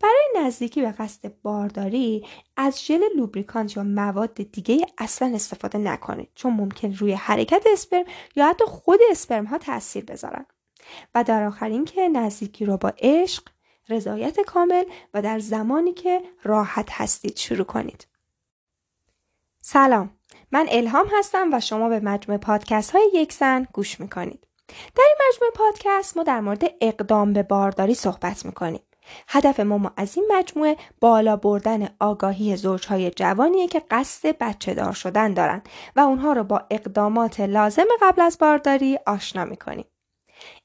برای 0.00 0.46
نزدیکی 0.46 0.82
به 0.82 0.92
قصد 0.92 1.32
بارداری 1.42 2.26
از 2.56 2.84
ژل 2.84 3.00
لوبریکانت 3.16 3.76
یا 3.76 3.82
مواد 3.82 4.34
دیگه 4.34 4.86
اصلا 4.98 5.32
استفاده 5.34 5.78
نکنید 5.78 6.30
چون 6.34 6.52
ممکن 6.52 6.94
روی 6.94 7.12
حرکت 7.12 7.64
اسپرم 7.72 8.04
یا 8.36 8.48
حتی 8.48 8.64
خود 8.64 9.00
اسپرم 9.10 9.44
ها 9.44 9.58
تاثیر 9.58 10.04
بذارن. 10.04 10.46
و 11.14 11.24
در 11.24 11.44
آخرین 11.44 11.84
که 11.84 12.08
نزدیکی 12.08 12.64
رو 12.64 12.76
با 12.76 12.92
عشق 12.98 13.42
رضایت 13.88 14.40
کامل 14.40 14.84
و 15.14 15.22
در 15.22 15.38
زمانی 15.38 15.92
که 15.92 16.22
راحت 16.42 16.88
هستید 16.90 17.36
شروع 17.36 17.64
کنید. 17.64 18.06
سلام 19.60 20.10
من 20.52 20.66
الهام 20.70 21.06
هستم 21.18 21.54
و 21.54 21.60
شما 21.60 21.88
به 21.88 22.00
مجموعه 22.00 22.38
پادکست 22.38 22.90
های 22.90 23.10
یک 23.14 23.32
زن 23.32 23.66
گوش 23.72 24.00
می‌کنید. 24.00 24.46
در 24.68 25.04
این 25.06 25.16
مجموعه 25.28 25.52
پادکست 25.54 26.16
ما 26.16 26.22
در 26.22 26.40
مورد 26.40 26.64
اقدام 26.80 27.32
به 27.32 27.42
بارداری 27.42 27.94
صحبت 27.94 28.46
می‌کنیم. 28.46 28.80
هدف 29.28 29.60
ما 29.60 29.92
از 29.96 30.16
این 30.16 30.32
مجموعه 30.32 30.76
بالا 31.00 31.36
بردن 31.36 31.88
آگاهی 32.00 32.56
زوجهای 32.56 33.10
جوانیه 33.10 33.68
که 33.68 33.82
قصد 33.90 34.38
بچه 34.38 34.74
دار 34.74 34.92
شدن 34.92 35.34
دارن 35.34 35.62
و 35.96 36.00
اونها 36.00 36.32
رو 36.32 36.44
با 36.44 36.62
اقدامات 36.70 37.40
لازم 37.40 37.86
قبل 38.02 38.22
از 38.22 38.38
بارداری 38.38 38.98
آشنا 39.06 39.44
می‌کنیم. 39.44 39.84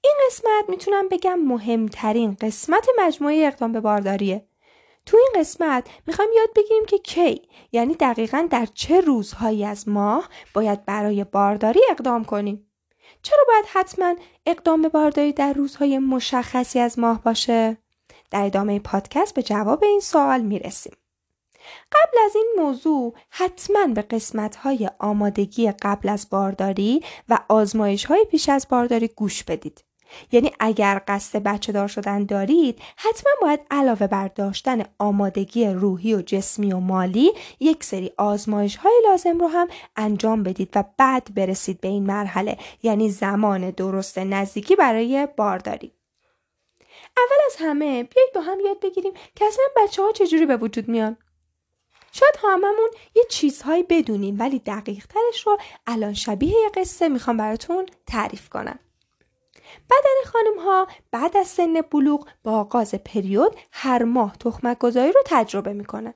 این 0.01 0.13
قسمت 0.27 0.69
می‌تونم 0.69 1.09
بگم 1.09 1.39
مهمترین 1.39 2.37
قسمت 2.41 2.87
مجموعه 2.99 3.47
اقدام 3.47 3.71
به 3.71 3.79
بارداریه. 3.79 4.47
تو 5.05 5.17
این 5.17 5.41
قسمت 5.41 5.87
می‌خوایم 6.07 6.29
یاد 6.37 6.49
بگیریم 6.55 6.85
که 6.85 6.97
کی 6.97 7.41
یعنی 7.71 7.95
دقیقا 7.95 8.47
در 8.51 8.65
چه 8.65 9.01
روزهایی 9.01 9.65
از 9.65 9.89
ماه 9.89 10.29
باید 10.53 10.85
برای 10.85 11.23
بارداری 11.23 11.79
اقدام 11.91 12.25
کنیم. 12.25 12.69
چرا 13.21 13.43
باید 13.47 13.65
حتما 13.73 14.15
اقدام 14.45 14.81
به 14.81 14.89
بارداری 14.89 15.33
در 15.33 15.53
روزهای 15.53 15.99
مشخصی 15.99 16.79
از 16.79 16.99
ماه 16.99 17.23
باشه؟ 17.23 17.77
در 18.33 18.45
ادامه 18.45 18.79
پادکست 18.79 19.33
به 19.33 19.43
جواب 19.43 19.83
این 19.83 19.99
سوال 19.99 20.41
می‌رسیم. 20.41 20.93
قبل 21.91 22.17
از 22.25 22.35
این 22.35 22.53
موضوع 22.57 23.13
حتما 23.29 23.87
به 23.87 24.01
قسمت 24.01 24.55
های 24.55 24.89
آمادگی 24.99 25.71
قبل 25.71 26.09
از 26.09 26.27
بارداری 26.29 27.01
و 27.29 27.39
آزمایش 27.49 28.05
های 28.05 28.25
پیش 28.31 28.49
از 28.49 28.67
بارداری 28.69 29.07
گوش 29.07 29.43
بدید. 29.43 29.83
یعنی 30.31 30.51
اگر 30.59 31.01
قصد 31.07 31.43
بچه 31.43 31.71
دار 31.71 31.87
شدن 31.87 32.25
دارید 32.25 32.79
حتما 32.97 33.31
باید 33.41 33.59
علاوه 33.71 34.07
بر 34.07 34.27
داشتن 34.27 34.83
آمادگی 34.99 35.65
روحی 35.65 36.15
و 36.15 36.21
جسمی 36.21 36.73
و 36.73 36.79
مالی 36.79 37.31
یک 37.59 37.83
سری 37.83 38.11
آزمایش 38.17 38.75
های 38.75 39.01
لازم 39.05 39.39
رو 39.39 39.47
هم 39.47 39.67
انجام 39.95 40.43
بدید 40.43 40.69
و 40.75 40.83
بعد 40.97 41.33
برسید 41.35 41.81
به 41.81 41.87
این 41.87 42.05
مرحله 42.05 42.57
یعنی 42.83 43.09
زمان 43.09 43.69
درست 43.69 44.17
نزدیکی 44.17 44.75
برای 44.75 45.27
بارداری 45.37 45.91
اول 47.17 47.37
از 47.45 47.55
همه 47.59 48.03
بیایید 48.03 48.33
با 48.35 48.41
هم 48.41 48.59
یاد 48.59 48.79
بگیریم 48.79 49.13
که 49.35 49.45
اصلا 49.45 49.65
بچه 49.77 50.01
ها 50.01 50.11
چجوری 50.11 50.45
به 50.45 50.57
وجود 50.57 50.87
میان 50.87 51.17
شاید 52.11 52.35
هممون 52.43 52.89
یه 53.15 53.23
چیزهایی 53.29 53.83
بدونیم 53.83 54.35
ولی 54.39 54.59
دقیق 54.59 55.05
ترش 55.07 55.47
رو 55.47 55.57
الان 55.87 56.13
شبیه 56.13 56.55
یه 56.63 56.69
قصه 56.75 57.09
می‌خوام 57.09 57.37
براتون 57.37 57.85
تعریف 58.07 58.49
کنم. 58.49 58.79
بدن 59.89 60.31
خانم 60.31 60.59
ها 60.59 60.87
بعد 61.11 61.37
از 61.37 61.47
سن 61.47 61.81
بلوغ 61.81 62.27
با 62.43 62.51
آغاز 62.59 62.95
پریود 62.95 63.55
هر 63.71 64.03
ماه 64.03 64.37
تخمک 64.37 64.77
گذاری 64.77 65.11
رو 65.11 65.21
تجربه 65.25 65.73
می‌کنن. 65.73 66.13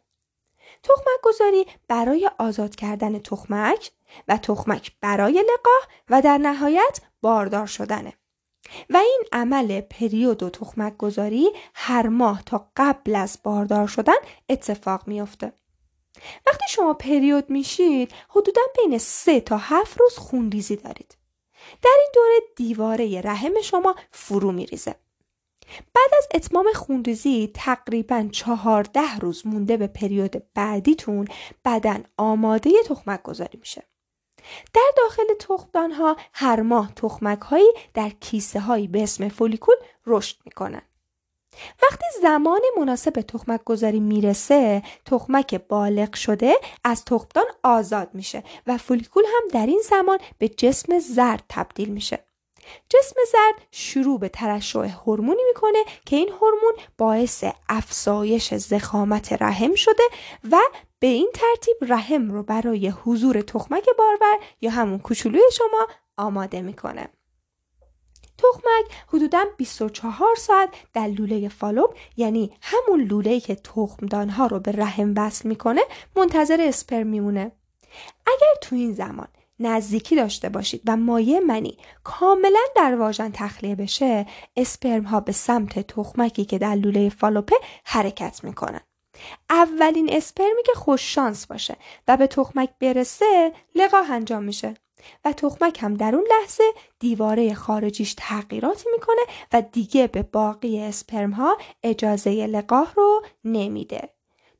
تخمک 0.83 1.21
گذاری 1.23 1.65
برای 1.87 2.29
آزاد 2.39 2.75
کردن 2.75 3.19
تخمک 3.19 3.91
و 4.27 4.37
تخمک 4.37 4.91
برای 5.01 5.33
لقاح 5.33 5.93
و 6.09 6.21
در 6.21 6.37
نهایت 6.37 7.01
باردار 7.21 7.65
شدنه. 7.65 8.13
و 8.89 8.97
این 8.97 9.23
عمل 9.31 9.81
پریود 9.81 10.43
و 10.43 10.49
تخمک 10.49 10.97
گذاری 10.97 11.49
هر 11.73 12.07
ماه 12.07 12.43
تا 12.45 12.69
قبل 12.77 13.15
از 13.15 13.39
باردار 13.43 13.87
شدن 13.87 14.17
اتفاق 14.49 15.07
میافته. 15.07 15.53
وقتی 16.47 16.65
شما 16.69 16.93
پریود 16.93 17.49
میشید 17.49 18.11
حدودا 18.29 18.61
بین 18.77 18.97
سه 18.97 19.39
تا 19.39 19.57
هفت 19.57 19.99
روز 19.99 20.17
خونریزی 20.17 20.75
دارید. 20.75 21.17
در 21.83 21.95
این 21.99 22.09
دوره 22.13 22.39
دیواره 22.55 23.21
رحم 23.21 23.61
شما 23.63 23.95
فرو 24.11 24.51
میریزه. 24.51 24.95
بعد 25.93 26.09
از 26.17 26.27
اتمام 26.33 26.73
خونریزی 26.73 27.51
تقریبا 27.53 28.29
چهارده 28.31 29.17
روز 29.17 29.47
مونده 29.47 29.77
به 29.77 29.87
پریود 29.87 30.43
بعدیتون 30.53 31.27
بدن 31.65 32.03
آماده 32.17 32.71
تخمک 32.85 33.21
گذاری 33.23 33.57
میشه. 33.59 33.83
در 34.73 34.91
داخل 34.97 35.33
تخمدان 35.39 35.91
ها 35.91 36.17
هر 36.33 36.61
ماه 36.61 36.93
تخمک 36.95 37.39
هایی 37.39 37.71
در 37.93 38.09
کیسه 38.09 38.59
هایی 38.59 38.87
به 38.87 39.03
اسم 39.03 39.29
فولیکول 39.29 39.75
رشد 40.05 40.35
می‌کنن. 40.45 40.81
وقتی 41.83 42.05
زمان 42.21 42.61
مناسب 42.77 43.11
تخمک 43.11 43.63
گذاری 43.63 43.99
می‌رسه 43.99 44.83
تخمک 45.05 45.55
بالغ 45.55 46.15
شده 46.15 46.55
از 46.83 47.05
تخمدان 47.05 47.45
آزاد 47.63 48.09
میشه 48.13 48.43
و 48.67 48.77
فولیکول 48.77 49.23
هم 49.25 49.47
در 49.53 49.65
این 49.65 49.81
زمان 49.89 50.17
به 50.37 50.49
جسم 50.49 50.99
زرد 50.99 51.43
تبدیل 51.49 51.89
میشه 51.89 52.26
جسم 52.89 53.15
زرد 53.31 53.67
شروع 53.71 54.19
به 54.19 54.29
ترشح 54.29 54.95
هورمونی 55.05 55.41
می‌کنه 55.47 55.83
که 56.05 56.15
این 56.15 56.29
هورمون 56.29 56.73
باعث 56.97 57.43
افزایش 57.69 58.53
زخامت 58.53 59.41
رحم 59.41 59.75
شده 59.75 60.03
و 60.51 60.57
به 60.99 61.07
این 61.07 61.31
ترتیب 61.33 61.77
رحم 61.81 62.31
رو 62.31 62.43
برای 62.43 62.87
حضور 62.87 63.41
تخمک 63.41 63.85
بارور 63.97 64.39
یا 64.61 64.71
همون 64.71 64.99
کوچولوی 64.99 65.41
شما 65.53 65.87
آماده 66.17 66.61
می‌کنه. 66.61 67.09
تخمک 68.37 68.85
حدودا 69.07 69.45
24 69.57 70.35
ساعت 70.35 70.69
در 70.93 71.07
لوله 71.07 71.49
فالوب 71.49 71.93
یعنی 72.17 72.51
همون 72.61 73.01
لوله 73.01 73.39
که 73.39 73.55
تخمدانها 73.55 74.47
رو 74.47 74.59
به 74.59 74.71
رحم 74.71 75.13
وصل 75.17 75.49
می‌کنه 75.49 75.81
منتظر 76.15 76.57
اسپرم 76.61 77.07
میمونه. 77.07 77.51
اگر 78.25 78.53
تو 78.61 78.75
این 78.75 78.93
زمان 78.93 79.27
نزدیکی 79.59 80.15
داشته 80.15 80.49
باشید 80.49 80.81
و 80.85 80.97
مایع 80.97 81.39
منی 81.39 81.77
کاملا 82.03 82.59
در 82.75 82.95
واژن 82.95 83.31
تخلیه 83.33 83.75
بشه 83.75 84.25
اسپرم 84.55 85.03
ها 85.03 85.19
به 85.19 85.31
سمت 85.31 85.79
تخمکی 85.79 86.45
که 86.45 86.57
در 86.57 86.75
لوله 86.75 87.09
فالوپه 87.09 87.55
حرکت 87.85 88.43
می‌کنن 88.43 88.81
اولین 89.49 90.09
اسپرمی 90.11 90.63
که 90.65 90.73
خوش 90.73 91.15
شانس 91.15 91.47
باشه 91.47 91.77
و 92.07 92.17
به 92.17 92.27
تخمک 92.27 92.69
برسه 92.79 93.53
لقاح 93.75 94.11
انجام 94.11 94.43
میشه 94.43 94.73
و 95.25 95.33
تخمک 95.33 95.83
هم 95.83 95.93
در 95.93 96.15
اون 96.15 96.27
لحظه 96.29 96.63
دیواره 96.99 97.53
خارجیش 97.53 98.13
تغییراتی 98.17 98.89
می‌کنه 98.93 99.21
و 99.53 99.61
دیگه 99.61 100.07
به 100.07 100.23
باقی 100.23 100.79
اسپرم 100.79 101.31
ها 101.31 101.57
اجازه 101.83 102.47
لقاح 102.47 102.93
رو 102.95 103.21
نمیده. 103.43 104.16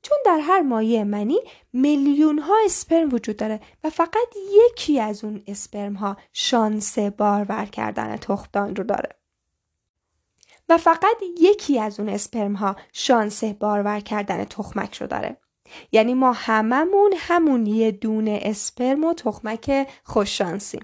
چون 0.08 0.18
در 0.26 0.40
هر 0.40 0.62
مایع 0.62 1.04
منی 1.04 1.40
میلیون 1.74 2.40
ها 2.40 2.54
اسپرم 2.66 3.14
وجود 3.14 3.38
داره 3.38 3.60
و 3.84 3.90
فقط 3.90 4.36
یکی 4.52 5.00
از 5.00 5.24
اون 5.24 5.44
اسپرم 5.48 5.94
ها 5.94 6.18
شانس 6.34 7.00
بارور 7.00 7.66
کردن 7.66 8.18
تخمدان 8.18 8.76
رو 8.76 8.84
داره. 8.84 9.10
و 10.70 10.78
فقط 10.78 11.18
یکی 11.40 11.80
از 11.80 12.00
اون 12.00 12.10
اسپرم 12.10 12.54
ها 12.54 12.76
شانس 12.94 13.44
بارور 13.44 14.00
کردن 14.00 14.44
تخمک 14.44 14.98
رو 14.98 15.08
داره. 15.08 15.38
یعنی 15.92 16.14
ما 16.14 16.32
هممون 16.32 17.14
همون 17.18 17.66
یه 17.66 17.92
دونه 17.92 18.40
اسپرم 18.44 19.04
و 19.04 19.14
تخمک 19.14 19.88
خوششانسیم 20.04 20.82